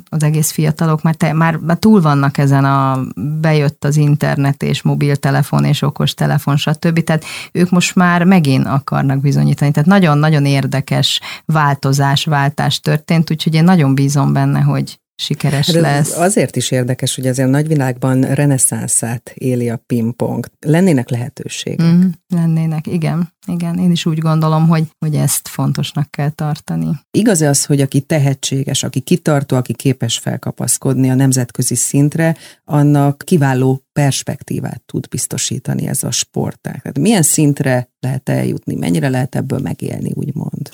az 0.09 0.23
egész 0.23 0.51
fiatalok 0.51 1.03
már, 1.03 1.15
te, 1.15 1.33
már, 1.33 1.57
már 1.57 1.77
túl 1.77 2.01
vannak 2.01 2.39
ezen 2.39 2.65
a 2.65 3.01
bejött 3.41 3.85
az 3.85 3.97
internet 3.97 4.63
és 4.63 4.83
mobiltelefon 4.83 5.65
és 5.65 5.83
okos 5.83 6.15
telefon, 6.15 6.57
stb. 6.57 7.05
Tehát 7.05 7.25
ők 7.53 7.71
most 7.71 7.95
már 7.95 8.25
megint 8.25 8.67
akarnak 8.67 9.21
bizonyítani. 9.21 9.71
Tehát 9.71 9.89
nagyon-nagyon 9.89 10.47
érdekes 10.47 11.21
változás, 11.45 12.25
váltás 12.25 12.81
történt, 12.81 13.31
úgyhogy 13.31 13.55
én 13.55 13.65
nagyon 13.65 13.95
bízom 13.95 14.33
benne, 14.33 14.60
hogy 14.61 15.01
sikeres 15.21 15.67
hát 15.67 15.81
lesz. 15.81 16.17
Azért 16.17 16.57
is 16.57 16.71
érdekes, 16.71 17.15
hogy 17.15 17.27
azért 17.27 17.49
a 17.49 17.51
nagyvilágban 17.51 18.21
reneszánszát 18.21 19.33
éli 19.35 19.71
a 19.71 19.83
pingpong. 19.87 20.47
Lennének 20.59 21.11
lehetőségek? 21.11 21.87
Mm, 21.87 22.09
lennének, 22.29 22.87
igen. 22.87 23.33
Igen, 23.47 23.79
én 23.79 23.91
is 23.91 24.07
úgy 24.07 24.19
gondolom, 24.19 24.69
hogy, 24.69 24.85
hogy 24.99 25.15
ezt 25.15 25.49
fontosnak 25.49 26.11
kell 26.11 26.31
tartani. 26.31 26.89
Igaz 27.11 27.41
az, 27.41 27.65
hogy 27.65 27.81
aki 27.81 28.01
tehetséges, 28.01 28.83
aki 28.83 29.01
kitartó, 29.01 29.57
aki 29.57 29.75
képes 29.75 30.19
felkapaszkodni 30.19 31.11
a 31.11 31.15
nemzetközi 31.15 31.75
szintre, 31.75 32.37
annak 32.65 33.23
kiváló 33.25 33.83
perspektívát 33.93 34.83
tud 34.87 35.09
biztosítani 35.09 35.87
ez 35.87 36.03
a 36.03 36.11
sportág. 36.11 36.81
Tehát 36.81 36.99
milyen 36.99 37.23
szintre 37.23 37.91
lehet 38.01 38.29
eljutni, 38.29 38.75
mennyire 38.75 39.09
lehet 39.09 39.35
ebből 39.35 39.59
megélni, 39.59 40.11
úgymond? 40.15 40.71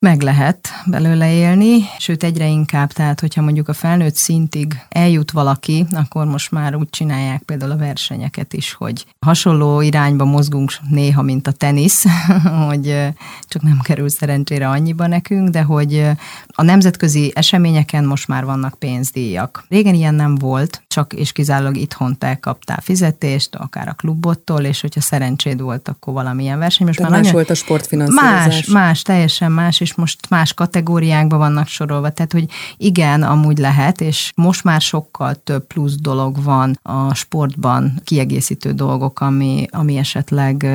Meg 0.00 0.22
lehet 0.22 0.68
belőle 0.86 1.32
élni, 1.32 1.82
sőt 1.98 2.24
egyre 2.24 2.46
inkább, 2.46 2.92
tehát 2.92 3.20
hogyha 3.20 3.42
mondjuk 3.42 3.68
a 3.68 3.72
felnőtt 3.72 4.14
szintig 4.14 4.80
eljut 4.88 5.30
valaki, 5.30 5.86
akkor 5.90 6.26
most 6.26 6.50
már 6.50 6.76
úgy 6.76 6.90
csinálják 6.90 7.42
például 7.42 7.70
a 7.70 7.76
versenyeket 7.76 8.52
is, 8.52 8.72
hogy 8.72 9.06
hasonló 9.26 9.80
irányba 9.80 10.24
mozgunk 10.24 10.72
néha, 10.88 11.22
mint 11.22 11.46
a 11.46 11.52
tenisz, 11.52 12.04
hogy 12.68 12.96
csak 13.48 13.62
nem 13.62 13.78
kerül 13.82 14.08
szerencsére 14.08 14.68
annyiba 14.68 15.06
nekünk, 15.06 15.48
de 15.48 15.62
hogy 15.62 16.06
a 16.46 16.62
nemzetközi 16.62 17.32
eseményeken 17.34 18.04
most 18.04 18.28
már 18.28 18.44
vannak 18.44 18.78
pénzdíjak. 18.78 19.64
Régen 19.68 19.94
ilyen 19.94 20.14
nem 20.14 20.34
volt, 20.34 20.82
csak 20.88 21.12
és 21.12 21.32
kizárólag 21.32 21.76
itthon 21.76 22.18
te 22.18 22.38
kaptál 22.38 22.80
fizetést, 22.80 23.54
akár 23.54 23.88
a 23.88 23.92
klubottól, 23.92 24.60
és 24.60 24.80
hogyha 24.80 25.00
szerencséd 25.00 25.60
volt, 25.60 25.88
akkor 25.88 26.12
valamilyen 26.12 26.58
verseny. 26.58 26.86
Most 26.86 27.00
már 27.00 27.10
más 27.10 27.18
nagyon... 27.18 27.34
volt 27.34 27.50
a 27.50 27.54
sportfinanszírozás. 27.54 28.44
Más, 28.44 28.66
más, 28.66 29.02
teljesen 29.02 29.52
más, 29.52 29.80
és 29.80 29.89
és 29.90 29.96
most 29.96 30.28
más 30.28 30.54
kategóriákba 30.54 31.36
vannak 31.36 31.66
sorolva. 31.66 32.10
Tehát, 32.10 32.32
hogy 32.32 32.46
igen, 32.76 33.22
amúgy 33.22 33.58
lehet, 33.58 34.00
és 34.00 34.32
most 34.36 34.64
már 34.64 34.80
sokkal 34.80 35.34
több 35.34 35.66
plusz 35.66 35.96
dolog 35.96 36.42
van 36.42 36.78
a 36.82 37.14
sportban, 37.14 38.00
kiegészítő 38.04 38.72
dolgok, 38.72 39.20
ami, 39.20 39.66
ami 39.70 39.96
esetleg 39.96 40.66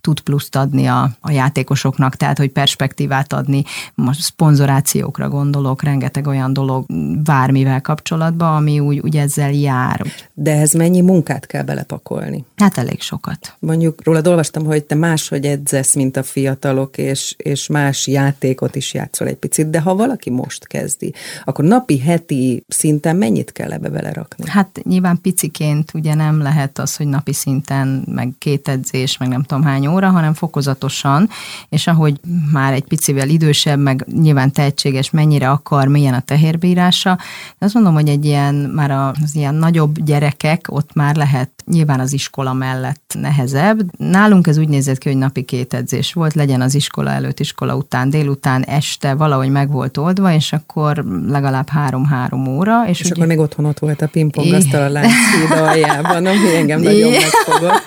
tud 0.00 0.20
pluszt 0.20 0.56
adni 0.56 0.86
a, 0.86 1.10
a 1.20 1.30
játékosoknak, 1.30 2.16
tehát, 2.16 2.38
hogy 2.38 2.50
perspektívát 2.50 3.32
adni. 3.32 3.64
Most 3.94 4.20
szponzorációkra 4.20 5.28
gondolok, 5.28 5.82
rengeteg 5.82 6.26
olyan 6.26 6.52
dolog 6.52 6.84
bármivel 7.22 7.80
kapcsolatban, 7.80 8.56
ami 8.56 8.80
úgy, 8.80 8.98
úgy 8.98 9.16
ezzel 9.16 9.52
jár. 9.52 10.06
De 10.32 10.60
ez 10.60 10.72
mennyi 10.72 11.00
munkát 11.00 11.46
kell 11.46 11.62
belepakolni? 11.62 12.44
Hát 12.56 12.78
elég 12.78 13.00
sokat. 13.00 13.56
Mondjuk 13.58 14.04
rólad 14.04 14.26
olvastam, 14.26 14.64
hogy 14.64 14.84
te 14.84 14.94
máshogy 14.94 15.44
edzesz, 15.44 15.94
mint 15.94 16.16
a 16.16 16.22
fiatalok, 16.22 16.98
és, 16.98 17.34
és 17.36 17.66
más 17.66 18.06
játék 18.06 18.62
játékot 18.64 18.76
is 18.76 18.94
játszol 18.94 19.28
egy 19.28 19.36
picit, 19.36 19.70
de 19.70 19.80
ha 19.80 19.94
valaki 19.94 20.30
most 20.30 20.66
kezdi, 20.66 21.14
akkor 21.44 21.64
napi, 21.64 21.98
heti 21.98 22.64
szinten 22.68 23.16
mennyit 23.16 23.52
kell 23.52 23.72
ebbe 23.72 23.88
belerakni? 23.88 24.50
Hát 24.50 24.80
nyilván 24.82 25.20
piciként 25.20 25.94
ugye 25.94 26.14
nem 26.14 26.42
lehet 26.42 26.78
az, 26.78 26.96
hogy 26.96 27.06
napi 27.06 27.32
szinten, 27.32 28.04
meg 28.06 28.32
két 28.38 28.68
edzés, 28.68 29.18
meg 29.18 29.28
nem 29.28 29.42
tudom 29.42 29.62
hány 29.62 29.86
óra, 29.86 30.10
hanem 30.10 30.34
fokozatosan, 30.34 31.28
és 31.68 31.86
ahogy 31.86 32.20
már 32.52 32.72
egy 32.72 32.84
picivel 32.84 33.28
idősebb, 33.28 33.78
meg 33.78 34.06
nyilván 34.12 34.52
tehetséges, 34.52 35.10
mennyire 35.10 35.50
akar, 35.50 35.88
milyen 35.88 36.14
a 36.14 36.20
tehérbírása, 36.20 37.18
azt 37.58 37.74
mondom, 37.74 37.94
hogy 37.94 38.08
egy 38.08 38.24
ilyen, 38.24 38.54
már 38.54 38.90
az 38.90 39.34
ilyen 39.34 39.54
nagyobb 39.54 40.04
gyerekek, 40.04 40.66
ott 40.70 40.94
már 40.94 41.16
lehet 41.16 41.50
nyilván 41.66 42.00
az 42.00 42.12
iskola 42.12 42.52
mellett 42.52 43.16
nehezebb. 43.20 43.80
Nálunk 43.98 44.46
ez 44.46 44.58
úgy 44.58 44.68
nézett 44.68 44.98
ki, 44.98 45.08
hogy 45.08 45.18
napi 45.18 45.42
két 45.42 45.74
edzés 45.74 46.12
volt, 46.12 46.34
legyen 46.34 46.60
az 46.60 46.74
iskola 46.74 47.10
előtt, 47.10 47.40
iskola 47.40 47.76
után, 47.76 48.10
délután, 48.10 48.62
este, 48.62 49.14
valahogy 49.14 49.50
meg 49.50 49.70
volt 49.70 49.96
oldva, 49.96 50.32
és 50.32 50.52
akkor 50.52 51.04
legalább 51.26 51.68
három-három 51.68 52.46
óra. 52.46 52.88
És, 52.88 53.00
és 53.00 53.04
ugye... 53.04 53.14
akkor 53.14 53.26
még 53.26 53.38
otthon 53.38 53.64
ott 53.64 53.78
volt 53.78 54.02
a 54.02 54.08
pingpongasztal 54.08 54.82
a 54.82 54.88
láncszíd 54.88 55.50
aljában, 55.50 56.26
ami 56.26 56.56
engem 56.56 56.80
nagyon 56.80 57.10
megfogott. 57.10 57.82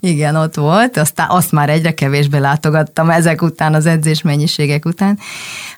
Igen, 0.00 0.36
ott 0.36 0.54
volt, 0.54 0.96
aztán 0.96 1.26
azt 1.30 1.52
már 1.52 1.70
egyre 1.70 1.94
kevésbé 1.94 2.38
látogattam 2.38 3.10
ezek 3.10 3.42
után, 3.42 3.74
az 3.74 3.86
edzés 3.86 4.22
mennyiségek 4.22 4.84
után. 4.84 5.18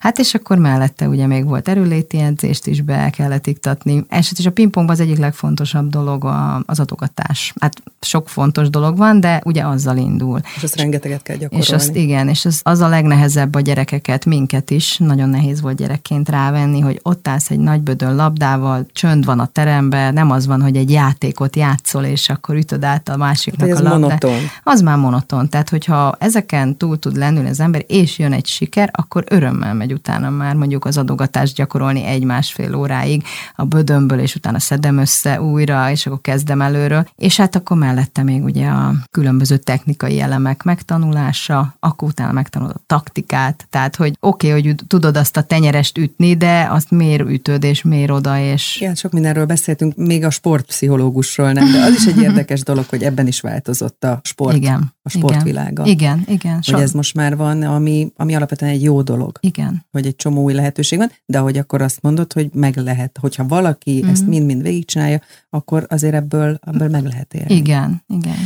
Hát 0.00 0.18
és 0.18 0.34
akkor 0.34 0.58
mellette 0.58 1.08
ugye 1.08 1.26
még 1.26 1.44
volt 1.44 1.68
erőléti 1.68 2.18
edzést 2.18 2.66
is 2.66 2.80
be 2.80 3.10
kellett 3.10 3.46
iktatni. 3.46 4.04
És 4.10 4.46
a 4.46 4.50
pingpongban 4.50 4.94
az 4.94 5.00
egyik 5.00 5.18
legfontosabb 5.18 5.90
dolog 5.90 6.24
az 6.66 6.80
adogatás. 6.80 7.35
Hát 7.60 7.82
sok 8.00 8.28
fontos 8.28 8.70
dolog 8.70 8.96
van, 8.96 9.20
de 9.20 9.40
ugye 9.44 9.62
azzal 9.62 9.96
indul. 9.96 10.40
És 10.56 10.62
azt 10.62 10.76
rengeteget 10.76 11.22
kell 11.22 11.36
gyakorolni. 11.36 11.64
És 11.64 11.72
azt 11.72 11.96
igen, 11.96 12.28
és 12.28 12.44
az, 12.44 12.60
az 12.62 12.80
a 12.80 12.88
legnehezebb 12.88 13.54
a 13.54 13.60
gyerekeket, 13.60 14.24
minket 14.24 14.70
is, 14.70 14.96
nagyon 14.98 15.28
nehéz 15.28 15.60
volt 15.60 15.76
gyerekként 15.76 16.28
rávenni, 16.28 16.80
hogy 16.80 17.00
ott 17.02 17.28
állsz 17.28 17.50
egy 17.50 17.58
nagy 17.58 17.80
bödön 17.80 18.14
labdával, 18.14 18.86
csönd 18.92 19.24
van 19.24 19.40
a 19.40 19.46
teremben, 19.46 20.14
nem 20.14 20.30
az 20.30 20.46
van, 20.46 20.62
hogy 20.62 20.76
egy 20.76 20.90
játékot 20.90 21.56
játszol, 21.56 22.04
és 22.04 22.28
akkor 22.28 22.54
ütöd 22.54 22.84
át 22.84 23.08
a 23.08 23.16
másiknak 23.16 23.68
hát, 23.68 23.78
a 23.78 23.82
labdát. 23.82 24.00
monoton. 24.00 24.38
Az 24.62 24.80
már 24.80 24.96
monoton. 24.96 25.48
Tehát, 25.48 25.68
hogyha 25.68 26.16
ezeken 26.18 26.76
túl 26.76 26.98
tud 26.98 27.16
lendülni 27.16 27.48
az 27.48 27.60
ember, 27.60 27.84
és 27.86 28.18
jön 28.18 28.32
egy 28.32 28.46
siker, 28.46 28.90
akkor 28.92 29.24
örömmel 29.28 29.74
megy 29.74 29.92
utána 29.92 30.30
már 30.30 30.54
mondjuk 30.54 30.84
az 30.84 30.96
adogatást 30.96 31.54
gyakorolni 31.54 32.04
egy-másfél 32.04 32.74
óráig 32.74 33.24
a 33.56 33.64
bödömből, 33.64 34.18
és 34.18 34.34
utána 34.34 34.58
szedem 34.58 34.98
össze 34.98 35.42
újra, 35.42 35.90
és 35.90 36.06
akkor 36.06 36.20
kezdem 36.20 36.60
előről. 36.60 37.08
És 37.26 37.36
hát 37.36 37.56
akkor 37.56 37.76
mellette 37.76 38.22
még 38.22 38.44
ugye 38.44 38.66
a 38.66 38.94
különböző 39.10 39.56
technikai 39.56 40.20
elemek 40.20 40.62
megtanulása, 40.62 41.76
akkor 41.80 42.08
utána 42.08 42.32
megtanulod 42.32 42.74
a 42.76 42.82
taktikát, 42.86 43.66
tehát 43.70 43.96
hogy 43.96 44.16
oké, 44.20 44.48
okay, 44.48 44.62
hogy 44.62 44.74
tudod 44.86 45.16
azt 45.16 45.36
a 45.36 45.42
tenyerest 45.42 45.98
ütni, 45.98 46.36
de 46.36 46.66
azt 46.70 46.90
miért 46.90 47.28
ütöd, 47.28 47.64
és 47.64 47.82
miért 47.82 48.10
oda, 48.10 48.38
és... 48.38 48.76
Igen, 48.80 48.94
sok 48.94 49.12
mindenről 49.12 49.46
beszéltünk, 49.46 49.96
még 49.96 50.24
a 50.24 50.30
sportpszichológusról 50.30 51.52
nem, 51.52 51.72
de 51.72 51.78
az 51.78 51.94
is 51.94 52.06
egy 52.06 52.22
érdekes 52.28 52.62
dolog, 52.62 52.84
hogy 52.88 53.02
ebben 53.02 53.26
is 53.26 53.40
változott 53.40 54.04
a 54.04 54.20
sport, 54.22 54.56
igen, 54.56 54.94
a 55.06 55.08
sportvilága. 55.08 55.84
Igen, 55.84 56.24
igen. 56.26 56.60
Hogy 56.70 56.80
ez 56.80 56.92
most 56.92 57.14
már 57.14 57.36
van, 57.36 57.62
ami, 57.62 58.12
ami 58.16 58.34
alapvetően 58.34 58.72
egy 58.72 58.82
jó 58.82 59.02
dolog. 59.02 59.38
Igen. 59.40 59.86
Hogy 59.90 60.06
egy 60.06 60.16
csomó 60.16 60.42
új 60.42 60.52
lehetőség 60.52 60.98
van, 60.98 61.10
de 61.26 61.38
ahogy 61.38 61.58
akkor 61.58 61.82
azt 61.82 62.02
mondod, 62.02 62.32
hogy 62.32 62.50
meg 62.54 62.76
lehet, 62.76 63.18
hogyha 63.20 63.46
valaki 63.46 63.98
mm-hmm. 63.98 64.08
ezt 64.08 64.26
mind-mind 64.26 64.62
végigcsinálja, 64.62 65.20
akkor 65.50 65.86
azért 65.88 66.14
ebből, 66.14 66.58
ebből 66.66 66.88
meg 66.88 67.04
lehet 67.04 67.34
élni. 67.34 67.54
Igen, 67.54 68.02
igen. 68.06 68.36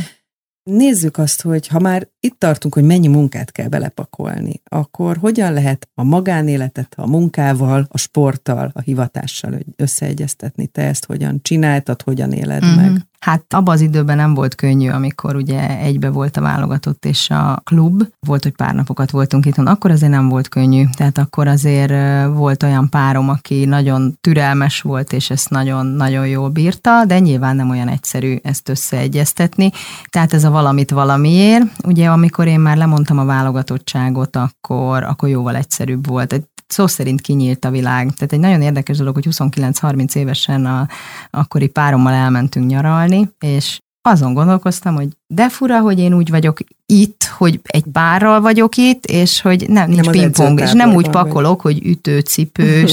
Nézzük 0.63 1.17
azt, 1.17 1.41
hogy 1.41 1.67
ha 1.67 1.79
már 1.79 2.07
itt 2.23 2.39
tartunk, 2.39 2.73
hogy 2.73 2.83
mennyi 2.83 3.07
munkát 3.07 3.51
kell 3.51 3.67
belepakolni, 3.67 4.61
akkor 4.63 5.17
hogyan 5.17 5.53
lehet 5.53 5.87
a 5.93 6.03
magánéletet 6.03 6.93
a 6.97 7.07
munkával, 7.07 7.87
a 7.89 7.97
sporttal, 7.97 8.71
a 8.73 8.81
hivatással 8.81 9.57
összeegyeztetni? 9.75 10.67
Te 10.67 10.81
ezt 10.81 11.05
hogyan 11.05 11.39
csináltad, 11.41 12.01
hogyan 12.01 12.31
éled 12.31 12.65
mm-hmm. 12.65 12.75
meg? 12.75 13.05
Hát 13.19 13.53
abban 13.53 13.73
az 13.73 13.81
időben 13.81 14.15
nem 14.15 14.33
volt 14.33 14.55
könnyű, 14.55 14.89
amikor 14.89 15.35
ugye 15.35 15.79
egybe 15.79 16.09
volt 16.09 16.37
a 16.37 16.41
válogatott 16.41 17.05
és 17.05 17.29
a 17.29 17.61
klub. 17.63 18.03
Volt, 18.19 18.43
hogy 18.43 18.55
pár 18.55 18.73
napokat 18.73 19.11
voltunk 19.11 19.45
itt, 19.45 19.57
akkor 19.57 19.91
azért 19.91 20.11
nem 20.11 20.29
volt 20.29 20.47
könnyű. 20.47 20.83
Tehát 20.97 21.17
akkor 21.17 21.47
azért 21.47 21.93
volt 22.33 22.63
olyan 22.63 22.89
párom, 22.89 23.29
aki 23.29 23.65
nagyon 23.65 24.17
türelmes 24.21 24.81
volt, 24.81 25.13
és 25.13 25.29
ezt 25.29 25.49
nagyon-nagyon 25.49 26.27
jól 26.27 26.49
bírta, 26.49 27.05
de 27.05 27.19
nyilván 27.19 27.55
nem 27.55 27.69
olyan 27.69 27.87
egyszerű 27.87 28.35
ezt 28.43 28.69
összeegyeztetni. 28.69 29.71
Tehát 30.09 30.33
ez 30.33 30.43
a 30.43 30.51
valamit 30.51 30.91
valamiért. 30.91 31.65
Ugye 31.83 32.10
amikor 32.11 32.47
én 32.47 32.59
már 32.59 32.77
lemondtam 32.77 33.17
a 33.17 33.25
válogatottságot, 33.25 34.35
akkor, 34.35 35.03
akkor 35.03 35.29
jóval 35.29 35.55
egyszerűbb 35.55 36.07
volt 36.07 36.41
szó 36.67 36.87
szerint 36.87 37.21
kinyílt 37.21 37.65
a 37.65 37.69
világ. 37.69 38.13
Tehát 38.13 38.33
egy 38.33 38.39
nagyon 38.39 38.61
érdekes 38.61 38.97
dolog, 38.97 39.13
hogy 39.13 39.27
29-30 39.29 40.15
évesen 40.15 40.65
a 40.65 40.87
akkori 41.29 41.67
párommal 41.67 42.13
elmentünk 42.13 42.67
nyaralni, 42.67 43.29
és 43.39 43.79
azon 44.01 44.33
gondolkoztam, 44.33 44.95
hogy 44.95 45.07
de 45.27 45.49
fura, 45.49 45.79
hogy 45.79 45.99
én 45.99 46.13
úgy 46.13 46.29
vagyok 46.29 46.57
itt, 46.91 47.23
hogy 47.37 47.59
egy 47.63 47.85
bárral 47.85 48.41
vagyok 48.41 48.75
itt, 48.75 49.05
és 49.05 49.41
hogy 49.41 49.69
nem, 49.69 49.89
nincs 49.89 50.03
nem 50.03 50.11
pingpong, 50.11 50.59
és 50.59 50.71
nem 50.71 50.93
úgy 50.93 51.09
pakolok, 51.09 51.61
vagy. 51.61 51.73
hogy 51.73 51.87
ütőcipő, 51.87 52.85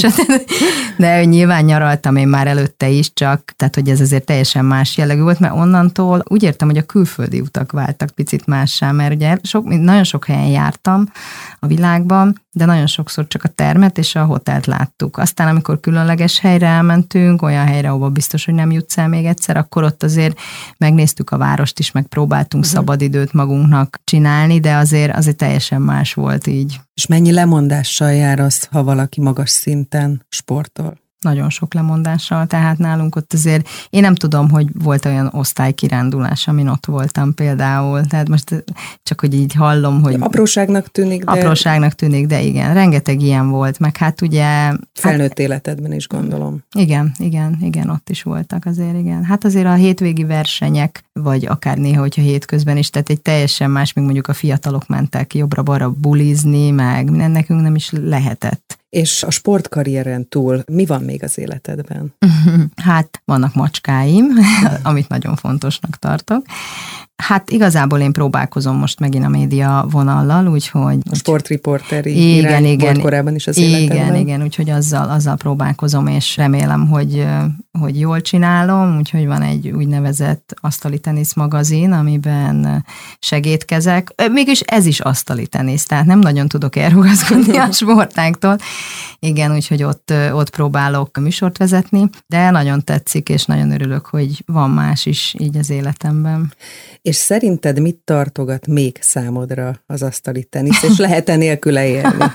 de 0.96 1.24
nyilván 1.24 1.64
nyaraltam 1.64 2.16
én 2.16 2.28
már 2.28 2.46
előtte 2.46 2.88
is, 2.88 3.12
csak, 3.12 3.52
tehát 3.56 3.74
hogy 3.74 3.88
ez 3.88 4.00
azért 4.00 4.24
teljesen 4.24 4.64
más 4.64 4.96
jellegű 4.96 5.20
volt, 5.20 5.38
mert 5.38 5.54
onnantól 5.54 6.22
úgy 6.28 6.42
értem, 6.42 6.68
hogy 6.68 6.78
a 6.78 6.82
külföldi 6.82 7.40
utak 7.40 7.72
váltak 7.72 8.10
picit 8.10 8.46
mássá, 8.46 8.92
mert 8.92 9.14
ugye 9.14 9.36
sok, 9.42 9.64
nagyon 9.64 10.04
sok 10.04 10.24
helyen 10.24 10.48
jártam 10.48 11.08
a 11.58 11.66
világban, 11.66 12.42
de 12.58 12.64
nagyon 12.64 12.86
sokszor 12.86 13.26
csak 13.26 13.44
a 13.44 13.48
termet 13.48 13.98
és 13.98 14.14
a 14.14 14.24
hotelt 14.24 14.66
láttuk. 14.66 15.18
Aztán, 15.18 15.48
amikor 15.48 15.80
különleges 15.80 16.38
helyre 16.38 16.66
elmentünk, 16.66 17.42
olyan 17.42 17.66
helyre, 17.66 17.88
ahova 17.88 18.08
biztos, 18.08 18.44
hogy 18.44 18.54
nem 18.54 18.70
jutsz 18.70 18.98
el 18.98 19.08
még 19.08 19.24
egyszer, 19.24 19.56
akkor 19.56 19.82
ott 19.82 20.02
azért 20.02 20.38
megnéztük 20.78 21.30
a 21.30 21.38
várost 21.38 21.78
is, 21.78 21.92
meg 21.92 22.06
próbáltunk 22.06 22.64
uh-huh. 22.64 22.78
szabadidőt 22.78 23.32
magunknak 23.32 23.87
csinálni, 24.04 24.60
de 24.60 24.74
azért, 24.74 25.16
azért 25.16 25.36
teljesen 25.36 25.82
más 25.82 26.14
volt 26.14 26.46
így. 26.46 26.80
És 26.94 27.06
mennyi 27.06 27.32
lemondással 27.32 28.12
jár 28.12 28.40
az, 28.40 28.64
ha 28.64 28.82
valaki 28.82 29.20
magas 29.20 29.50
szinten 29.50 30.24
sportol? 30.28 30.98
Nagyon 31.20 31.50
sok 31.50 31.74
lemondással, 31.74 32.46
tehát 32.46 32.78
nálunk 32.78 33.16
ott 33.16 33.32
azért, 33.32 33.68
én 33.90 34.00
nem 34.00 34.14
tudom, 34.14 34.50
hogy 34.50 34.66
volt 34.82 35.04
olyan 35.04 35.30
osztálykirándulás, 35.32 36.48
amin 36.48 36.68
ott 36.68 36.86
voltam 36.86 37.34
például, 37.34 38.06
tehát 38.06 38.28
most 38.28 38.64
csak, 39.02 39.20
hogy 39.20 39.34
így 39.34 39.54
hallom, 39.54 40.02
hogy... 40.02 40.16
Apróságnak 40.20 40.90
tűnik, 40.90 41.24
de... 41.24 41.30
Apróságnak 41.30 41.92
tűnik, 41.92 42.26
de 42.26 42.40
igen, 42.40 42.74
rengeteg 42.74 43.20
ilyen 43.20 43.48
volt, 43.48 43.78
meg 43.78 43.96
hát 43.96 44.20
ugye... 44.20 44.72
Felnőtt 44.94 45.28
hát, 45.28 45.38
életedben 45.38 45.92
is 45.92 46.08
gondolom. 46.08 46.62
Igen, 46.74 47.12
igen, 47.18 47.58
igen, 47.60 47.90
ott 47.90 48.10
is 48.10 48.22
voltak 48.22 48.66
azért, 48.66 48.98
igen. 48.98 49.24
Hát 49.24 49.44
azért 49.44 49.66
a 49.66 49.74
hétvégi 49.74 50.24
versenyek, 50.24 51.04
vagy 51.12 51.46
akár 51.46 51.78
néha, 51.78 52.00
hogyha 52.00 52.22
hétközben 52.22 52.76
is, 52.76 52.90
tehát 52.90 53.10
egy 53.10 53.20
teljesen 53.20 53.70
más, 53.70 53.92
még 53.92 54.04
mondjuk 54.04 54.28
a 54.28 54.32
fiatalok 54.32 54.86
mentek 54.86 55.34
jobbra-balra 55.34 55.90
bulizni, 55.90 56.70
meg 56.70 57.10
minden 57.10 57.30
nekünk 57.30 57.60
nem 57.60 57.74
is 57.74 57.90
lehetett. 57.90 58.67
És 58.88 59.22
a 59.22 59.30
sportkarrieren 59.30 60.28
túl 60.28 60.62
mi 60.72 60.86
van 60.86 61.02
még 61.02 61.22
az 61.22 61.38
életedben? 61.38 62.14
Hát 62.76 63.22
vannak 63.24 63.54
macskáim, 63.54 64.26
amit 64.82 65.08
nagyon 65.08 65.36
fontosnak 65.36 65.96
tartok. 65.96 66.46
Hát 67.22 67.50
igazából 67.50 67.98
én 67.98 68.12
próbálkozom 68.12 68.76
most 68.76 69.00
megint 69.00 69.24
a 69.24 69.28
média 69.28 69.86
vonallal, 69.90 70.46
úgyhogy... 70.46 70.98
A 71.10 71.14
sportriporteri 71.14 72.36
igen, 72.36 72.64
igen, 72.64 72.92
volt 72.92 73.02
korábban 73.02 73.34
is 73.34 73.46
az 73.46 73.56
Igen, 73.56 73.80
életedben. 73.80 74.14
igen, 74.14 74.42
úgyhogy 74.42 74.70
azzal, 74.70 75.10
azzal 75.10 75.36
próbálkozom, 75.36 76.06
és 76.06 76.36
remélem, 76.36 76.88
hogy, 76.88 77.26
hogy 77.78 78.00
jól 78.00 78.20
csinálom, 78.20 78.96
úgyhogy 78.96 79.26
van 79.26 79.42
egy 79.42 79.68
úgynevezett 79.68 80.54
asztali 80.60 80.98
tenisz 80.98 81.34
magazin, 81.34 81.92
amiben 81.92 82.84
segédkezek. 83.18 84.14
Mégis 84.32 84.60
ez 84.60 84.86
is 84.86 85.00
asztali 85.00 85.46
tenisz, 85.46 85.84
tehát 85.84 86.06
nem 86.06 86.18
nagyon 86.18 86.48
tudok 86.48 86.76
elrugaszkodni 86.76 87.56
a 87.56 87.72
sportáktól. 87.80 88.58
Igen, 89.18 89.54
úgyhogy 89.54 89.82
ott, 89.82 90.12
ott 90.32 90.50
próbálok 90.50 91.18
műsort 91.18 91.58
vezetni, 91.58 92.08
de 92.26 92.50
nagyon 92.50 92.84
tetszik, 92.84 93.28
és 93.28 93.44
nagyon 93.44 93.70
örülök, 93.70 94.06
hogy 94.06 94.42
van 94.46 94.70
más 94.70 95.06
is 95.06 95.34
így 95.38 95.56
az 95.56 95.70
életemben. 95.70 96.52
És 97.08 97.16
szerinted 97.16 97.80
mit 97.80 97.96
tartogat 98.04 98.66
még 98.66 98.98
számodra 99.00 99.82
az 99.86 100.02
asztali 100.02 100.44
tenisz, 100.44 100.82
és 100.82 100.98
lehet-e 100.98 101.36
nélküle 101.36 101.86
élni? 101.86 102.24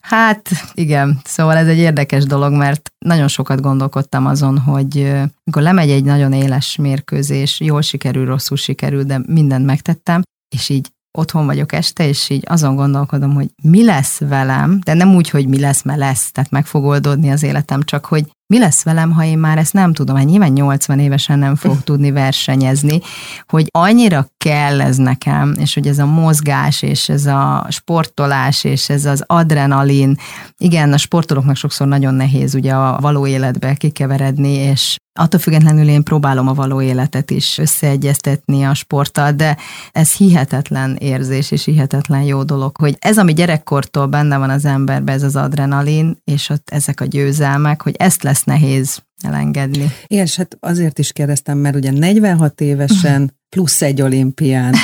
Hát 0.00 0.48
igen, 0.74 1.20
szóval 1.24 1.56
ez 1.56 1.68
egy 1.68 1.78
érdekes 1.78 2.24
dolog, 2.24 2.52
mert 2.52 2.90
nagyon 2.98 3.28
sokat 3.28 3.60
gondolkodtam 3.60 4.26
azon, 4.26 4.58
hogy 4.58 5.00
amikor 5.44 5.62
lemegy 5.62 5.90
egy 5.90 6.04
nagyon 6.04 6.32
éles 6.32 6.76
mérkőzés, 6.76 7.60
jól 7.60 7.82
sikerül, 7.82 8.26
rosszul 8.26 8.56
sikerül, 8.56 9.02
de 9.02 9.20
mindent 9.26 9.66
megtettem, 9.66 10.22
és 10.54 10.68
így 10.68 10.88
otthon 11.18 11.46
vagyok 11.46 11.72
este, 11.72 12.08
és 12.08 12.30
így 12.30 12.44
azon 12.46 12.74
gondolkodom, 12.74 13.34
hogy 13.34 13.50
mi 13.62 13.84
lesz 13.84 14.18
velem, 14.18 14.80
de 14.84 14.94
nem 14.94 15.14
úgy, 15.14 15.30
hogy 15.30 15.48
mi 15.48 15.58
lesz, 15.58 15.82
mert 15.82 15.98
lesz, 15.98 16.32
tehát 16.32 16.50
meg 16.50 16.66
fog 16.66 16.84
oldódni 16.84 17.30
az 17.30 17.42
életem, 17.42 17.82
csak 17.82 18.04
hogy 18.04 18.30
mi 18.46 18.58
lesz 18.58 18.82
velem, 18.82 19.12
ha 19.12 19.24
én 19.24 19.38
már 19.38 19.58
ezt 19.58 19.72
nem 19.72 19.92
tudom, 19.92 20.16
hát 20.16 20.24
nyilván 20.24 20.52
80 20.52 20.98
évesen 20.98 21.38
nem 21.38 21.56
fog 21.56 21.82
tudni 21.82 22.10
versenyezni, 22.10 23.00
hogy 23.48 23.68
annyira 23.70 24.26
kell 24.36 24.80
ez 24.80 24.96
nekem, 24.96 25.54
és 25.58 25.74
hogy 25.74 25.86
ez 25.86 25.98
a 25.98 26.06
mozgás, 26.06 26.82
és 26.82 27.08
ez 27.08 27.26
a 27.26 27.66
sportolás, 27.70 28.64
és 28.64 28.88
ez 28.88 29.04
az 29.04 29.24
adrenalin, 29.26 30.18
igen, 30.58 30.92
a 30.92 30.96
sportolóknak 30.96 31.56
sokszor 31.56 31.86
nagyon 31.86 32.14
nehéz 32.14 32.54
ugye 32.54 32.72
a 32.72 32.98
való 33.00 33.26
életbe 33.26 33.74
kikeveredni, 33.74 34.52
és 34.52 34.96
Attól 35.18 35.40
függetlenül 35.40 35.88
én 35.88 36.02
próbálom 36.02 36.48
a 36.48 36.54
való 36.54 36.80
életet 36.80 37.30
is 37.30 37.58
összeegyeztetni 37.58 38.64
a 38.64 38.74
sporttal, 38.74 39.32
de 39.32 39.56
ez 39.92 40.12
hihetetlen 40.12 40.96
érzés 40.96 41.50
és 41.50 41.64
hihetetlen 41.64 42.22
jó 42.22 42.42
dolog, 42.42 42.76
hogy 42.76 42.96
ez, 42.98 43.18
ami 43.18 43.32
gyerekkortól 43.32 44.06
benne 44.06 44.36
van 44.36 44.50
az 44.50 44.64
emberben, 44.64 45.14
ez 45.14 45.22
az 45.22 45.36
adrenalin, 45.36 46.16
és 46.24 46.48
ott 46.48 46.70
ezek 46.70 47.00
a 47.00 47.04
győzelmek, 47.04 47.82
hogy 47.82 47.94
ezt 47.98 48.22
lesz 48.22 48.44
nehéz 48.44 49.02
elengedni. 49.22 49.90
Igen, 50.06 50.24
és 50.24 50.36
hát 50.36 50.56
azért 50.60 50.98
is 50.98 51.12
kérdeztem, 51.12 51.58
mert 51.58 51.76
ugye 51.76 51.90
46 51.90 52.60
évesen 52.60 53.30
plusz 53.56 53.82
egy 53.82 54.02
olimpián 54.02 54.74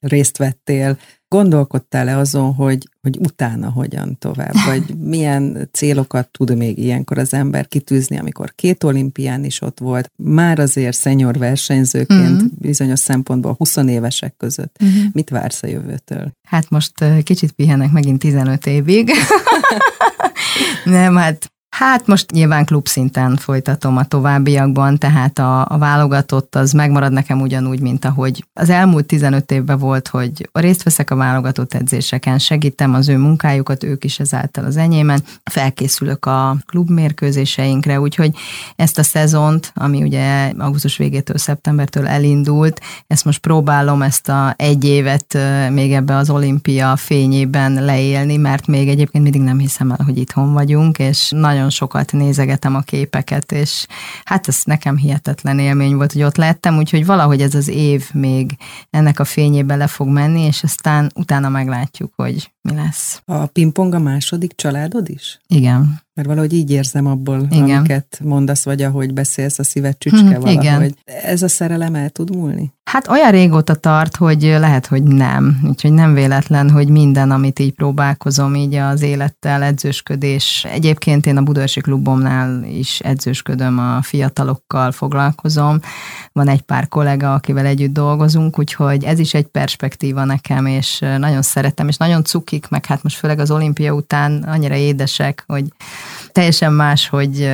részt 0.00 0.36
vettél, 0.36 0.98
Gondolkodtál-e 1.28 2.16
azon, 2.16 2.54
hogy, 2.54 2.88
hogy 3.00 3.16
utána 3.18 3.70
hogyan 3.70 4.18
tovább, 4.18 4.54
vagy 4.70 4.96
milyen 4.96 5.68
célokat 5.72 6.28
tud 6.30 6.56
még 6.56 6.78
ilyenkor 6.78 7.18
az 7.18 7.34
ember 7.34 7.68
kitűzni, 7.68 8.18
amikor 8.18 8.54
két 8.54 8.84
olimpián 8.84 9.44
is 9.44 9.62
ott 9.62 9.78
volt, 9.78 10.12
már 10.16 10.58
azért 10.58 10.96
szenyor 10.96 11.38
versenyzőként 11.38 12.42
uh-huh. 12.42 12.50
bizonyos 12.58 12.98
szempontból 12.98 13.54
20 13.58 13.76
évesek 13.76 14.36
között. 14.36 14.76
Uh-huh. 14.80 15.04
Mit 15.12 15.30
vársz 15.30 15.62
a 15.62 15.66
jövőtől? 15.66 16.32
Hát 16.48 16.70
most 16.70 17.04
kicsit 17.22 17.52
pihenek 17.52 17.90
megint 17.90 18.18
15 18.18 18.66
évig. 18.66 19.10
Nem, 20.84 21.16
hát 21.16 21.52
Hát 21.78 22.06
most 22.06 22.30
nyilván 22.30 22.64
klubszinten 22.64 23.36
folytatom 23.36 23.96
a 23.96 24.04
továbbiakban, 24.04 24.98
tehát 24.98 25.38
a, 25.38 25.66
a 25.68 25.78
válogatott 25.78 26.54
az 26.54 26.72
megmarad 26.72 27.12
nekem 27.12 27.40
ugyanúgy, 27.40 27.80
mint 27.80 28.04
ahogy 28.04 28.44
az 28.52 28.70
elmúlt 28.70 29.06
15 29.06 29.50
évben 29.50 29.78
volt, 29.78 30.08
hogy 30.08 30.48
részt 30.52 30.82
veszek 30.82 31.10
a 31.10 31.16
válogatott 31.16 31.74
edzéseken, 31.74 32.38
segítem 32.38 32.94
az 32.94 33.08
ő 33.08 33.16
munkájukat, 33.16 33.84
ők 33.84 34.04
is 34.04 34.18
ezáltal 34.18 34.64
az 34.64 34.76
enyémen, 34.76 35.22
felkészülök 35.44 36.26
a 36.26 36.56
klubmérkőzéseinkre, 36.66 38.00
úgyhogy 38.00 38.36
ezt 38.76 38.98
a 38.98 39.02
szezont, 39.02 39.72
ami 39.74 40.02
ugye 40.02 40.52
augusztus 40.58 40.96
végétől, 40.96 41.36
szeptembertől 41.36 42.06
elindult, 42.06 42.80
ezt 43.06 43.24
most 43.24 43.38
próbálom 43.38 44.02
ezt 44.02 44.28
a 44.28 44.54
egy 44.56 44.84
évet 44.84 45.38
még 45.70 45.92
ebbe 45.92 46.16
az 46.16 46.30
olimpia 46.30 46.96
fényében 46.96 47.84
leélni, 47.84 48.36
mert 48.36 48.66
még 48.66 48.88
egyébként 48.88 49.22
mindig 49.22 49.42
nem 49.42 49.58
hiszem 49.58 49.90
el, 49.90 50.04
hogy 50.04 50.18
itthon 50.18 50.52
vagyunk, 50.52 50.98
és 50.98 51.30
nagyon 51.30 51.66
nagyon 51.68 51.86
sokat 51.86 52.12
nézegetem 52.12 52.74
a 52.74 52.80
képeket, 52.80 53.52
és 53.52 53.86
hát 54.24 54.48
ez 54.48 54.62
nekem 54.64 54.96
hihetetlen 54.96 55.58
élmény 55.58 55.94
volt, 55.94 56.12
hogy 56.12 56.22
ott 56.22 56.36
lettem, 56.36 56.76
úgyhogy 56.76 57.06
valahogy 57.06 57.40
ez 57.40 57.54
az 57.54 57.68
év 57.68 58.12
még 58.12 58.56
ennek 58.90 59.20
a 59.20 59.24
fényébe 59.24 59.76
le 59.76 59.86
fog 59.86 60.08
menni, 60.08 60.40
és 60.40 60.62
aztán 60.62 61.10
utána 61.14 61.48
meglátjuk, 61.48 62.12
hogy 62.16 62.52
mi 62.62 62.74
lesz. 62.74 63.22
A 63.24 63.46
pingpong 63.46 63.94
a 63.94 63.98
második 63.98 64.52
családod 64.56 65.08
is? 65.08 65.40
Igen. 65.46 66.06
Mert 66.18 66.30
valahogy 66.30 66.52
így 66.52 66.70
érzem 66.70 67.06
abból, 67.06 67.46
Igen. 67.50 67.76
amiket 67.76 68.20
mondasz, 68.22 68.64
vagy 68.64 68.82
ahogy 68.82 69.12
beszélsz, 69.12 69.58
a 69.58 69.64
szíved 69.64 69.98
csücske 69.98 70.20
hmm, 70.20 70.40
valahogy. 70.40 70.62
Igen. 70.62 70.94
Ez 71.04 71.42
a 71.42 71.48
szerelem 71.48 71.94
el 71.94 72.10
tud 72.10 72.36
múlni? 72.36 72.72
Hát 72.90 73.08
olyan 73.08 73.30
régóta 73.30 73.74
tart, 73.74 74.16
hogy 74.16 74.42
lehet, 74.42 74.86
hogy 74.86 75.02
nem. 75.02 75.60
Úgyhogy 75.64 75.92
nem 75.92 76.14
véletlen, 76.14 76.70
hogy 76.70 76.88
minden, 76.88 77.30
amit 77.30 77.58
így 77.58 77.72
próbálkozom, 77.72 78.54
így 78.54 78.74
az 78.74 79.02
élettel, 79.02 79.62
edzősködés. 79.62 80.66
Egyébként 80.70 81.26
én 81.26 81.36
a 81.36 81.42
Budörsi 81.42 81.80
klubomnál 81.80 82.64
is 82.64 83.00
edzősködöm, 83.00 83.78
a 83.78 84.02
fiatalokkal 84.02 84.92
foglalkozom. 84.92 85.80
Van 86.32 86.48
egy 86.48 86.62
pár 86.62 86.88
kollega, 86.88 87.34
akivel 87.34 87.66
együtt 87.66 87.92
dolgozunk, 87.92 88.58
úgyhogy 88.58 89.04
ez 89.04 89.18
is 89.18 89.34
egy 89.34 89.46
perspektíva 89.46 90.24
nekem, 90.24 90.66
és 90.66 90.98
nagyon 90.98 91.42
szeretem, 91.42 91.88
és 91.88 91.96
nagyon 91.96 92.24
cukik, 92.24 92.68
meg 92.68 92.86
hát 92.86 93.02
most 93.02 93.16
főleg 93.16 93.38
az 93.38 93.50
olimpia 93.50 93.92
után 93.92 94.42
annyira 94.42 94.74
édesek, 94.74 95.44
hogy 95.46 95.64
teljesen 96.32 96.72
más, 96.72 97.08
hogy 97.08 97.48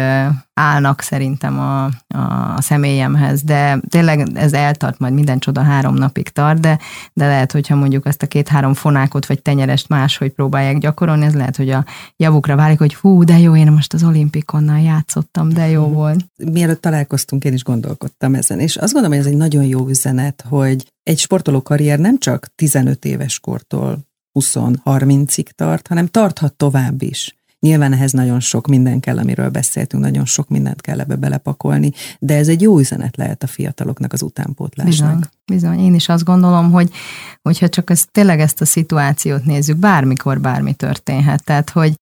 állnak 0.54 1.00
szerintem 1.00 1.58
a, 1.58 1.84
a, 1.84 2.60
személyemhez, 2.60 3.42
de 3.42 3.80
tényleg 3.88 4.28
ez 4.34 4.52
eltart, 4.52 4.98
majd 4.98 5.14
minden 5.14 5.38
csoda 5.38 5.62
három 5.62 5.94
napig 5.94 6.28
tart, 6.28 6.60
de, 6.60 6.78
de 7.12 7.26
lehet, 7.26 7.52
hogyha 7.52 7.74
mondjuk 7.74 8.06
ezt 8.06 8.22
a 8.22 8.26
két-három 8.26 8.74
fonákot 8.74 9.26
vagy 9.26 9.42
tenyerest 9.42 9.88
máshogy 9.88 10.30
próbálják 10.30 10.78
gyakorolni, 10.78 11.24
ez 11.24 11.34
lehet, 11.34 11.56
hogy 11.56 11.70
a 11.70 11.84
javukra 12.16 12.56
válik, 12.56 12.78
hogy 12.78 12.94
hú, 12.94 13.24
de 13.24 13.38
jó, 13.38 13.56
én 13.56 13.72
most 13.72 13.92
az 13.92 14.04
olimpikonnal 14.04 14.80
játszottam, 14.80 15.48
de 15.48 15.68
jó 15.68 15.82
volt. 15.82 16.24
Mielőtt 16.52 16.80
találkoztunk, 16.80 17.44
én 17.44 17.52
is 17.52 17.62
gondolkodtam 17.62 18.34
ezen, 18.34 18.60
és 18.60 18.76
azt 18.76 18.92
gondolom, 18.92 19.16
hogy 19.16 19.26
ez 19.26 19.32
egy 19.32 19.38
nagyon 19.38 19.64
jó 19.64 19.88
üzenet, 19.88 20.44
hogy 20.48 20.92
egy 21.02 21.18
sportoló 21.18 21.62
karrier 21.62 21.98
nem 21.98 22.18
csak 22.18 22.48
15 22.54 23.04
éves 23.04 23.40
kortól 23.40 23.98
20-30-ig 24.40 25.46
tart, 25.46 25.86
hanem 25.86 26.06
tarthat 26.06 26.54
tovább 26.54 27.02
is. 27.02 27.34
Nyilván 27.64 27.92
ehhez 27.92 28.12
nagyon 28.12 28.40
sok 28.40 28.66
minden 28.66 29.00
kell, 29.00 29.18
amiről 29.18 29.48
beszéltünk, 29.48 30.02
nagyon 30.02 30.24
sok 30.24 30.48
mindent 30.48 30.80
kell 30.80 31.00
ebbe 31.00 31.16
belepakolni, 31.16 31.92
de 32.18 32.36
ez 32.36 32.48
egy 32.48 32.62
jó 32.62 32.78
üzenet 32.78 33.16
lehet 33.16 33.42
a 33.42 33.46
fiataloknak 33.46 34.12
az 34.12 34.22
utánpótlásnak. 34.22 34.90
Bizony, 34.90 35.20
bizony. 35.44 35.78
Én 35.78 35.94
is 35.94 36.08
azt 36.08 36.24
gondolom, 36.24 36.70
hogy 36.70 36.90
hogyha 37.42 37.68
csak 37.68 37.90
ezt, 37.90 38.10
tényleg 38.12 38.40
ezt 38.40 38.60
a 38.60 38.64
szituációt 38.64 39.44
nézzük, 39.44 39.76
bármikor 39.76 40.40
bármi 40.40 40.74
történhet, 40.74 41.44
tehát 41.44 41.70
hogy 41.70 41.94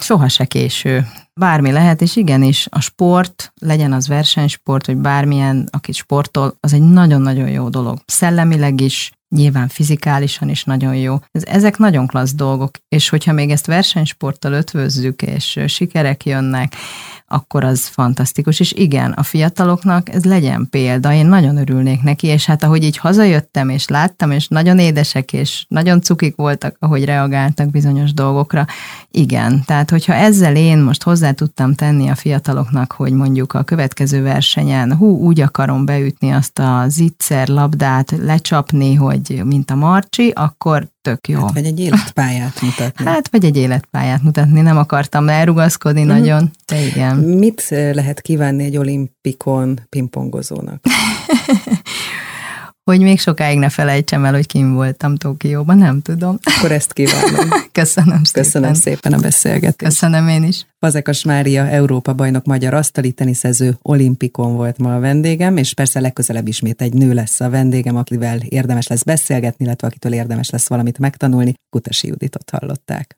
soha 0.00 0.28
se 0.28 0.44
késő. 0.44 1.06
Bármi 1.34 1.70
lehet, 1.70 2.02
és 2.02 2.16
igenis 2.16 2.66
a 2.70 2.80
sport, 2.80 3.52
legyen 3.60 3.92
az 3.92 4.08
versenysport, 4.08 4.86
vagy 4.86 4.96
bármilyen, 4.96 5.68
aki 5.70 5.92
sportol, 5.92 6.56
az 6.60 6.72
egy 6.72 6.82
nagyon-nagyon 6.82 7.48
jó 7.48 7.68
dolog. 7.68 7.98
Szellemileg 8.06 8.80
is, 8.80 9.12
nyilván 9.28 9.68
fizikálisan 9.68 10.48
is 10.48 10.64
nagyon 10.64 10.96
jó. 10.96 11.16
Ezek 11.30 11.78
nagyon 11.78 12.06
klassz 12.06 12.34
dolgok, 12.34 12.70
és 12.88 13.08
hogyha 13.08 13.32
még 13.32 13.50
ezt 13.50 13.66
versenysporttal 13.66 14.52
ötvözzük, 14.52 15.22
és 15.22 15.60
sikerek 15.66 16.24
jönnek, 16.24 16.74
akkor 17.28 17.64
az 17.64 17.86
fantasztikus. 17.86 18.60
És 18.60 18.72
igen, 18.72 19.12
a 19.12 19.22
fiataloknak 19.22 20.08
ez 20.14 20.24
legyen 20.24 20.66
példa, 20.70 21.12
én 21.12 21.26
nagyon 21.26 21.56
örülnék 21.56 22.02
neki, 22.02 22.26
és 22.26 22.46
hát 22.46 22.62
ahogy 22.62 22.84
így 22.84 22.96
hazajöttem, 22.96 23.68
és 23.68 23.88
láttam, 23.88 24.30
és 24.30 24.48
nagyon 24.48 24.78
édesek, 24.78 25.32
és 25.32 25.64
nagyon 25.68 26.00
cukik 26.00 26.36
voltak, 26.36 26.76
ahogy 26.78 27.04
reagáltak 27.04 27.70
bizonyos 27.70 28.12
dolgokra, 28.12 28.66
igen. 29.10 29.62
Tehát, 29.66 29.90
hogyha 29.90 30.14
ezzel 30.14 30.56
én 30.56 30.78
most 30.78 31.02
hozzá 31.02 31.30
tudtam 31.30 31.74
tenni 31.74 32.08
a 32.08 32.14
fiataloknak, 32.14 32.92
hogy 32.92 33.12
mondjuk 33.12 33.52
a 33.52 33.62
következő 33.62 34.22
versenyen, 34.22 34.96
hú, 34.96 35.16
úgy 35.16 35.40
akarom 35.40 35.84
beütni 35.84 36.30
azt 36.30 36.58
a 36.58 36.84
zicser 36.88 37.48
labdát, 37.48 38.10
lecsapni, 38.10 38.94
hogy 38.94 39.17
mint 39.44 39.70
a 39.70 39.74
Marcsi, 39.74 40.32
akkor 40.34 40.88
tök 41.02 41.28
jó. 41.28 41.40
Hát, 41.40 41.52
vagy 41.52 41.64
egy 41.64 41.80
életpályát 41.80 42.60
mutatni. 42.60 43.04
Hát, 43.04 43.28
vagy 43.30 43.44
egy 43.44 43.56
életpályát 43.56 44.22
mutatni. 44.22 44.60
Nem 44.60 44.76
akartam 44.76 45.28
elrugaszkodni 45.28 46.02
mm-hmm. 46.02 46.18
nagyon, 46.18 46.50
de 46.66 46.80
igen. 46.86 47.16
Mit 47.16 47.66
lehet 47.68 48.20
kívánni 48.20 48.64
egy 48.64 48.76
olimpikon 48.76 49.80
pingpongozónak? 49.88 50.80
hogy 52.88 53.00
még 53.00 53.20
sokáig 53.20 53.58
ne 53.58 53.68
felejtsem 53.68 54.24
el, 54.24 54.32
hogy 54.32 54.46
kim 54.46 54.74
voltam 54.74 55.16
Tokióban, 55.16 55.78
nem 55.78 56.02
tudom. 56.02 56.38
Akkor 56.42 56.72
ezt 56.72 56.92
kívánom. 56.92 57.48
Köszönöm 57.72 58.24
szépen. 58.24 58.42
Köszönöm 58.42 58.74
szépen 58.74 59.12
a 59.12 59.18
beszélgetést. 59.18 59.76
Köszönöm 59.76 60.28
én 60.28 60.44
is. 60.44 60.66
Fazekas 60.80 61.24
Mária, 61.24 61.66
Európa 61.66 62.12
bajnok 62.14 62.44
magyar 62.44 62.74
asztali 62.74 63.12
teniszező 63.12 63.78
olimpikon 63.82 64.56
volt 64.56 64.78
ma 64.78 64.94
a 64.94 65.00
vendégem, 65.00 65.56
és 65.56 65.74
persze 65.74 66.00
legközelebb 66.00 66.48
ismét 66.48 66.82
egy 66.82 66.92
nő 66.92 67.12
lesz 67.12 67.40
a 67.40 67.50
vendégem, 67.50 67.96
akivel 67.96 68.38
érdemes 68.38 68.86
lesz 68.86 69.02
beszélgetni, 69.02 69.64
illetve 69.64 69.86
akitől 69.86 70.12
érdemes 70.12 70.50
lesz 70.50 70.68
valamit 70.68 70.98
megtanulni. 70.98 71.54
Kutasi 71.70 72.06
Juditot 72.06 72.50
hallották. 72.50 73.16